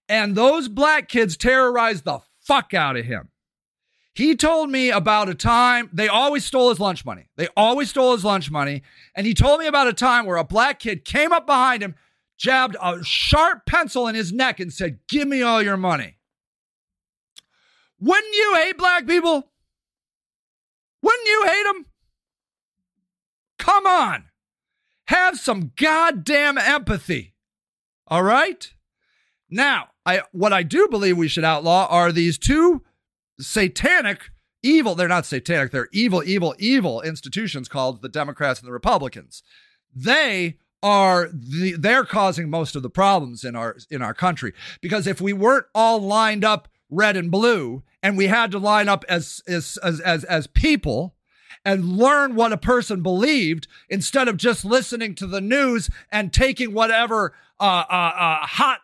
And 0.08 0.36
those 0.36 0.68
black 0.68 1.10
kids 1.10 1.36
terrorized 1.36 2.06
the 2.06 2.20
fuck 2.40 2.74
out 2.74 2.96
of 2.96 3.06
him. 3.06 3.30
He 4.14 4.36
told 4.36 4.70
me 4.70 4.92
about 4.92 5.28
a 5.28 5.36
time 5.36 5.90
they 5.92 6.08
always 6.08 6.46
stole 6.46 6.70
his 6.70 6.80
lunch 6.80 7.04
money. 7.04 7.28
They 7.36 7.50
always 7.58 7.90
stole 7.90 8.14
his 8.14 8.24
lunch 8.24 8.50
money. 8.50 8.84
And 9.16 9.28
he 9.28 9.34
told 9.34 9.60
me 9.60 9.68
about 9.68 9.88
a 9.88 9.94
time 9.94 10.26
where 10.26 10.38
a 10.38 10.44
black 10.44 10.80
kid 10.80 11.04
came 11.04 11.34
up 11.34 11.46
behind 11.46 11.84
him, 11.84 11.96
jabbed 12.38 12.76
a 12.82 13.04
sharp 13.04 13.66
pencil 13.66 14.08
in 14.08 14.16
his 14.16 14.32
neck, 14.32 14.60
and 14.60 14.72
said, 14.72 15.00
Give 15.08 15.28
me 15.28 15.42
all 15.42 15.62
your 15.62 15.78
money. 15.78 16.18
Wouldn't 18.00 18.36
you 18.36 18.56
hate 18.56 18.78
black 18.78 19.08
people? 19.08 19.52
Wouldn't 21.02 21.28
you 21.28 21.44
hate 21.46 21.64
them? 21.64 21.86
Come 23.58 23.86
on. 23.86 24.26
Have 25.08 25.40
some 25.40 25.72
goddamn 25.76 26.58
empathy. 26.58 27.36
All 28.08 28.24
right? 28.24 28.72
Now, 29.50 29.90
I 30.06 30.22
what 30.32 30.54
I 30.54 30.64
do 30.64 30.88
believe 30.88 31.18
we 31.18 31.28
should 31.28 31.44
outlaw 31.44 31.88
are 31.90 32.12
these 32.12 32.38
two 32.38 32.84
satanic 33.40 34.32
evil, 34.64 34.96
they're 34.96 35.08
not 35.08 35.26
satanic, 35.26 35.72
they're 35.72 35.90
evil, 35.92 36.24
evil, 36.26 36.56
evil 36.58 37.02
institutions 37.02 37.68
called 37.68 38.02
the 38.02 38.10
Democrats 38.10 38.60
and 38.60 38.68
the 38.68 38.74
Republicans. 38.74 39.44
They 39.94 40.58
are 40.86 41.30
the 41.34 41.72
they're 41.72 42.06
causing 42.06 42.48
most 42.48 42.76
of 42.76 42.84
the 42.84 42.90
problems 42.92 43.44
in 43.44 43.56
our 43.56 43.76
in 43.90 44.04
our 44.04 44.14
country. 44.14 44.54
Because 44.82 45.08
if 45.08 45.20
we 45.20 45.34
weren't 45.34 45.66
all 45.74 46.00
lined 46.00 46.46
up 46.46 46.68
red 46.92 47.18
and 47.18 47.32
blue 47.32 47.82
and 48.04 48.16
we 48.16 48.28
had 48.28 48.52
to 48.52 48.60
line 48.60 48.88
up 48.88 49.04
as 49.10 49.42
as 49.48 49.80
as 49.82 50.00
as, 50.02 50.24
as 50.26 50.46
people 50.46 51.16
and 51.66 51.98
learn 51.98 52.36
what 52.36 52.54
a 52.54 52.58
person 52.58 53.02
believed 53.02 53.68
instead 53.90 54.28
of 54.28 54.38
just 54.38 54.64
listening 54.64 55.16
to 55.16 55.26
the 55.26 55.42
news 55.42 55.90
and 56.12 56.32
taking 56.32 56.72
whatever 56.72 57.34
uh, 57.60 57.84
uh, 57.90 58.14
uh, 58.16 58.46
hot 58.46 58.82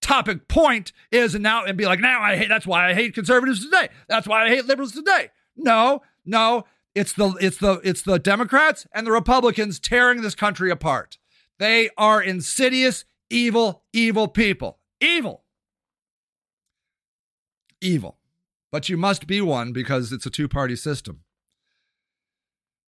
topic 0.00 0.48
point 0.48 0.92
is 1.10 1.34
and 1.34 1.42
now 1.42 1.62
and 1.62 1.76
be 1.76 1.84
like 1.84 2.00
now 2.00 2.22
I 2.22 2.36
hate 2.36 2.48
that's 2.48 2.66
why 2.66 2.88
I 2.88 2.94
hate 2.94 3.14
conservatives 3.14 3.62
today. 3.62 3.90
That's 4.08 4.26
why 4.26 4.46
I 4.46 4.48
hate 4.48 4.64
liberals 4.64 4.92
today. 4.92 5.28
No 5.58 6.00
no 6.24 6.64
it's 6.98 7.12
the 7.12 7.30
it's 7.40 7.58
the 7.58 7.80
it's 7.84 8.02
the 8.02 8.18
Democrats 8.18 8.86
and 8.92 9.06
the 9.06 9.12
Republicans 9.12 9.78
tearing 9.78 10.22
this 10.22 10.34
country 10.34 10.70
apart. 10.70 11.18
They 11.58 11.90
are 11.96 12.22
insidious 12.22 13.04
evil 13.30 13.84
evil 13.92 14.28
people. 14.28 14.78
Evil. 15.00 15.44
Evil. 17.80 18.18
But 18.70 18.88
you 18.88 18.96
must 18.96 19.26
be 19.26 19.40
one 19.40 19.72
because 19.72 20.12
it's 20.12 20.26
a 20.26 20.30
two 20.30 20.48
party 20.48 20.76
system. 20.76 21.20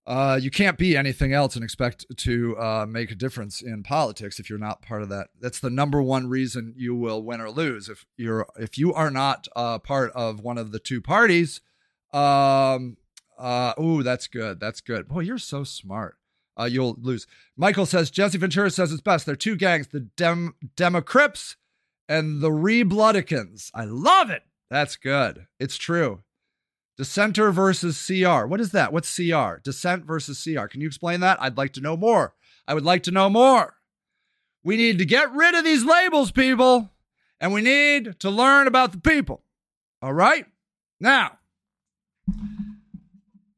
Uh, 0.07 0.39
you 0.43 0.51
can't 0.51 0.77
be 0.77 0.97
anything 0.97 1.33
else 1.33 1.55
and 1.55 1.63
expect 1.63 2.05
to 2.17 2.59
uh, 2.59 2.85
make 2.89 3.13
a 3.13 3.15
difference 3.15 3.63
in 3.63 3.83
politics 3.83 4.41
if 4.41 4.51
you're 4.51 4.59
not 4.59 4.83
part 4.83 5.03
of 5.03 5.09
that. 5.09 5.29
That's 5.41 5.61
the 5.61 5.71
number 5.71 6.03
one 6.03 6.29
reason 6.29 6.75
you 6.77 6.97
will 6.97 7.23
win 7.23 7.41
or 7.41 7.51
lose. 7.51 7.89
If 7.89 8.07
you're 8.17 8.47
if 8.59 8.77
you 8.77 8.93
are 8.93 9.11
not 9.11 9.47
uh, 9.55 9.79
part 9.79 10.11
of 10.13 10.41
one 10.41 10.59
of 10.59 10.73
the 10.73 10.81
two 10.81 11.01
parties, 11.01 11.61
um, 12.13 12.97
uh, 13.41 13.73
ooh, 13.81 14.03
that's 14.03 14.27
good. 14.27 14.61
That's 14.61 14.81
good. 14.81 15.09
Boy, 15.09 15.21
you're 15.21 15.39
so 15.39 15.65
smart. 15.65 16.17
Uh, 16.59 16.65
you'll 16.65 16.97
lose. 17.01 17.27
Michael 17.57 17.87
says 17.87 18.11
Jesse 18.11 18.39
Ventura 18.39 18.71
says 18.71 18.93
it's 18.93 19.01
best. 19.01 19.25
They're 19.25 19.35
two 19.35 19.57
gangs: 19.57 19.89
the 19.89 20.01
Dem 20.01 20.55
Democrips 20.77 21.57
and 22.09 22.43
the 22.43 22.51
Rebloodicans. 22.51 23.71
I 23.75 23.85
love 23.85 24.31
it. 24.31 24.43
That's 24.69 24.97
good. 24.97 25.47
It's 25.59 25.77
true. 25.77 26.23
Dissenter 26.99 27.51
versus 27.51 28.05
CR. 28.07 28.45
What 28.45 28.61
is 28.61 28.73
that? 28.73 28.93
What's 28.93 29.15
CR? 29.15 29.55
Dissent 29.65 30.05
versus 30.05 30.43
CR. 30.45 30.67
Can 30.67 30.83
you 30.83 30.87
explain 30.87 31.21
that? 31.21 31.41
I'd 31.41 31.57
like 31.57 31.73
to 31.75 31.81
know 31.81 31.97
more. 31.97 32.35
I 32.69 32.75
would 32.75 32.85
like 32.85 33.05
to 33.05 33.11
know 33.11 33.31
more. 33.31 33.77
We 34.63 34.77
need 34.77 34.99
to 34.99 35.07
get 35.07 35.33
rid 35.33 35.55
of 35.55 35.65
these 35.65 35.83
labels, 35.83 36.31
people, 36.31 36.91
and 37.41 37.55
we 37.55 37.63
need 37.63 38.21
to 38.21 38.29
learn 38.29 38.67
about 38.67 38.93
the 38.93 39.01
people. 39.01 39.43
All 40.03 40.13
right? 40.13 40.45
Now, 41.01 41.39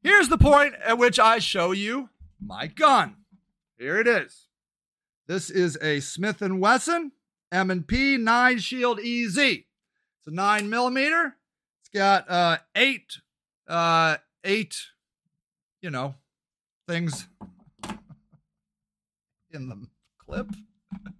here's 0.03 0.29
the 0.29 0.37
point 0.37 0.75
at 0.83 0.97
which 0.97 1.19
I 1.19 1.39
show 1.39 1.71
you 1.71 2.09
my 2.39 2.67
gun. 2.67 3.15
Here 3.77 3.99
it 3.99 4.07
is. 4.07 4.47
This 5.27 5.49
is 5.49 5.77
a 5.81 5.99
Smith 5.99 6.41
& 6.41 6.41
Wesson 6.41 7.13
M&P 7.51 8.17
9 8.17 8.59
Shield 8.59 8.99
EZ. 8.99 9.37
It's 9.37 10.27
a 10.27 10.31
9 10.31 10.69
millimeter. 10.69 11.35
It's 11.81 11.89
got 11.89 12.29
uh, 12.29 12.57
eight 12.75 13.17
uh, 13.67 14.17
eight, 14.43 14.75
you 15.81 15.89
know, 15.89 16.15
things 16.87 17.27
in 19.51 19.69
the 19.69 19.87
clip. 20.17 20.47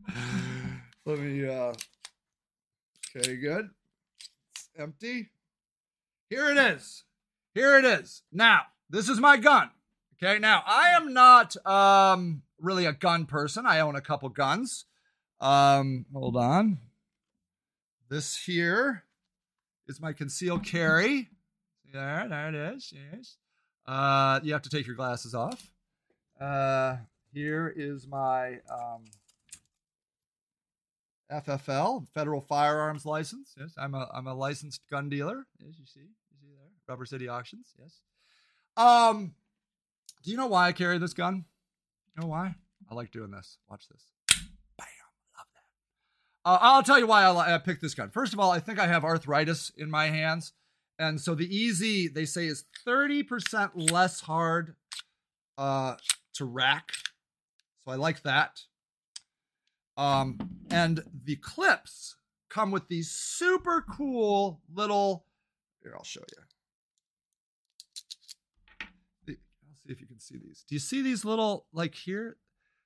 Let 1.06 1.20
me, 1.20 1.48
uh, 1.48 1.74
okay, 3.16 3.36
good. 3.36 3.70
It's 4.56 4.70
empty. 4.78 5.30
Here 6.30 6.50
it 6.50 6.58
is. 6.58 7.04
Here 7.54 7.78
it 7.78 7.86
is. 7.86 8.24
Now, 8.32 8.64
this 8.90 9.10
is 9.10 9.20
my 9.20 9.38
gun. 9.38 9.70
Okay, 10.16 10.40
now 10.40 10.64
I 10.66 10.90
am 10.90 11.14
not 11.14 11.56
um 11.66 12.44
really 12.60 12.86
a 12.86 12.94
gun 12.94 13.26
person. 13.26 13.66
I 13.66 13.80
own 13.80 13.96
a 13.96 14.02
couple 14.02 14.30
guns. 14.30 14.86
Um, 15.40 16.06
hold 16.14 16.38
on. 16.38 16.78
This 18.10 18.38
here 18.38 19.04
is 19.88 20.00
my 20.00 20.14
concealed 20.14 20.66
carry. 20.66 21.30
There, 21.92 22.26
there 22.30 22.50
it 22.50 22.56
is. 22.56 22.94
Yes. 22.94 23.38
Uh, 23.86 24.40
you 24.44 24.54
have 24.54 24.62
to 24.62 24.70
take 24.70 24.88
your 24.88 24.96
glasses 24.96 25.36
off. 25.36 25.70
Uh, 26.40 26.98
here 27.34 27.74
is 27.76 28.08
my 28.08 28.60
um, 28.72 29.04
FFL, 31.32 32.08
Federal 32.14 32.42
Firearms 32.42 33.06
License. 33.06 33.54
Yes, 33.60 33.74
I'm 33.78 33.94
a 33.94 34.10
I'm 34.14 34.28
a 34.28 34.34
licensed 34.34 34.82
gun 34.90 35.10
dealer. 35.10 35.46
As 35.68 35.78
you 35.78 35.86
see, 35.86 36.08
Rubber 36.88 37.06
City 37.06 37.28
Auctions. 37.28 37.74
Yes. 37.80 38.00
Um, 38.76 39.36
do 40.24 40.32
you 40.32 40.38
know 40.38 40.48
why 40.48 40.68
I 40.68 40.72
carry 40.72 40.98
this 40.98 41.14
gun? 41.14 41.46
You 42.16 42.22
know 42.22 42.28
why? 42.28 42.56
I 42.90 42.96
like 42.96 43.12
doing 43.12 43.32
this. 43.32 43.58
Watch 43.70 43.88
this. 43.88 44.04
Bam! 44.78 44.88
Love 45.38 45.48
that. 45.54 46.50
Uh, 46.50 46.58
I'll 46.62 46.84
tell 46.84 47.00
you 47.00 47.08
why 47.08 47.24
I, 47.24 47.56
I 47.56 47.58
picked 47.58 47.82
this 47.82 47.94
gun. 47.94 48.10
First 48.10 48.34
of 48.34 48.40
all, 48.40 48.52
I 48.52 48.60
think 48.60 48.80
I 48.80 48.88
have 48.88 49.04
arthritis 49.04 49.72
in 49.78 49.90
my 49.90 50.08
hands. 50.08 50.54
And 51.00 51.20
so 51.20 51.36
the 51.36 51.46
EZ, 51.46 52.14
they 52.14 52.26
say, 52.26 52.46
is 52.46 52.66
30% 52.88 53.92
less 53.92 54.22
hard 54.22 54.76
uh, 55.58 55.96
to 56.36 56.46
rack. 56.46 56.92
So 57.84 57.92
I 57.92 57.96
like 57.96 58.24
that. 58.24 58.62
Um, 59.98 60.38
and 60.72 61.04
the 61.26 61.36
clips 61.38 62.16
come 62.50 62.72
with 62.72 62.88
these 62.88 63.12
super 63.12 63.84
cool 63.90 64.62
little. 64.74 65.26
Here, 65.82 65.94
I'll 65.96 66.04
show 66.04 66.22
you. 66.22 66.38
I'll 69.28 69.73
see 69.86 69.94
if 69.94 70.02
you 70.02 70.08
can 70.08 70.20
see 70.20 70.38
these. 70.38 70.64
Do 70.68 70.76
you 70.76 70.80
see 70.80 71.02
these 71.02 71.26
little 71.26 71.66
like 71.74 71.96
here? 71.96 72.38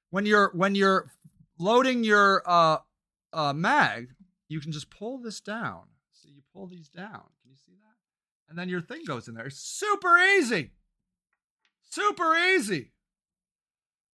When 0.10 0.26
you're 0.26 0.52
when 0.54 0.76
you're 0.76 1.12
loading 1.60 2.04
your 2.04 2.44
uh, 2.46 2.78
uh, 3.34 3.54
mag, 3.54 4.10
you 4.48 4.60
can 4.62 4.72
just 4.72 4.90
pull 4.90 5.18
this 5.18 5.42
down. 5.42 5.84
So 6.14 6.30
you 6.30 6.42
pull 6.54 6.68
these 6.68 6.90
down. 6.90 7.24
Can 7.42 7.52
you 7.52 7.58
see 7.58 7.74
that? 7.74 7.88
and 8.50 8.58
then 8.58 8.70
your 8.70 8.82
thing 8.82 9.04
goes 9.06 9.28
in 9.28 9.36
there. 9.36 9.50
Super 9.50 10.18
easy. 10.18 10.72
Super 11.90 12.36
easy. 12.36 12.92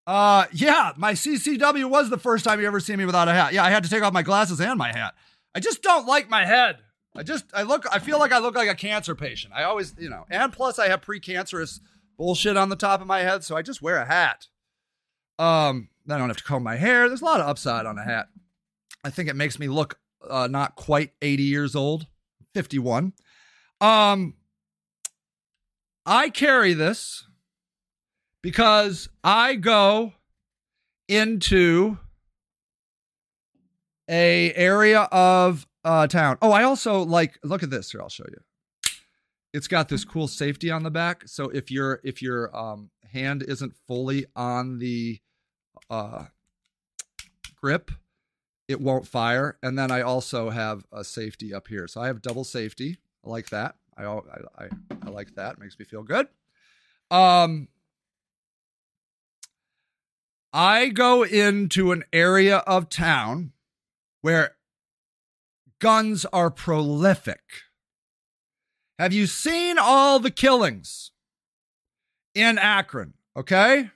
Uh 0.05 0.45
yeah, 0.51 0.91
my 0.97 1.13
CCW 1.13 1.89
was 1.89 2.09
the 2.09 2.17
first 2.17 2.43
time 2.43 2.59
you 2.59 2.67
ever 2.67 2.81
see 2.81 2.95
me 2.95 3.05
without 3.05 3.29
a 3.29 3.33
hat. 3.33 3.53
Yeah, 3.53 3.63
I 3.63 3.69
had 3.69 3.83
to 3.83 3.89
take 3.89 4.03
off 4.03 4.11
my 4.11 4.23
glasses 4.23 4.59
and 4.59 4.77
my 4.77 4.91
hat. 4.91 5.15
I 5.55 5.59
just 5.59 5.81
don't 5.81 6.05
like 6.05 6.29
my 6.29 6.45
head. 6.45 6.77
I 7.15 7.23
just 7.23 7.45
I 7.53 7.63
look 7.63 7.85
I 7.91 7.99
feel 7.99 8.19
like 8.19 8.33
I 8.33 8.39
look 8.39 8.55
like 8.55 8.67
a 8.67 8.75
cancer 8.75 9.15
patient. 9.15 9.53
I 9.55 9.63
always, 9.63 9.95
you 9.97 10.09
know, 10.09 10.25
and 10.29 10.51
plus 10.51 10.77
I 10.77 10.89
have 10.89 11.01
precancerous 11.01 11.79
bullshit 12.17 12.57
on 12.57 12.69
the 12.69 12.75
top 12.75 13.01
of 13.01 13.07
my 13.07 13.19
head, 13.19 13.43
so 13.43 13.55
I 13.55 13.61
just 13.61 13.81
wear 13.81 13.97
a 13.97 14.05
hat. 14.05 14.47
Um, 15.39 15.89
I 16.09 16.17
don't 16.17 16.29
have 16.29 16.37
to 16.37 16.43
comb 16.43 16.63
my 16.63 16.75
hair. 16.75 17.07
There's 17.07 17.21
a 17.21 17.25
lot 17.25 17.39
of 17.39 17.47
upside 17.47 17.85
on 17.85 17.97
a 17.97 18.03
hat. 18.03 18.27
I 19.03 19.09
think 19.09 19.29
it 19.29 19.35
makes 19.35 19.59
me 19.59 19.67
look 19.67 19.99
uh, 20.29 20.47
not 20.49 20.75
quite 20.75 21.11
80 21.21 21.43
years 21.43 21.75
old, 21.75 22.07
51. 22.53 23.13
Um, 23.81 24.35
I 26.05 26.29
carry 26.29 26.73
this 26.73 27.25
because 28.41 29.09
I 29.23 29.55
go 29.55 30.13
into 31.07 31.97
a 34.09 34.53
area 34.53 35.01
of 35.11 35.65
uh, 35.83 36.07
town. 36.07 36.37
Oh, 36.41 36.51
I 36.51 36.63
also 36.63 37.03
like 37.03 37.39
look 37.43 37.63
at 37.63 37.69
this 37.69 37.91
here. 37.91 38.01
I'll 38.01 38.09
show 38.09 38.25
you. 38.29 38.39
It's 39.53 39.67
got 39.67 39.87
this 39.87 40.03
cool 40.03 40.27
safety 40.27 40.71
on 40.71 40.83
the 40.83 40.89
back, 40.89 41.27
so 41.27 41.49
if 41.49 41.69
your 41.69 42.01
if 42.03 42.21
your 42.21 42.55
um, 42.57 42.89
hand 43.11 43.43
isn't 43.47 43.75
fully 43.87 44.25
on 44.35 44.79
the 44.79 45.19
uh, 45.89 46.25
grip, 47.55 47.91
it 48.67 48.81
won't 48.81 49.07
fire. 49.07 49.57
And 49.61 49.77
then 49.77 49.91
I 49.91 50.01
also 50.01 50.49
have 50.49 50.85
a 50.91 51.03
safety 51.03 51.53
up 51.53 51.67
here, 51.67 51.87
so 51.87 52.01
I 52.01 52.07
have 52.07 52.21
double 52.21 52.43
safety. 52.43 52.97
I 53.23 53.29
like 53.29 53.49
that. 53.51 53.75
I 53.95 54.05
I 54.05 54.69
I 55.05 55.09
like 55.09 55.35
that. 55.35 55.53
It 55.53 55.59
makes 55.59 55.77
me 55.77 55.85
feel 55.85 56.03
good. 56.03 56.27
Um, 57.11 57.67
I 60.51 60.89
go 60.89 61.23
into 61.23 61.91
an 61.91 62.03
area 62.11 62.57
of 62.57 62.89
town 62.89 63.53
where 64.21 64.55
guns 65.79 66.25
are 66.25 66.49
prolific. 66.49 67.41
Have 69.03 69.11
you 69.11 69.27
seen 69.27 69.77
all 69.77 70.17
the 70.19 70.31
killings 70.31 71.11
in 72.33 72.57
Akron? 72.57 73.15
Okay. 73.35 73.91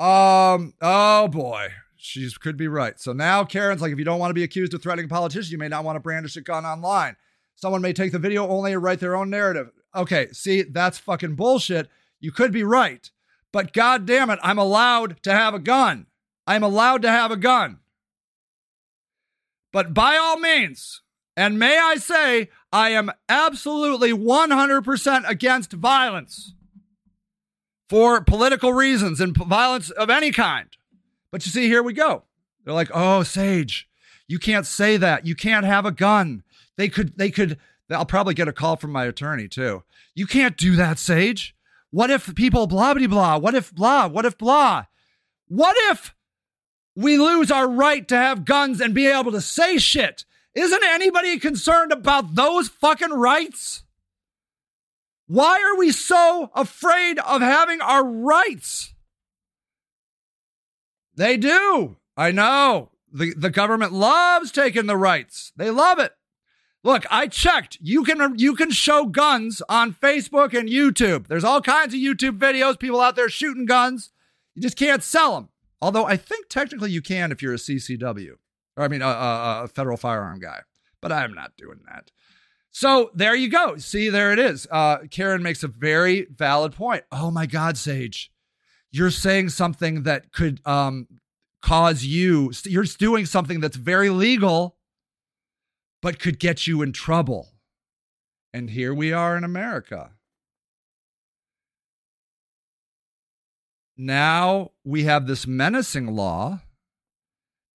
Um, 0.00 0.74
oh 0.82 1.28
boy, 1.28 1.68
she 1.96 2.28
could 2.40 2.56
be 2.56 2.66
right. 2.66 2.98
So 2.98 3.12
now 3.12 3.44
Karen's 3.44 3.80
like, 3.80 3.92
if 3.92 3.98
you 4.00 4.04
don't 4.04 4.18
want 4.18 4.30
to 4.30 4.34
be 4.34 4.42
accused 4.42 4.74
of 4.74 4.82
threatening 4.82 5.08
politicians, 5.08 5.52
you 5.52 5.58
may 5.58 5.68
not 5.68 5.84
want 5.84 5.94
to 5.94 6.00
brandish 6.00 6.36
a 6.36 6.40
gun 6.40 6.66
online. 6.66 7.14
Someone 7.54 7.80
may 7.80 7.92
take 7.92 8.10
the 8.10 8.18
video 8.18 8.44
only 8.48 8.72
and 8.72 8.82
write 8.82 8.98
their 8.98 9.14
own 9.14 9.30
narrative. 9.30 9.70
Okay, 9.94 10.32
see, 10.32 10.62
that's 10.62 10.98
fucking 10.98 11.36
bullshit. 11.36 11.88
You 12.18 12.32
could 12.32 12.50
be 12.50 12.64
right, 12.64 13.08
but 13.52 13.72
god 13.72 14.04
damn 14.04 14.30
it, 14.30 14.40
I'm 14.42 14.58
allowed 14.58 15.22
to 15.22 15.30
have 15.30 15.54
a 15.54 15.60
gun. 15.60 16.06
I'm 16.44 16.64
allowed 16.64 17.02
to 17.02 17.10
have 17.10 17.30
a 17.30 17.36
gun. 17.36 17.78
But 19.72 19.94
by 19.94 20.16
all 20.16 20.40
means, 20.40 21.02
and 21.38 21.56
may 21.56 21.78
I 21.78 21.94
say, 21.98 22.48
I 22.72 22.90
am 22.90 23.10
absolutely 23.28 24.12
100% 24.12 25.28
against 25.28 25.72
violence 25.72 26.54
for 27.88 28.20
political 28.20 28.72
reasons 28.72 29.20
and 29.20 29.34
violence 29.34 29.90
of 29.90 30.10
any 30.10 30.30
kind. 30.30 30.68
But 31.30 31.46
you 31.46 31.52
see, 31.52 31.66
here 31.66 31.82
we 31.82 31.92
go. 31.92 32.24
They're 32.64 32.74
like, 32.74 32.90
oh, 32.92 33.22
Sage, 33.22 33.88
you 34.26 34.38
can't 34.38 34.66
say 34.66 34.96
that. 34.98 35.26
You 35.26 35.34
can't 35.34 35.64
have 35.64 35.86
a 35.86 35.90
gun. 35.90 36.42
They 36.76 36.88
could, 36.88 37.16
they 37.16 37.30
could, 37.30 37.58
I'll 37.90 38.04
probably 38.04 38.34
get 38.34 38.48
a 38.48 38.52
call 38.52 38.76
from 38.76 38.92
my 38.92 39.04
attorney 39.06 39.48
too. 39.48 39.84
You 40.14 40.26
can't 40.26 40.56
do 40.56 40.76
that, 40.76 40.98
Sage. 40.98 41.54
What 41.90 42.10
if 42.10 42.34
people 42.34 42.66
blah, 42.66 42.92
blah, 42.92 43.06
blah? 43.06 43.38
What 43.38 43.54
if 43.54 43.74
blah? 43.74 44.08
What 44.08 44.26
if 44.26 44.36
blah? 44.36 44.84
What 45.46 45.76
if 45.90 46.14
we 46.94 47.16
lose 47.16 47.50
our 47.50 47.66
right 47.66 48.06
to 48.08 48.16
have 48.16 48.44
guns 48.44 48.80
and 48.80 48.94
be 48.94 49.06
able 49.06 49.32
to 49.32 49.40
say 49.40 49.78
shit? 49.78 50.26
Isn't 50.54 50.82
anybody 50.84 51.38
concerned 51.38 51.92
about 51.92 52.34
those 52.34 52.68
fucking 52.68 53.10
rights? 53.10 53.82
Why 55.26 55.60
are 55.62 55.78
we 55.78 55.92
so 55.92 56.50
afraid 56.54 57.18
of 57.18 57.42
having 57.42 57.80
our 57.80 58.04
rights? 58.04 58.94
They 61.14 61.36
do. 61.36 61.96
I 62.16 62.30
know. 62.30 62.90
The, 63.12 63.34
the 63.34 63.50
government 63.50 63.92
loves 63.92 64.50
taking 64.50 64.86
the 64.86 64.96
rights. 64.96 65.52
They 65.56 65.70
love 65.70 65.98
it. 65.98 66.12
Look, 66.84 67.04
I 67.10 67.26
checked. 67.26 67.76
You 67.80 68.04
can 68.04 68.38
you 68.38 68.54
can 68.54 68.70
show 68.70 69.06
guns 69.06 69.60
on 69.68 69.92
Facebook 69.94 70.56
and 70.56 70.68
YouTube. 70.68 71.26
There's 71.26 71.44
all 71.44 71.60
kinds 71.60 71.92
of 71.92 72.00
YouTube 72.00 72.38
videos, 72.38 72.78
people 72.78 73.00
out 73.00 73.16
there 73.16 73.28
shooting 73.28 73.66
guns. 73.66 74.10
You 74.54 74.62
just 74.62 74.76
can't 74.76 75.02
sell 75.02 75.34
them. 75.34 75.48
Although 75.82 76.06
I 76.06 76.16
think 76.16 76.48
technically 76.48 76.90
you 76.90 77.02
can 77.02 77.32
if 77.32 77.42
you're 77.42 77.54
a 77.54 77.58
CCW, 77.58 78.36
or 78.78 78.84
I 78.84 78.88
mean 78.88 79.02
a, 79.02 79.06
a, 79.06 79.64
a 79.64 79.68
federal 79.68 79.96
firearm 79.96 80.38
guy. 80.38 80.60
But 81.00 81.12
I'm 81.12 81.34
not 81.34 81.52
doing 81.56 81.80
that. 81.88 82.10
So 82.70 83.10
there 83.14 83.34
you 83.34 83.48
go. 83.48 83.76
See, 83.76 84.08
there 84.08 84.32
it 84.32 84.38
is. 84.38 84.66
Uh, 84.70 84.98
Karen 85.10 85.42
makes 85.42 85.62
a 85.62 85.68
very 85.68 86.26
valid 86.30 86.72
point. 86.74 87.04
Oh 87.12 87.30
my 87.30 87.46
God, 87.46 87.76
Sage, 87.76 88.30
you're 88.90 89.10
saying 89.10 89.50
something 89.50 90.04
that 90.04 90.32
could 90.32 90.60
um, 90.66 91.06
cause 91.62 92.04
you. 92.04 92.52
You're 92.64 92.84
doing 92.84 93.26
something 93.26 93.60
that's 93.60 93.76
very 93.76 94.10
legal 94.10 94.76
but 96.00 96.18
could 96.18 96.38
get 96.38 96.66
you 96.66 96.82
in 96.82 96.92
trouble. 96.92 97.48
And 98.52 98.70
here 98.70 98.94
we 98.94 99.12
are 99.12 99.36
in 99.36 99.44
America. 99.44 100.12
Now 103.96 104.70
we 104.84 105.04
have 105.04 105.26
this 105.26 105.46
menacing 105.46 106.14
law 106.14 106.60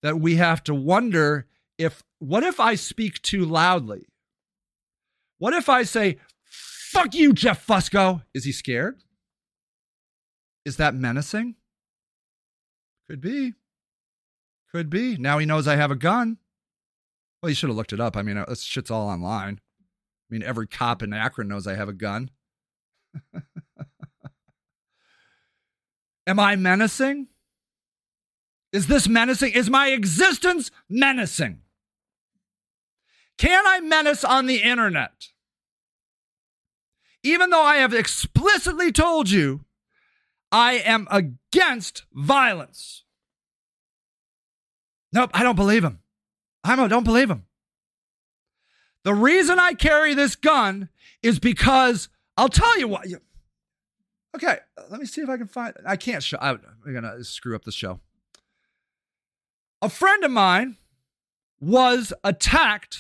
that 0.04 0.20
we 0.20 0.36
have 0.36 0.64
to 0.66 0.76
wonder 0.76 1.48
if 1.80 2.04
what 2.20 2.44
if 2.44 2.60
I 2.60 2.76
speak 2.76 3.22
too 3.22 3.46
loudly? 3.46 4.06
What 5.40 5.54
if 5.54 5.68
I 5.70 5.84
say, 5.84 6.20
fuck 6.44 7.16
you, 7.16 7.34
Jeff 7.34 7.66
Fusco? 7.66 8.22
Is 8.34 8.44
he 8.44 8.52
scared? 8.52 9.02
Is 10.66 10.78
that 10.78 10.94
menacing? 10.94 11.56
Could 13.10 13.20
be. 13.20 13.54
Could 14.72 14.90
be. 14.90 15.18
Now 15.18 15.38
he 15.40 15.46
knows 15.46 15.68
I 15.68 15.76
have 15.76 15.92
a 15.92 15.96
gun. 15.96 16.38
Well, 17.42 17.50
you 17.50 17.56
should 17.56 17.70
have 17.70 17.76
looked 17.76 17.94
it 17.94 18.00
up. 18.00 18.16
I 18.16 18.22
mean, 18.22 18.38
uh, 18.38 18.46
this 18.48 18.62
shit's 18.62 18.92
all 18.92 19.10
online. 19.10 19.60
I 19.60 20.34
mean, 20.34 20.44
every 20.44 20.68
cop 20.68 21.04
in 21.04 21.14
Akron 21.14 21.48
knows 21.50 21.68
I 21.68 21.76
have 21.76 21.90
a 21.90 21.94
gun. 21.94 22.32
Am 26.28 26.40
I 26.40 26.56
menacing? 26.56 27.28
Is 28.74 28.88
this 28.88 29.08
menacing? 29.08 29.54
Is 29.54 29.70
my 29.70 29.90
existence 29.90 30.72
menacing? 30.90 31.60
Can 33.38 33.66
I 33.66 33.80
menace 33.80 34.24
on 34.24 34.48
the 34.48 34.58
internet? 34.58 35.30
Even 37.22 37.52
though 37.52 37.64
I 37.64 37.78
have 37.78 37.94
explicitly 37.94 38.92
told 38.92 39.30
you 39.30 39.64
I 40.52 40.74
am 40.74 41.08
against 41.10 42.04
violence. 42.12 43.04
Nope, 45.14 45.30
I 45.34 45.44
don't 45.44 45.56
believe 45.56 45.84
him. 45.84 46.00
I 46.64 46.76
don't 46.76 47.04
believe 47.04 47.30
him. 47.30 47.46
The 49.04 49.14
reason 49.14 49.60
I 49.60 49.74
carry 49.74 50.14
this 50.14 50.36
gun 50.36 50.90
is 51.22 51.38
because 51.38 52.10
I'll 52.38 52.50
tell 52.50 52.80
you 52.80 52.88
what. 52.88 53.06
Okay, 54.36 54.58
let 54.90 55.00
me 55.00 55.06
see 55.06 55.22
if 55.22 55.30
I 55.30 55.38
can 55.38 55.48
find. 55.48 55.76
I 55.86 55.96
can't 55.96 56.24
show. 56.24 56.38
I'm 56.42 56.60
gonna 56.92 57.24
screw 57.24 57.56
up 57.56 57.66
the 57.66 57.72
show. 57.72 58.00
A 59.84 59.90
friend 59.90 60.24
of 60.24 60.32
mine 60.32 60.78
was 61.60 62.14
attacked 62.24 63.00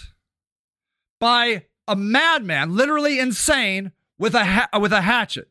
by 1.17 1.67
a 1.87 1.95
madman, 1.95 2.75
literally 2.75 3.19
insane, 3.19 3.93
with 4.19 4.35
a 4.35 4.43
ha- 4.43 4.77
with 4.77 4.91
a 4.91 4.99
hatchet, 4.99 5.47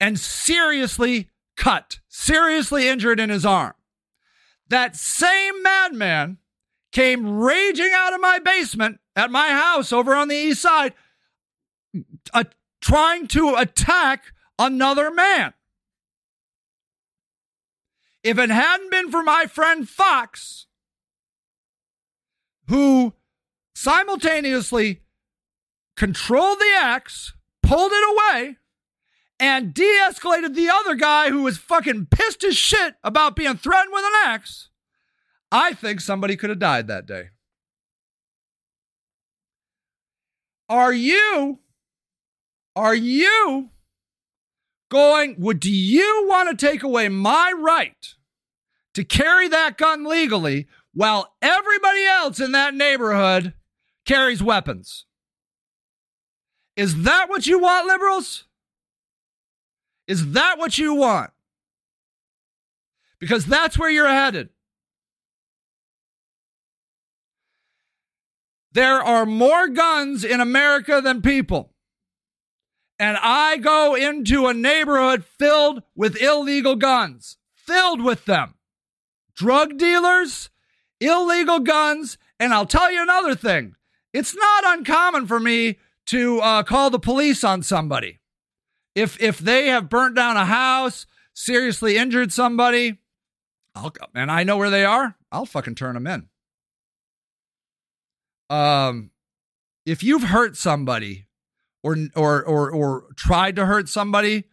and 0.00 0.18
seriously 0.18 1.30
cut, 1.56 2.00
seriously 2.08 2.88
injured 2.88 3.20
in 3.20 3.30
his 3.30 3.46
arm. 3.46 3.74
That 4.68 4.96
same 4.96 5.62
madman 5.62 6.38
came 6.90 7.38
raging 7.38 7.92
out 7.94 8.12
of 8.12 8.20
my 8.20 8.40
basement 8.40 8.98
at 9.14 9.30
my 9.30 9.50
house 9.50 9.92
over 9.92 10.16
on 10.16 10.26
the 10.26 10.34
east 10.34 10.62
side, 10.62 10.94
uh, 12.34 12.42
trying 12.80 13.28
to 13.28 13.54
attack 13.54 14.32
another 14.58 15.12
man. 15.12 15.54
If 18.26 18.40
it 18.40 18.50
hadn't 18.50 18.90
been 18.90 19.12
for 19.12 19.22
my 19.22 19.46
friend 19.46 19.88
Fox, 19.88 20.66
who 22.66 23.12
simultaneously 23.76 25.02
controlled 25.96 26.58
the 26.58 26.74
axe, 26.76 27.34
pulled 27.62 27.92
it 27.94 28.04
away, 28.10 28.56
and 29.38 29.72
de 29.72 29.84
escalated 29.84 30.56
the 30.56 30.68
other 30.68 30.96
guy 30.96 31.30
who 31.30 31.44
was 31.44 31.56
fucking 31.56 32.06
pissed 32.06 32.42
as 32.42 32.56
shit 32.56 32.96
about 33.04 33.36
being 33.36 33.56
threatened 33.56 33.92
with 33.92 34.02
an 34.04 34.12
axe, 34.24 34.70
I 35.52 35.72
think 35.72 36.00
somebody 36.00 36.34
could 36.34 36.50
have 36.50 36.58
died 36.58 36.88
that 36.88 37.06
day. 37.06 37.28
Are 40.68 40.92
you, 40.92 41.60
are 42.74 42.96
you 42.96 43.70
going, 44.88 45.36
would 45.38 45.64
you 45.64 46.26
want 46.28 46.56
to 46.56 46.66
take 46.66 46.82
away 46.82 47.08
my 47.08 47.52
right 47.56 48.14
to 48.94 49.04
carry 49.04 49.48
that 49.48 49.76
gun 49.76 50.04
legally 50.04 50.66
while 50.94 51.34
everybody 51.42 52.04
else 52.04 52.40
in 52.40 52.52
that 52.52 52.74
neighborhood 52.74 53.54
carries 54.04 54.42
weapons? 54.42 55.04
Is 56.76 57.02
that 57.02 57.28
what 57.28 57.46
you 57.46 57.58
want, 57.58 57.86
liberals? 57.86 58.44
Is 60.06 60.32
that 60.32 60.58
what 60.58 60.78
you 60.78 60.94
want? 60.94 61.30
Because 63.18 63.46
that's 63.46 63.78
where 63.78 63.90
you're 63.90 64.08
headed. 64.08 64.50
There 68.72 69.02
are 69.02 69.24
more 69.24 69.68
guns 69.68 70.22
in 70.22 70.40
America 70.40 71.00
than 71.02 71.22
people. 71.22 71.72
And 72.98 73.18
I 73.20 73.58
go 73.58 73.94
into 73.94 74.46
a 74.46 74.54
neighborhood 74.54 75.24
filled 75.24 75.82
with 75.94 76.20
illegal 76.20 76.76
guns, 76.76 77.36
filled 77.54 78.02
with 78.02 78.24
them. 78.24 78.54
Drug 79.34 79.76
dealers, 79.76 80.48
illegal 81.00 81.60
guns. 81.60 82.16
And 82.40 82.54
I'll 82.54 82.66
tell 82.66 82.90
you 82.90 83.02
another 83.02 83.34
thing 83.34 83.74
it's 84.12 84.34
not 84.34 84.78
uncommon 84.78 85.26
for 85.26 85.38
me 85.38 85.78
to 86.06 86.40
uh, 86.40 86.62
call 86.62 86.90
the 86.90 86.98
police 86.98 87.44
on 87.44 87.62
somebody. 87.62 88.18
If, 88.94 89.20
if 89.20 89.38
they 89.38 89.66
have 89.66 89.90
burnt 89.90 90.16
down 90.16 90.38
a 90.38 90.46
house, 90.46 91.06
seriously 91.34 91.98
injured 91.98 92.32
somebody, 92.32 92.96
I'll, 93.74 93.92
and 94.14 94.30
I 94.30 94.42
know 94.44 94.56
where 94.56 94.70
they 94.70 94.86
are, 94.86 95.16
I'll 95.30 95.44
fucking 95.44 95.74
turn 95.74 95.94
them 95.94 96.06
in 96.06 96.28
um, 98.50 99.10
if 99.84 100.02
you've 100.02 100.24
hurt 100.24 100.56
somebody 100.56 101.25
or 101.86 101.96
or 102.16 102.44
or 102.44 102.70
or 102.70 103.04
tried 103.14 103.54
to 103.56 103.66
hurt 103.66 103.88
somebody 103.88 104.44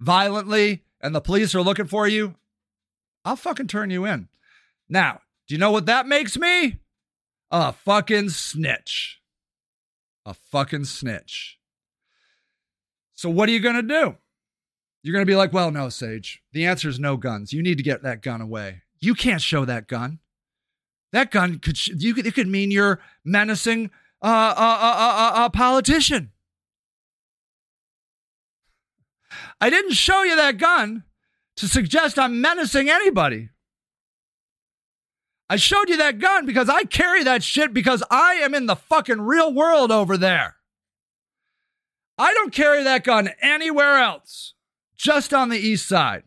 violently 0.00 0.82
and 1.00 1.14
the 1.14 1.20
police 1.20 1.54
are 1.54 1.62
looking 1.62 1.86
for 1.86 2.08
you, 2.08 2.34
I'll 3.24 3.36
fucking 3.36 3.68
turn 3.68 3.90
you 3.90 4.04
in. 4.04 4.28
Now, 4.88 5.20
do 5.46 5.54
you 5.54 5.58
know 5.58 5.70
what 5.70 5.86
that 5.86 6.06
makes 6.06 6.36
me? 6.36 6.80
A 7.52 7.72
fucking 7.72 8.30
snitch. 8.30 9.20
A 10.26 10.34
fucking 10.34 10.84
snitch. 10.84 11.58
So 13.14 13.30
what 13.30 13.48
are 13.48 13.52
you 13.52 13.60
going 13.60 13.76
to 13.76 13.82
do? 13.82 14.16
You're 15.02 15.12
going 15.12 15.24
to 15.24 15.30
be 15.30 15.36
like, 15.36 15.52
"Well, 15.52 15.70
no, 15.70 15.88
Sage. 15.88 16.42
The 16.52 16.66
answer 16.66 16.88
is 16.88 16.98
no 16.98 17.16
guns. 17.16 17.52
You 17.52 17.62
need 17.62 17.78
to 17.78 17.84
get 17.84 18.02
that 18.02 18.20
gun 18.20 18.40
away. 18.40 18.82
You 18.98 19.14
can't 19.14 19.40
show 19.40 19.64
that 19.64 19.86
gun. 19.86 20.18
That 21.12 21.30
gun 21.30 21.58
could 21.58 21.86
you 21.86 22.14
could 22.14 22.26
it 22.26 22.34
could 22.34 22.48
mean 22.48 22.70
you're 22.70 23.00
menacing 23.24 23.90
a, 24.22 24.28
a, 24.28 24.30
a, 24.30 25.44
a 25.46 25.50
politician. 25.50 26.32
I 29.60 29.70
didn't 29.70 29.92
show 29.92 30.22
you 30.22 30.36
that 30.36 30.58
gun 30.58 31.04
to 31.56 31.68
suggest 31.68 32.18
I'm 32.18 32.40
menacing 32.40 32.88
anybody. 32.88 33.50
I 35.48 35.56
showed 35.56 35.88
you 35.88 35.96
that 35.96 36.20
gun 36.20 36.46
because 36.46 36.68
I 36.68 36.84
carry 36.84 37.24
that 37.24 37.42
shit 37.42 37.74
because 37.74 38.04
I 38.10 38.34
am 38.34 38.54
in 38.54 38.66
the 38.66 38.76
fucking 38.76 39.20
real 39.20 39.52
world 39.52 39.90
over 39.90 40.16
there. 40.16 40.56
I 42.16 42.32
don't 42.34 42.52
carry 42.52 42.84
that 42.84 43.02
gun 43.02 43.30
anywhere 43.40 43.96
else, 43.96 44.54
just 44.96 45.34
on 45.34 45.48
the 45.48 45.58
east 45.58 45.88
side. 45.88 46.24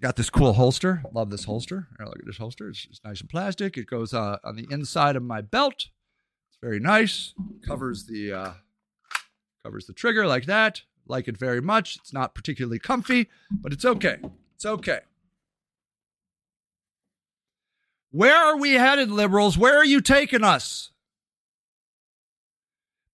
Got 0.00 0.16
this 0.16 0.30
cool 0.30 0.54
holster. 0.54 1.02
Love 1.12 1.30
this 1.30 1.44
holster. 1.44 1.88
Here, 1.98 2.06
look 2.06 2.18
at 2.18 2.26
this 2.26 2.38
holster. 2.38 2.70
It's, 2.70 2.86
it's 2.90 3.00
nice 3.04 3.20
and 3.20 3.28
plastic. 3.28 3.76
It 3.76 3.86
goes 3.86 4.14
uh, 4.14 4.38
on 4.42 4.56
the 4.56 4.66
inside 4.70 5.14
of 5.14 5.22
my 5.22 5.42
belt. 5.42 5.88
It's 6.48 6.58
very 6.60 6.80
nice. 6.80 7.34
Covers 7.66 8.06
the 8.06 8.32
uh, 8.32 8.52
covers 9.62 9.86
the 9.86 9.92
trigger 9.92 10.26
like 10.26 10.46
that. 10.46 10.82
Like 11.06 11.28
it 11.28 11.36
very 11.36 11.60
much. 11.60 11.96
It's 11.96 12.12
not 12.12 12.34
particularly 12.34 12.78
comfy, 12.78 13.28
but 13.50 13.72
it's 13.72 13.84
okay. 13.84 14.18
It's 14.54 14.66
okay. 14.66 15.00
Where 18.12 18.36
are 18.36 18.56
we 18.56 18.72
headed, 18.72 19.10
liberals? 19.10 19.56
Where 19.56 19.76
are 19.76 19.84
you 19.84 20.00
taking 20.00 20.44
us? 20.44 20.90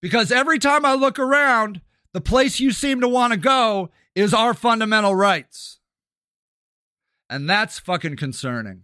Because 0.00 0.30
every 0.30 0.58
time 0.58 0.84
I 0.84 0.94
look 0.94 1.18
around, 1.18 1.80
the 2.12 2.20
place 2.20 2.60
you 2.60 2.70
seem 2.70 3.00
to 3.00 3.08
want 3.08 3.32
to 3.32 3.38
go 3.38 3.90
is 4.14 4.32
our 4.32 4.54
fundamental 4.54 5.14
rights. 5.14 5.78
And 7.28 7.48
that's 7.50 7.78
fucking 7.78 8.16
concerning. 8.16 8.82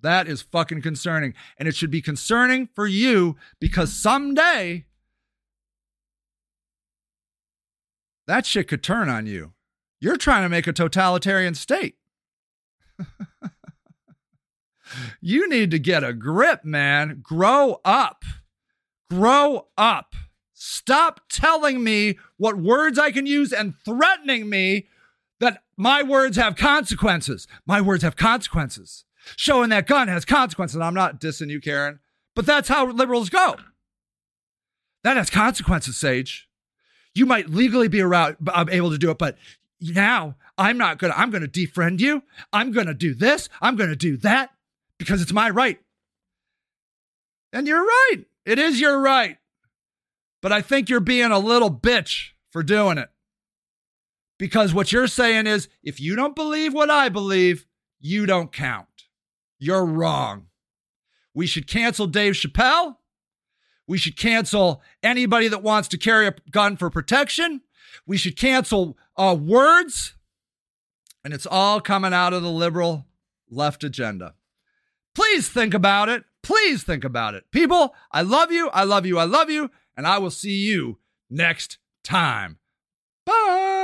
That 0.00 0.28
is 0.28 0.42
fucking 0.42 0.82
concerning. 0.82 1.34
And 1.56 1.68
it 1.68 1.74
should 1.74 1.90
be 1.90 2.02
concerning 2.02 2.68
for 2.74 2.86
you 2.86 3.36
because 3.60 3.92
someday 3.92 4.86
that 8.28 8.46
shit 8.46 8.68
could 8.68 8.82
turn 8.82 9.08
on 9.08 9.26
you. 9.26 9.54
You're 10.00 10.18
trying 10.18 10.42
to 10.42 10.48
make 10.48 10.66
a 10.66 10.72
totalitarian 10.72 11.54
state. 11.54 11.96
you 15.20 15.48
need 15.48 15.70
to 15.72 15.78
get 15.78 16.04
a 16.04 16.12
grip, 16.12 16.64
man. 16.64 17.20
Grow 17.22 17.80
up. 17.84 18.22
Grow 19.10 19.68
up. 19.76 20.14
Stop 20.52 21.22
telling 21.30 21.82
me 21.82 22.18
what 22.36 22.58
words 22.58 22.98
I 22.98 23.10
can 23.10 23.26
use 23.26 23.52
and 23.52 23.74
threatening 23.84 24.50
me 24.50 24.88
that 25.40 25.62
my 25.76 26.02
words 26.02 26.36
have 26.36 26.54
consequences. 26.54 27.48
My 27.66 27.80
words 27.80 28.02
have 28.02 28.16
consequences. 28.16 29.04
Showing 29.36 29.70
that 29.70 29.86
gun 29.86 30.08
has 30.08 30.24
consequences. 30.24 30.80
I'm 30.80 30.94
not 30.94 31.20
dissing 31.20 31.48
you, 31.48 31.60
Karen, 31.60 32.00
but 32.34 32.44
that's 32.44 32.68
how 32.68 32.90
liberals 32.90 33.30
go. 33.30 33.56
That 35.04 35.16
has 35.16 35.30
consequences, 35.30 35.96
Sage. 35.96 36.47
You 37.18 37.26
might 37.26 37.50
legally 37.50 37.88
be 37.88 38.00
around, 38.00 38.36
I'm 38.46 38.68
able 38.68 38.92
to 38.92 38.98
do 38.98 39.10
it, 39.10 39.18
but 39.18 39.36
now 39.80 40.36
I'm 40.56 40.78
not 40.78 40.98
gonna. 40.98 41.14
I'm 41.16 41.30
gonna 41.30 41.48
defriend 41.48 41.98
you. 42.00 42.22
I'm 42.52 42.70
gonna 42.70 42.94
do 42.94 43.12
this. 43.14 43.48
I'm 43.60 43.74
gonna 43.76 43.96
do 43.96 44.16
that 44.18 44.50
because 44.98 45.20
it's 45.22 45.32
my 45.32 45.50
right. 45.50 45.80
And 47.52 47.66
you're 47.66 47.84
right. 47.84 48.18
It 48.44 48.58
is 48.58 48.80
your 48.80 49.00
right. 49.00 49.38
But 50.42 50.52
I 50.52 50.62
think 50.62 50.88
you're 50.88 51.00
being 51.00 51.32
a 51.32 51.38
little 51.38 51.70
bitch 51.70 52.30
for 52.50 52.62
doing 52.62 52.98
it. 52.98 53.08
Because 54.38 54.72
what 54.72 54.92
you're 54.92 55.08
saying 55.08 55.48
is 55.48 55.68
if 55.82 56.00
you 56.00 56.14
don't 56.14 56.36
believe 56.36 56.72
what 56.72 56.90
I 56.90 57.08
believe, 57.08 57.66
you 57.98 58.26
don't 58.26 58.52
count. 58.52 58.86
You're 59.58 59.84
wrong. 59.84 60.46
We 61.34 61.46
should 61.46 61.66
cancel 61.66 62.06
Dave 62.06 62.34
Chappelle. 62.34 62.97
We 63.88 63.98
should 63.98 64.16
cancel 64.16 64.82
anybody 65.02 65.48
that 65.48 65.62
wants 65.62 65.88
to 65.88 65.98
carry 65.98 66.28
a 66.28 66.34
gun 66.50 66.76
for 66.76 66.90
protection. 66.90 67.62
We 68.06 68.18
should 68.18 68.36
cancel 68.36 68.96
uh, 69.16 69.36
words. 69.38 70.14
And 71.24 71.34
it's 71.34 71.46
all 71.46 71.80
coming 71.80 72.12
out 72.12 72.32
of 72.32 72.42
the 72.42 72.50
liberal 72.50 73.06
left 73.50 73.82
agenda. 73.82 74.34
Please 75.14 75.48
think 75.48 75.74
about 75.74 76.08
it. 76.08 76.24
Please 76.42 76.84
think 76.84 77.02
about 77.02 77.34
it. 77.34 77.44
People, 77.50 77.94
I 78.12 78.22
love 78.22 78.52
you. 78.52 78.68
I 78.68 78.84
love 78.84 79.04
you. 79.04 79.18
I 79.18 79.24
love 79.24 79.50
you. 79.50 79.70
And 79.96 80.06
I 80.06 80.18
will 80.18 80.30
see 80.30 80.56
you 80.56 80.98
next 81.28 81.78
time. 82.04 82.58
Bye. 83.26 83.77